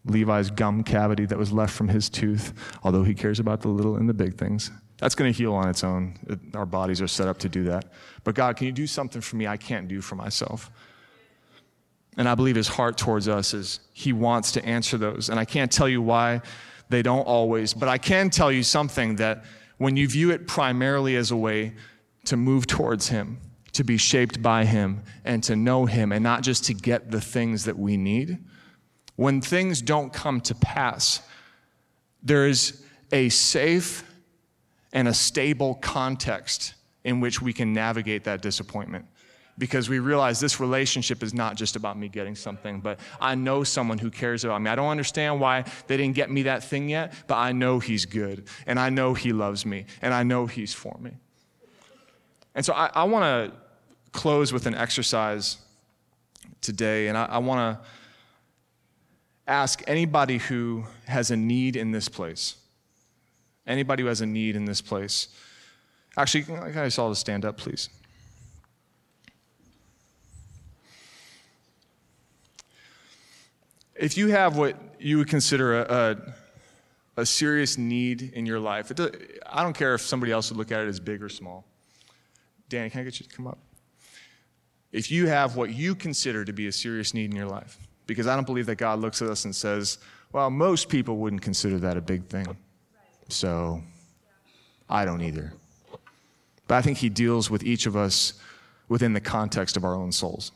Levi's 0.05 0.51
gum 0.51 0.83
cavity 0.83 1.27
that 1.27 1.39
was 1.39 1.53
left 1.53 1.73
from 1.73 1.89
his 1.89 2.09
tooth, 2.09 2.53
although 2.83 3.05
he 3.05 3.15
cares 3.15 3.39
about 3.39 3.61
the 3.61 3.69
little 3.69 3.97
and 3.97 4.09
the 4.09 4.15
big 4.15 4.37
things. 4.37 4.71
That's 4.99 5.15
going 5.15 5.33
to 5.33 5.37
heal 5.37 5.55
on 5.55 5.69
its 5.69 5.85
own. 5.85 6.17
It, 6.29 6.39
our 6.55 6.67
bodies 6.67 7.01
are 7.01 7.09
set 7.09 7.29
up 7.29 7.39
to 7.39 7.49
do 7.49 7.65
that. 7.65 7.87
But 8.25 8.35
God, 8.35 8.57
can 8.57 8.67
you 8.67 8.73
do 8.73 8.87
something 8.87 9.21
for 9.21 9.37
me 9.37 9.47
I 9.47 9.57
can't 9.57 9.89
do 9.89 10.01
for 10.01 10.15
myself? 10.15 10.71
And 12.17 12.29
I 12.29 12.35
believe 12.35 12.57
his 12.57 12.69
heart 12.69 12.99
towards 12.99 13.27
us 13.27 13.55
is 13.55 13.81
he 13.93 14.13
wants 14.13 14.53
to 14.53 14.65
answer 14.65 14.99
those. 14.99 15.29
And 15.29 15.41
I 15.41 15.45
can't 15.45 15.73
tell 15.73 15.89
you 15.89 16.03
why 16.03 16.43
they 16.89 17.03
don't 17.03 17.27
always, 17.27 17.73
but 17.73 17.89
I 17.89 17.99
can 17.99 18.29
tell 18.29 18.53
you 18.53 18.63
something 18.63 19.17
that 19.17 19.45
when 19.79 19.97
you 19.97 20.07
view 20.07 20.31
it 20.31 20.47
primarily 20.47 21.17
as 21.17 21.31
a 21.31 21.37
way 21.37 21.73
to 22.27 22.37
move 22.37 22.67
towards 22.67 23.09
him, 23.09 23.39
to 23.73 23.83
be 23.83 23.97
shaped 23.97 24.43
by 24.43 24.65
him, 24.65 25.03
and 25.25 25.43
to 25.45 25.57
know 25.57 25.87
him, 25.87 26.13
and 26.13 26.23
not 26.23 26.43
just 26.43 26.65
to 26.67 26.75
get 26.75 27.11
the 27.11 27.21
things 27.21 27.65
that 27.65 27.79
we 27.79 27.97
need, 27.97 28.39
when 29.17 29.41
things 29.41 29.83
don't 29.83 30.13
come 30.13 30.41
to 30.43 30.55
pass, 30.55 31.21
there 32.23 32.47
is 32.47 32.83
a 33.11 33.29
safe 33.29 34.05
and 34.93 35.09
a 35.09 35.15
stable 35.15 35.75
context 35.75 36.75
in 37.05 37.21
which 37.21 37.43
we 37.43 37.53
can 37.53 37.73
navigate 37.73 38.25
that 38.25 38.43
disappointment 38.43 39.07
because 39.59 39.89
we 39.89 39.99
realize 39.99 40.41
this 40.41 40.61
relationship 40.61 41.23
is 41.23 41.35
not 41.35 41.57
just 41.57 41.77
about 41.77 41.99
me 41.99 42.09
getting 42.09 42.35
something, 42.35 42.81
but 42.81 42.99
I 43.21 43.35
know 43.35 43.65
someone 43.65 43.99
who 43.99 44.11
cares 44.11 44.45
about 44.45 44.63
me. 44.63 44.71
I 44.71 44.75
don't 44.75 44.89
understand 44.89 45.41
why 45.41 45.65
they 45.87 45.97
didn't 45.97 46.15
get 46.15 46.31
me 46.31 46.45
that 46.45 46.65
thing 46.65 46.89
yet, 46.89 47.13
but 47.27 47.37
I 47.37 47.53
know 47.53 47.79
He's 47.79 48.07
good, 48.07 48.49
and 48.67 48.79
I 48.79 48.89
know 48.89 49.15
He 49.15 49.33
loves 49.33 49.67
me, 49.67 49.85
and 50.01 50.15
I 50.15 50.23
know 50.23 50.47
He's 50.47 50.73
for 50.73 50.97
me. 51.01 51.13
And 52.55 52.65
so 52.65 52.73
I, 52.73 52.91
I 52.95 53.05
want 53.05 53.25
to 53.25 53.57
close 54.13 54.53
with 54.53 54.67
an 54.67 54.75
exercise 54.75 55.59
today, 56.61 57.09
and 57.09 57.19
I, 57.19 57.27
I 57.27 57.39
want 57.39 57.79
to 57.79 57.87
ask 59.47 59.83
anybody 59.87 60.39
who 60.39 60.85
has 61.07 61.31
a 61.31 61.37
need 61.37 61.77
in 61.77 61.91
this 61.91 62.09
place, 62.09 62.57
anybody 63.67 64.03
who 64.03 64.09
has 64.09 64.21
a 64.21 64.27
need 64.27 64.57
in 64.57 64.65
this 64.65 64.81
place. 64.81 65.29
Actually, 66.17 66.45
can 66.45 66.57
I 66.57 66.71
guys 66.71 66.99
all 66.99 67.09
to 67.11 67.17
stand 67.17 67.45
up, 67.45 67.57
please? 67.57 67.89
If 73.95 74.17
you 74.17 74.29
have 74.29 74.57
what 74.57 74.77
you 74.99 75.19
would 75.19 75.29
consider 75.29 75.83
a, 75.83 76.17
a, 77.17 77.21
a 77.23 77.27
serious 77.27 77.79
need 77.79 78.33
in 78.35 78.47
your 78.47 78.59
life, 78.59 78.95
does, 78.95 79.11
I 79.47 79.63
don't 79.63 79.77
care 79.77 79.95
if 79.95 80.01
somebody 80.01 80.33
else 80.33 80.51
would 80.51 80.59
look 80.59 80.73
at 80.73 80.81
it 80.81 80.89
as 80.89 80.99
big 80.99 81.23
or 81.23 81.29
small. 81.29 81.65
Danny, 82.69 82.91
can 82.91 83.01
I 83.01 83.05
get 83.05 83.21
you 83.21 83.27
to 83.27 83.35
come 83.35 83.47
up? 83.47 83.59
If 84.93 85.11
you 85.11 85.27
have 85.27 85.57
what 85.57 85.71
you 85.71 85.95
consider 85.95 86.45
to 86.45 86.53
be 86.53 86.67
a 86.67 86.73
serious 86.73 87.15
need 87.15 87.31
in 87.31 87.37
your 87.37 87.47
life, 87.47 87.79
because 88.13 88.27
I 88.27 88.35
don't 88.37 88.47
believe 88.47 88.67
that 88.67 88.77
God 88.77 89.01
looks 89.01 89.23
at 89.23 89.29
us 89.29 89.45
and 89.45 89.55
says, 89.55 89.99
well, 90.33 90.51
most 90.51 90.89
people 90.89 91.17
wouldn't 91.17 91.43
consider 91.43 91.79
that 91.79 91.97
a 91.97 92.01
big 92.01 92.27
thing. 92.27 92.47
So 93.29 93.83
I 94.89 95.05
don't 95.05 95.23
either. 95.23 95.53
but 96.67 96.77
I 96.77 96.83
think 96.83 96.99
he 96.99 97.09
deals 97.09 97.51
with 97.51 97.63
each 97.65 97.87
of 97.87 97.97
us 97.97 98.35
within 98.89 99.13
the 99.13 99.21
context 99.21 99.77
of 99.77 99.85
our 99.85 99.95
own 99.95 100.13
souls. 100.13 100.53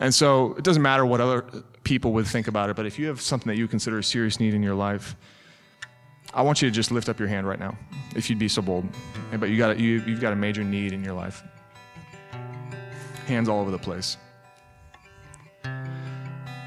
And 0.00 0.14
so 0.14 0.54
it 0.54 0.64
doesn't 0.64 0.82
matter 0.82 1.06
what 1.06 1.20
other 1.20 1.42
people 1.84 2.12
would 2.12 2.26
think 2.26 2.48
about 2.48 2.70
it, 2.70 2.76
but 2.76 2.86
if 2.86 2.98
you 2.98 3.06
have 3.06 3.20
something 3.20 3.48
that 3.48 3.56
you 3.56 3.68
consider 3.68 3.98
a 3.98 4.02
serious 4.02 4.40
need 4.40 4.52
in 4.52 4.62
your 4.62 4.74
life, 4.74 5.16
I 6.34 6.42
want 6.42 6.60
you 6.60 6.68
to 6.68 6.74
just 6.74 6.90
lift 6.90 7.08
up 7.08 7.18
your 7.18 7.28
hand 7.28 7.46
right 7.48 7.58
now, 7.58 7.78
if 8.14 8.28
you'd 8.28 8.38
be 8.38 8.48
so 8.48 8.60
bold. 8.60 8.84
But 9.38 9.48
you 9.48 9.56
got 9.56 9.78
you, 9.78 10.02
you've 10.06 10.20
got 10.20 10.32
a 10.32 10.36
major 10.36 10.62
need 10.62 10.92
in 10.92 11.02
your 11.02 11.14
life. 11.14 11.42
Hands 13.26 13.48
all 13.48 13.60
over 13.60 13.70
the 13.70 13.78
place. 13.78 14.18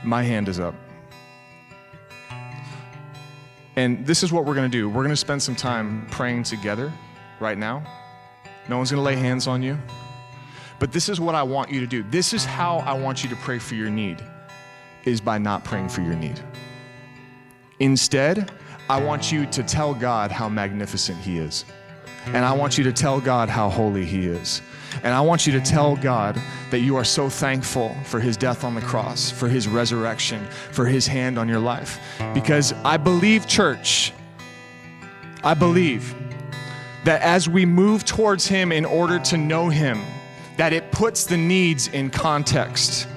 My 0.03 0.23
hand 0.23 0.47
is 0.47 0.59
up. 0.59 0.75
And 3.75 4.05
this 4.05 4.23
is 4.23 4.31
what 4.31 4.45
we're 4.45 4.55
going 4.55 4.69
to 4.69 4.77
do. 4.77 4.89
We're 4.89 5.03
going 5.03 5.09
to 5.09 5.15
spend 5.15 5.41
some 5.41 5.55
time 5.55 6.05
praying 6.11 6.43
together 6.43 6.91
right 7.39 7.57
now. 7.57 7.83
No 8.67 8.77
one's 8.77 8.91
going 8.91 8.99
to 8.99 9.05
lay 9.05 9.15
hands 9.15 9.47
on 9.47 9.63
you. 9.63 9.77
But 10.79 10.91
this 10.91 11.09
is 11.09 11.19
what 11.19 11.35
I 11.35 11.43
want 11.43 11.71
you 11.71 11.79
to 11.81 11.87
do. 11.87 12.03
This 12.03 12.33
is 12.33 12.45
how 12.45 12.77
I 12.79 12.93
want 12.93 13.23
you 13.23 13.29
to 13.29 13.35
pray 13.37 13.59
for 13.59 13.75
your 13.75 13.89
need 13.89 14.23
is 15.05 15.21
by 15.21 15.37
not 15.37 15.63
praying 15.63 15.89
for 15.89 16.01
your 16.01 16.15
need. 16.15 16.39
Instead, 17.79 18.51
I 18.89 19.01
want 19.01 19.31
you 19.31 19.45
to 19.47 19.63
tell 19.63 19.93
God 19.93 20.31
how 20.31 20.49
magnificent 20.49 21.17
he 21.19 21.37
is. 21.37 21.65
And 22.27 22.45
I 22.45 22.53
want 22.53 22.77
you 22.77 22.83
to 22.85 22.93
tell 22.93 23.19
God 23.19 23.49
how 23.49 23.69
holy 23.69 24.05
he 24.05 24.27
is. 24.27 24.61
And 25.03 25.13
I 25.13 25.21
want 25.21 25.47
you 25.47 25.53
to 25.53 25.61
tell 25.61 25.95
God 25.95 26.39
that 26.71 26.79
you 26.79 26.95
are 26.95 27.03
so 27.03 27.29
thankful 27.29 27.95
for 28.05 28.19
his 28.19 28.37
death 28.37 28.63
on 28.63 28.75
the 28.75 28.81
cross, 28.81 29.31
for 29.31 29.47
his 29.47 29.67
resurrection, 29.67 30.45
for 30.71 30.85
his 30.85 31.07
hand 31.07 31.37
on 31.37 31.47
your 31.47 31.59
life. 31.59 31.99
Because 32.33 32.73
I 32.83 32.97
believe, 32.97 33.47
church, 33.47 34.13
I 35.43 35.53
believe 35.53 36.15
that 37.05 37.21
as 37.21 37.47
we 37.47 37.65
move 37.65 38.03
towards 38.03 38.47
him 38.47 38.71
in 38.71 38.85
order 38.85 39.19
to 39.19 39.37
know 39.37 39.69
him, 39.69 40.01
that 40.57 40.73
it 40.73 40.91
puts 40.91 41.25
the 41.25 41.37
needs 41.37 41.87
in 41.87 42.09
context. 42.09 43.07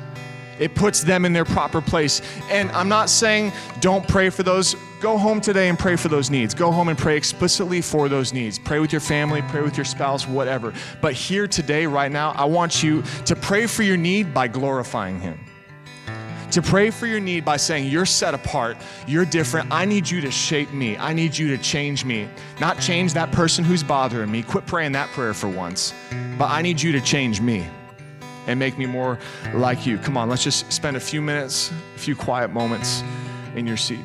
It 0.61 0.77
puts 0.77 1.03
them 1.03 1.25
in 1.25 1.33
their 1.33 1.45
proper 1.45 1.81
place. 1.81 2.23
And 2.49 2.71
I'm 2.71 2.89
not 2.89 3.11
saying 3.11 3.53
don't 3.81 4.07
pray 4.07 4.31
for 4.31 4.45
those. 4.45 4.77
Go 5.03 5.19
home 5.19 5.41
today 5.41 5.69
and 5.69 5.77
pray 5.77 5.97
for 5.97 6.07
those 6.07 6.31
needs. 6.31 6.55
Go 6.55 6.71
home 6.71 6.89
and 6.89 6.97
pray 6.97 7.17
explicitly 7.17 7.81
for 7.83 8.09
those 8.09 8.33
needs. 8.33 8.57
Pray 8.57 8.79
with 8.79 8.93
your 8.93 9.01
family, 9.01 9.43
pray 9.49 9.61
with 9.61 9.77
your 9.77 9.85
spouse, 9.85 10.29
whatever. 10.29 10.73
But 11.01 11.15
here 11.15 11.49
today, 11.49 11.87
right 11.87 12.13
now, 12.13 12.31
I 12.37 12.45
want 12.45 12.85
you 12.85 13.03
to 13.25 13.35
pray 13.35 13.67
for 13.67 13.83
your 13.83 13.97
need 13.97 14.33
by 14.33 14.47
glorifying 14.47 15.19
Him 15.21 15.41
to 16.53 16.61
pray 16.61 16.91
for 16.91 17.07
your 17.07 17.19
need 17.19 17.45
by 17.45 17.57
saying, 17.57 17.91
You're 17.91 18.07
set 18.07 18.33
apart, 18.33 18.77
you're 19.09 19.25
different. 19.25 19.73
I 19.73 19.87
need 19.87 20.09
you 20.09 20.21
to 20.21 20.31
shape 20.31 20.71
me, 20.73 20.97
I 20.97 21.13
need 21.15 21.37
you 21.37 21.49
to 21.49 21.59
change 21.59 22.05
me. 22.05 22.29
Not 22.61 22.79
change 22.79 23.13
that 23.15 23.33
person 23.33 23.65
who's 23.65 23.83
bothering 23.83 24.31
me. 24.31 24.43
Quit 24.43 24.67
praying 24.67 24.93
that 24.93 25.09
prayer 25.09 25.35
for 25.35 25.49
once, 25.49 25.95
but 26.39 26.49
I 26.51 26.63
need 26.63 26.81
you 26.81 26.93
to 26.93 27.01
change 27.01 27.41
me 27.41 27.67
and 28.47 28.57
make 28.57 28.79
me 28.79 28.87
more 28.87 29.19
like 29.53 29.85
you. 29.85 29.99
Come 29.99 30.17
on, 30.17 30.29
let's 30.29 30.45
just 30.45 30.71
spend 30.73 30.97
a 30.97 31.01
few 31.01 31.21
minutes, 31.23 31.73
a 31.97 31.99
few 31.99 32.15
quiet 32.15 32.53
moments 32.53 33.03
in 33.57 33.67
your 33.67 33.77
seat. 33.77 34.01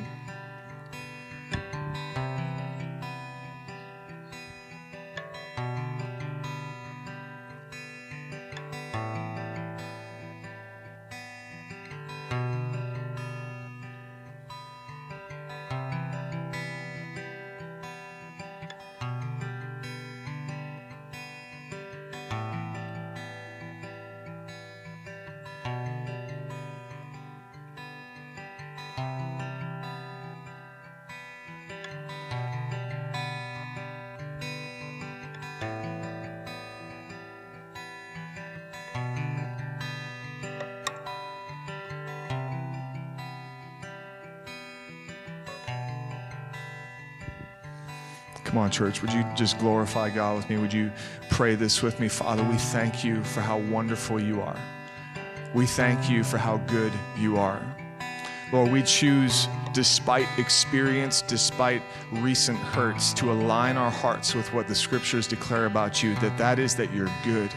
Church, 48.77 49.01
would 49.01 49.11
you 49.11 49.25
just 49.35 49.57
glorify 49.57 50.09
God 50.09 50.37
with 50.37 50.49
me? 50.49 50.57
Would 50.57 50.71
you 50.71 50.91
pray 51.31 51.55
this 51.55 51.81
with 51.81 51.99
me? 51.99 52.07
Father, 52.07 52.43
we 52.43 52.57
thank 52.57 53.03
you 53.03 53.23
for 53.23 53.41
how 53.41 53.57
wonderful 53.57 54.21
you 54.21 54.39
are. 54.39 54.59
We 55.55 55.65
thank 55.65 56.09
you 56.09 56.23
for 56.23 56.37
how 56.37 56.57
good 56.67 56.93
you 57.17 57.37
are. 57.37 57.59
Lord, 58.53 58.71
we 58.71 58.83
choose, 58.83 59.47
despite 59.73 60.27
experience, 60.37 61.23
despite 61.23 61.81
recent 62.11 62.59
hurts, 62.59 63.13
to 63.13 63.31
align 63.31 63.77
our 63.77 63.89
hearts 63.89 64.35
with 64.35 64.53
what 64.53 64.67
the 64.67 64.75
scriptures 64.75 65.27
declare 65.27 65.65
about 65.65 66.03
you 66.03 66.13
that 66.15 66.37
that 66.37 66.59
is 66.59 66.75
that 66.75 66.93
you're 66.93 67.11
good 67.25 67.51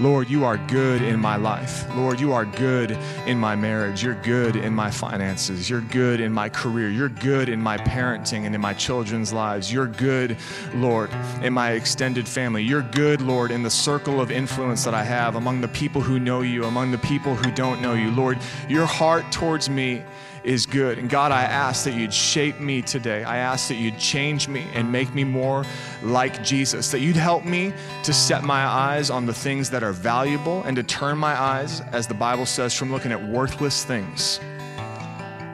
Lord, 0.00 0.30
you 0.30 0.46
are 0.46 0.56
good 0.56 1.02
in 1.02 1.20
my 1.20 1.36
life. 1.36 1.84
Lord, 1.94 2.18
you 2.20 2.32
are 2.32 2.46
good 2.46 2.92
in 3.26 3.38
my 3.38 3.54
marriage. 3.54 4.02
You're 4.02 4.14
good 4.22 4.56
in 4.56 4.74
my 4.74 4.90
finances. 4.90 5.68
You're 5.68 5.82
good 5.82 6.20
in 6.20 6.32
my 6.32 6.48
career. 6.48 6.88
You're 6.88 7.10
good 7.10 7.50
in 7.50 7.60
my 7.60 7.76
parenting 7.76 8.46
and 8.46 8.54
in 8.54 8.62
my 8.62 8.72
children's 8.72 9.30
lives. 9.30 9.70
You're 9.70 9.86
good, 9.86 10.38
Lord, 10.74 11.10
in 11.42 11.52
my 11.52 11.72
extended 11.72 12.26
family. 12.26 12.62
You're 12.62 12.80
good, 12.80 13.20
Lord, 13.20 13.50
in 13.50 13.62
the 13.62 13.70
circle 13.70 14.22
of 14.22 14.30
influence 14.30 14.84
that 14.84 14.94
I 14.94 15.04
have 15.04 15.36
among 15.36 15.60
the 15.60 15.68
people 15.68 16.00
who 16.00 16.18
know 16.18 16.40
you, 16.40 16.64
among 16.64 16.92
the 16.92 16.98
people 16.98 17.34
who 17.34 17.50
don't 17.50 17.82
know 17.82 17.92
you. 17.92 18.10
Lord, 18.10 18.38
your 18.70 18.86
heart 18.86 19.30
towards 19.30 19.68
me 19.68 20.02
is 20.44 20.66
good. 20.66 20.98
And 20.98 21.08
God, 21.08 21.32
I 21.32 21.42
ask 21.42 21.84
that 21.84 21.94
you'd 21.94 22.14
shape 22.14 22.60
me 22.60 22.82
today. 22.82 23.24
I 23.24 23.38
ask 23.38 23.68
that 23.68 23.76
you'd 23.76 23.98
change 23.98 24.48
me 24.48 24.66
and 24.74 24.90
make 24.90 25.14
me 25.14 25.24
more 25.24 25.64
like 26.02 26.42
Jesus, 26.42 26.90
that 26.90 27.00
you'd 27.00 27.16
help 27.16 27.44
me 27.44 27.72
to 28.04 28.12
set 28.12 28.42
my 28.42 28.64
eyes 28.64 29.10
on 29.10 29.26
the 29.26 29.34
things 29.34 29.70
that 29.70 29.82
are 29.82 29.92
valuable 29.92 30.62
and 30.64 30.76
to 30.76 30.82
turn 30.82 31.18
my 31.18 31.38
eyes, 31.38 31.80
as 31.92 32.06
the 32.06 32.14
Bible 32.14 32.46
says, 32.46 32.74
from 32.74 32.90
looking 32.90 33.12
at 33.12 33.22
worthless 33.22 33.84
things. 33.84 34.40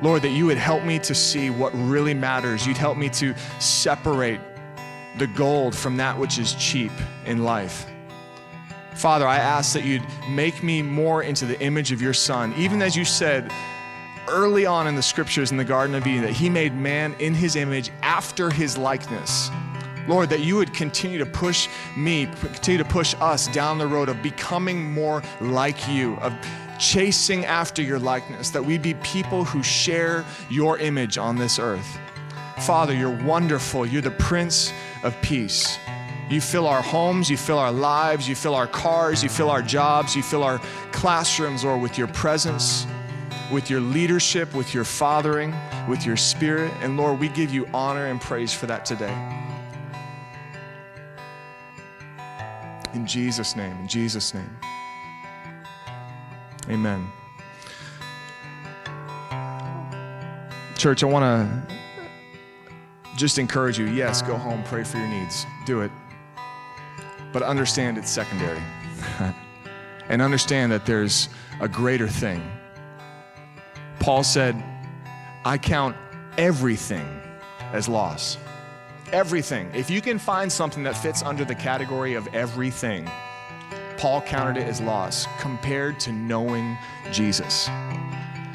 Lord, 0.02 0.22
that 0.22 0.30
you 0.30 0.46
would 0.46 0.58
help 0.58 0.84
me 0.84 0.98
to 1.00 1.14
see 1.14 1.50
what 1.50 1.72
really 1.74 2.14
matters. 2.14 2.66
You'd 2.66 2.76
help 2.76 2.98
me 2.98 3.08
to 3.10 3.34
separate 3.58 4.40
the 5.18 5.26
gold 5.28 5.74
from 5.74 5.96
that 5.96 6.18
which 6.18 6.38
is 6.38 6.54
cheap 6.54 6.92
in 7.24 7.42
life. 7.42 7.86
Father, 8.94 9.26
I 9.26 9.36
ask 9.36 9.72
that 9.74 9.84
you'd 9.84 10.04
make 10.30 10.62
me 10.62 10.80
more 10.80 11.22
into 11.22 11.44
the 11.44 11.60
image 11.60 11.92
of 11.92 12.00
your 12.00 12.14
Son, 12.14 12.54
even 12.56 12.80
as 12.82 12.96
you 12.96 13.04
said, 13.04 13.50
early 14.28 14.66
on 14.66 14.86
in 14.86 14.94
the 14.94 15.02
scriptures 15.02 15.50
in 15.50 15.56
the 15.56 15.64
Garden 15.64 15.94
of 15.94 16.06
Eden 16.06 16.22
that 16.22 16.32
He 16.32 16.48
made 16.48 16.74
man 16.74 17.14
in 17.18 17.34
His 17.34 17.56
image 17.56 17.90
after 18.02 18.50
His 18.50 18.76
likeness. 18.76 19.50
Lord, 20.08 20.30
that 20.30 20.40
you 20.40 20.56
would 20.56 20.72
continue 20.72 21.18
to 21.18 21.26
push 21.26 21.68
me, 21.96 22.26
continue 22.26 22.78
to 22.78 22.84
push 22.84 23.14
us 23.20 23.48
down 23.48 23.78
the 23.78 23.86
road 23.86 24.08
of 24.08 24.22
becoming 24.22 24.92
more 24.92 25.22
like 25.40 25.88
you, 25.88 26.14
of 26.16 26.32
chasing 26.78 27.44
after 27.44 27.82
your 27.82 27.98
likeness, 27.98 28.50
that 28.50 28.64
we 28.64 28.78
be 28.78 28.94
people 28.94 29.44
who 29.44 29.62
share 29.62 30.24
your 30.48 30.78
image 30.78 31.18
on 31.18 31.36
this 31.36 31.58
earth. 31.58 31.98
Father, 32.60 32.94
you're 32.94 33.22
wonderful. 33.24 33.84
You're 33.84 34.02
the 34.02 34.10
Prince 34.12 34.72
of 35.02 35.20
Peace. 35.22 35.78
You 36.30 36.40
fill 36.40 36.66
our 36.66 36.82
homes, 36.82 37.30
you 37.30 37.36
fill 37.36 37.58
our 37.58 37.72
lives, 37.72 38.28
you 38.28 38.34
fill 38.34 38.54
our 38.54 38.66
cars, 38.66 39.22
you 39.22 39.28
fill 39.28 39.50
our 39.50 39.62
jobs, 39.62 40.16
you 40.16 40.22
fill 40.22 40.42
our 40.42 40.60
classrooms, 40.90 41.64
Lord, 41.64 41.80
with 41.80 41.98
your 41.98 42.08
presence 42.08 42.86
with 43.52 43.70
your 43.70 43.80
leadership, 43.80 44.52
with 44.54 44.74
your 44.74 44.84
fathering, 44.84 45.54
with 45.88 46.04
your 46.04 46.16
spirit. 46.16 46.72
And 46.80 46.96
Lord, 46.96 47.20
we 47.20 47.28
give 47.28 47.52
you 47.52 47.66
honor 47.72 48.06
and 48.06 48.20
praise 48.20 48.52
for 48.52 48.66
that 48.66 48.84
today. 48.84 49.14
In 52.94 53.06
Jesus' 53.06 53.54
name, 53.56 53.76
in 53.78 53.88
Jesus' 53.88 54.34
name. 54.34 54.50
Amen. 56.68 57.06
Church, 60.76 61.02
I 61.02 61.06
want 61.06 61.24
to 61.24 61.76
just 63.16 63.38
encourage 63.38 63.78
you 63.78 63.86
yes, 63.86 64.22
go 64.22 64.36
home, 64.36 64.62
pray 64.64 64.82
for 64.82 64.98
your 64.98 65.08
needs, 65.08 65.46
do 65.64 65.80
it. 65.82 65.90
But 67.32 67.42
understand 67.42 67.98
it's 67.98 68.10
secondary. 68.10 68.62
and 70.08 70.22
understand 70.22 70.72
that 70.72 70.86
there's 70.86 71.28
a 71.60 71.68
greater 71.68 72.08
thing 72.08 72.42
Paul 74.06 74.22
said, 74.22 74.54
I 75.44 75.58
count 75.58 75.96
everything 76.38 77.20
as 77.72 77.88
loss. 77.88 78.38
Everything. 79.10 79.68
If 79.74 79.90
you 79.90 80.00
can 80.00 80.20
find 80.20 80.52
something 80.52 80.84
that 80.84 80.96
fits 80.96 81.24
under 81.24 81.44
the 81.44 81.56
category 81.56 82.14
of 82.14 82.32
everything, 82.32 83.10
Paul 83.96 84.20
counted 84.20 84.60
it 84.60 84.68
as 84.68 84.80
loss 84.80 85.26
compared 85.40 85.98
to 85.98 86.12
knowing 86.12 86.78
Jesus. 87.10 87.68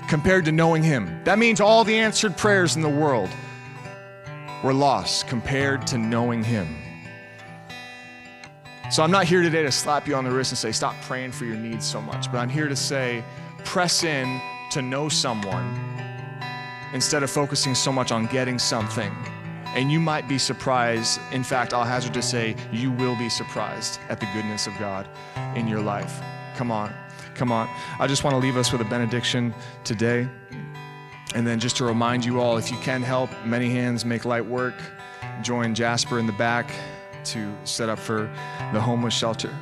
Compared 0.07 0.45
to 0.45 0.53
knowing 0.53 0.83
Him. 0.83 1.21
That 1.25 1.37
means 1.37 1.59
all 1.59 1.83
the 1.83 1.97
answered 1.97 2.37
prayers 2.37 2.77
in 2.77 2.81
the 2.81 2.87
world. 2.87 3.29
we're 4.63 4.71
lost 4.71 5.27
compared 5.27 5.85
to 5.87 5.97
knowing 5.97 6.45
Him. 6.45 6.77
So 8.89 9.03
I'm 9.03 9.11
not 9.11 9.25
here 9.25 9.41
today 9.41 9.63
to 9.63 9.71
slap 9.73 10.07
you 10.07 10.15
on 10.15 10.23
the 10.23 10.31
wrist 10.31 10.53
and 10.53 10.57
say, 10.57 10.71
stop 10.71 10.95
praying 11.01 11.33
for 11.33 11.43
your 11.43 11.57
needs 11.57 11.85
so 11.85 11.99
much, 11.99 12.31
but 12.31 12.37
I'm 12.37 12.47
here 12.47 12.69
to 12.69 12.75
say, 12.77 13.21
press 13.65 14.05
in 14.05 14.39
to 14.71 14.81
know 14.81 15.09
someone 15.09 15.79
instead 16.93 17.23
of 17.23 17.29
focusing 17.29 17.75
so 17.75 17.91
much 17.91 18.11
on 18.11 18.25
getting 18.27 18.57
something. 18.57 19.13
And 19.67 19.91
you 19.91 19.99
might 19.99 20.27
be 20.27 20.37
surprised. 20.37 21.19
In 21.31 21.43
fact, 21.43 21.73
I'll 21.73 21.83
hazard 21.83 22.13
to 22.15 22.21
say, 22.21 22.55
you 22.71 22.91
will 22.91 23.17
be 23.17 23.29
surprised 23.29 23.99
at 24.09 24.19
the 24.19 24.27
goodness 24.33 24.67
of 24.67 24.77
God 24.79 25.07
in 25.55 25.67
your 25.67 25.81
life. 25.81 26.21
Come 26.55 26.71
on, 26.71 26.93
come 27.35 27.51
on. 27.51 27.69
I 27.99 28.07
just 28.07 28.23
want 28.23 28.33
to 28.33 28.37
leave 28.37 28.57
us 28.57 28.71
with 28.71 28.81
a 28.81 28.85
benediction 28.85 29.53
today. 29.83 30.27
And 31.33 31.47
then 31.47 31.59
just 31.59 31.77
to 31.77 31.85
remind 31.85 32.25
you 32.25 32.41
all, 32.41 32.57
if 32.57 32.69
you 32.71 32.77
can 32.79 33.01
help, 33.01 33.29
many 33.45 33.69
hands 33.69 34.03
make 34.03 34.25
light 34.25 34.45
work. 34.45 34.75
Join 35.41 35.73
Jasper 35.73 36.19
in 36.19 36.27
the 36.27 36.33
back 36.33 36.69
to 37.25 37.53
set 37.63 37.87
up 37.87 37.99
for 37.99 38.29
the 38.73 38.81
homeless 38.81 39.13
shelter. 39.13 39.55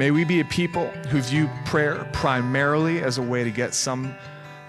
May 0.00 0.10
we 0.10 0.24
be 0.24 0.40
a 0.40 0.46
people 0.46 0.86
who 1.10 1.20
view 1.20 1.50
prayer 1.66 2.08
primarily 2.14 3.02
as 3.02 3.18
a 3.18 3.22
way 3.22 3.44
to 3.44 3.50
get 3.50 3.74
some 3.74 4.14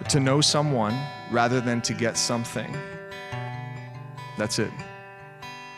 to 0.10 0.20
know 0.20 0.42
someone 0.42 0.94
rather 1.32 1.62
than 1.62 1.82
to 1.84 1.94
get 1.94 2.18
something. 2.18 2.76
That's 4.38 4.60
it. 4.60 4.72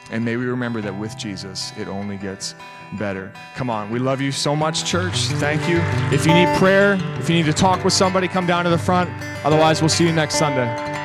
And 0.09 0.25
may 0.25 0.37
we 0.37 0.45
remember 0.45 0.81
that 0.81 0.97
with 0.97 1.15
Jesus, 1.19 1.71
it 1.77 1.87
only 1.87 2.17
gets 2.17 2.55
better. 2.93 3.31
Come 3.53 3.69
on. 3.69 3.91
We 3.91 3.99
love 3.99 4.21
you 4.21 4.31
so 4.31 4.55
much, 4.55 4.85
church. 4.85 5.17
Thank 5.37 5.69
you. 5.69 5.77
If 6.11 6.25
you 6.25 6.33
need 6.33 6.47
prayer, 6.57 6.97
if 7.19 7.29
you 7.29 7.35
need 7.35 7.45
to 7.45 7.53
talk 7.53 7.83
with 7.83 7.93
somebody, 7.93 8.27
come 8.27 8.47
down 8.47 8.63
to 8.63 8.71
the 8.71 8.77
front. 8.79 9.07
Otherwise, 9.45 9.83
we'll 9.83 9.89
see 9.89 10.07
you 10.07 10.13
next 10.13 10.39
Sunday. 10.39 11.02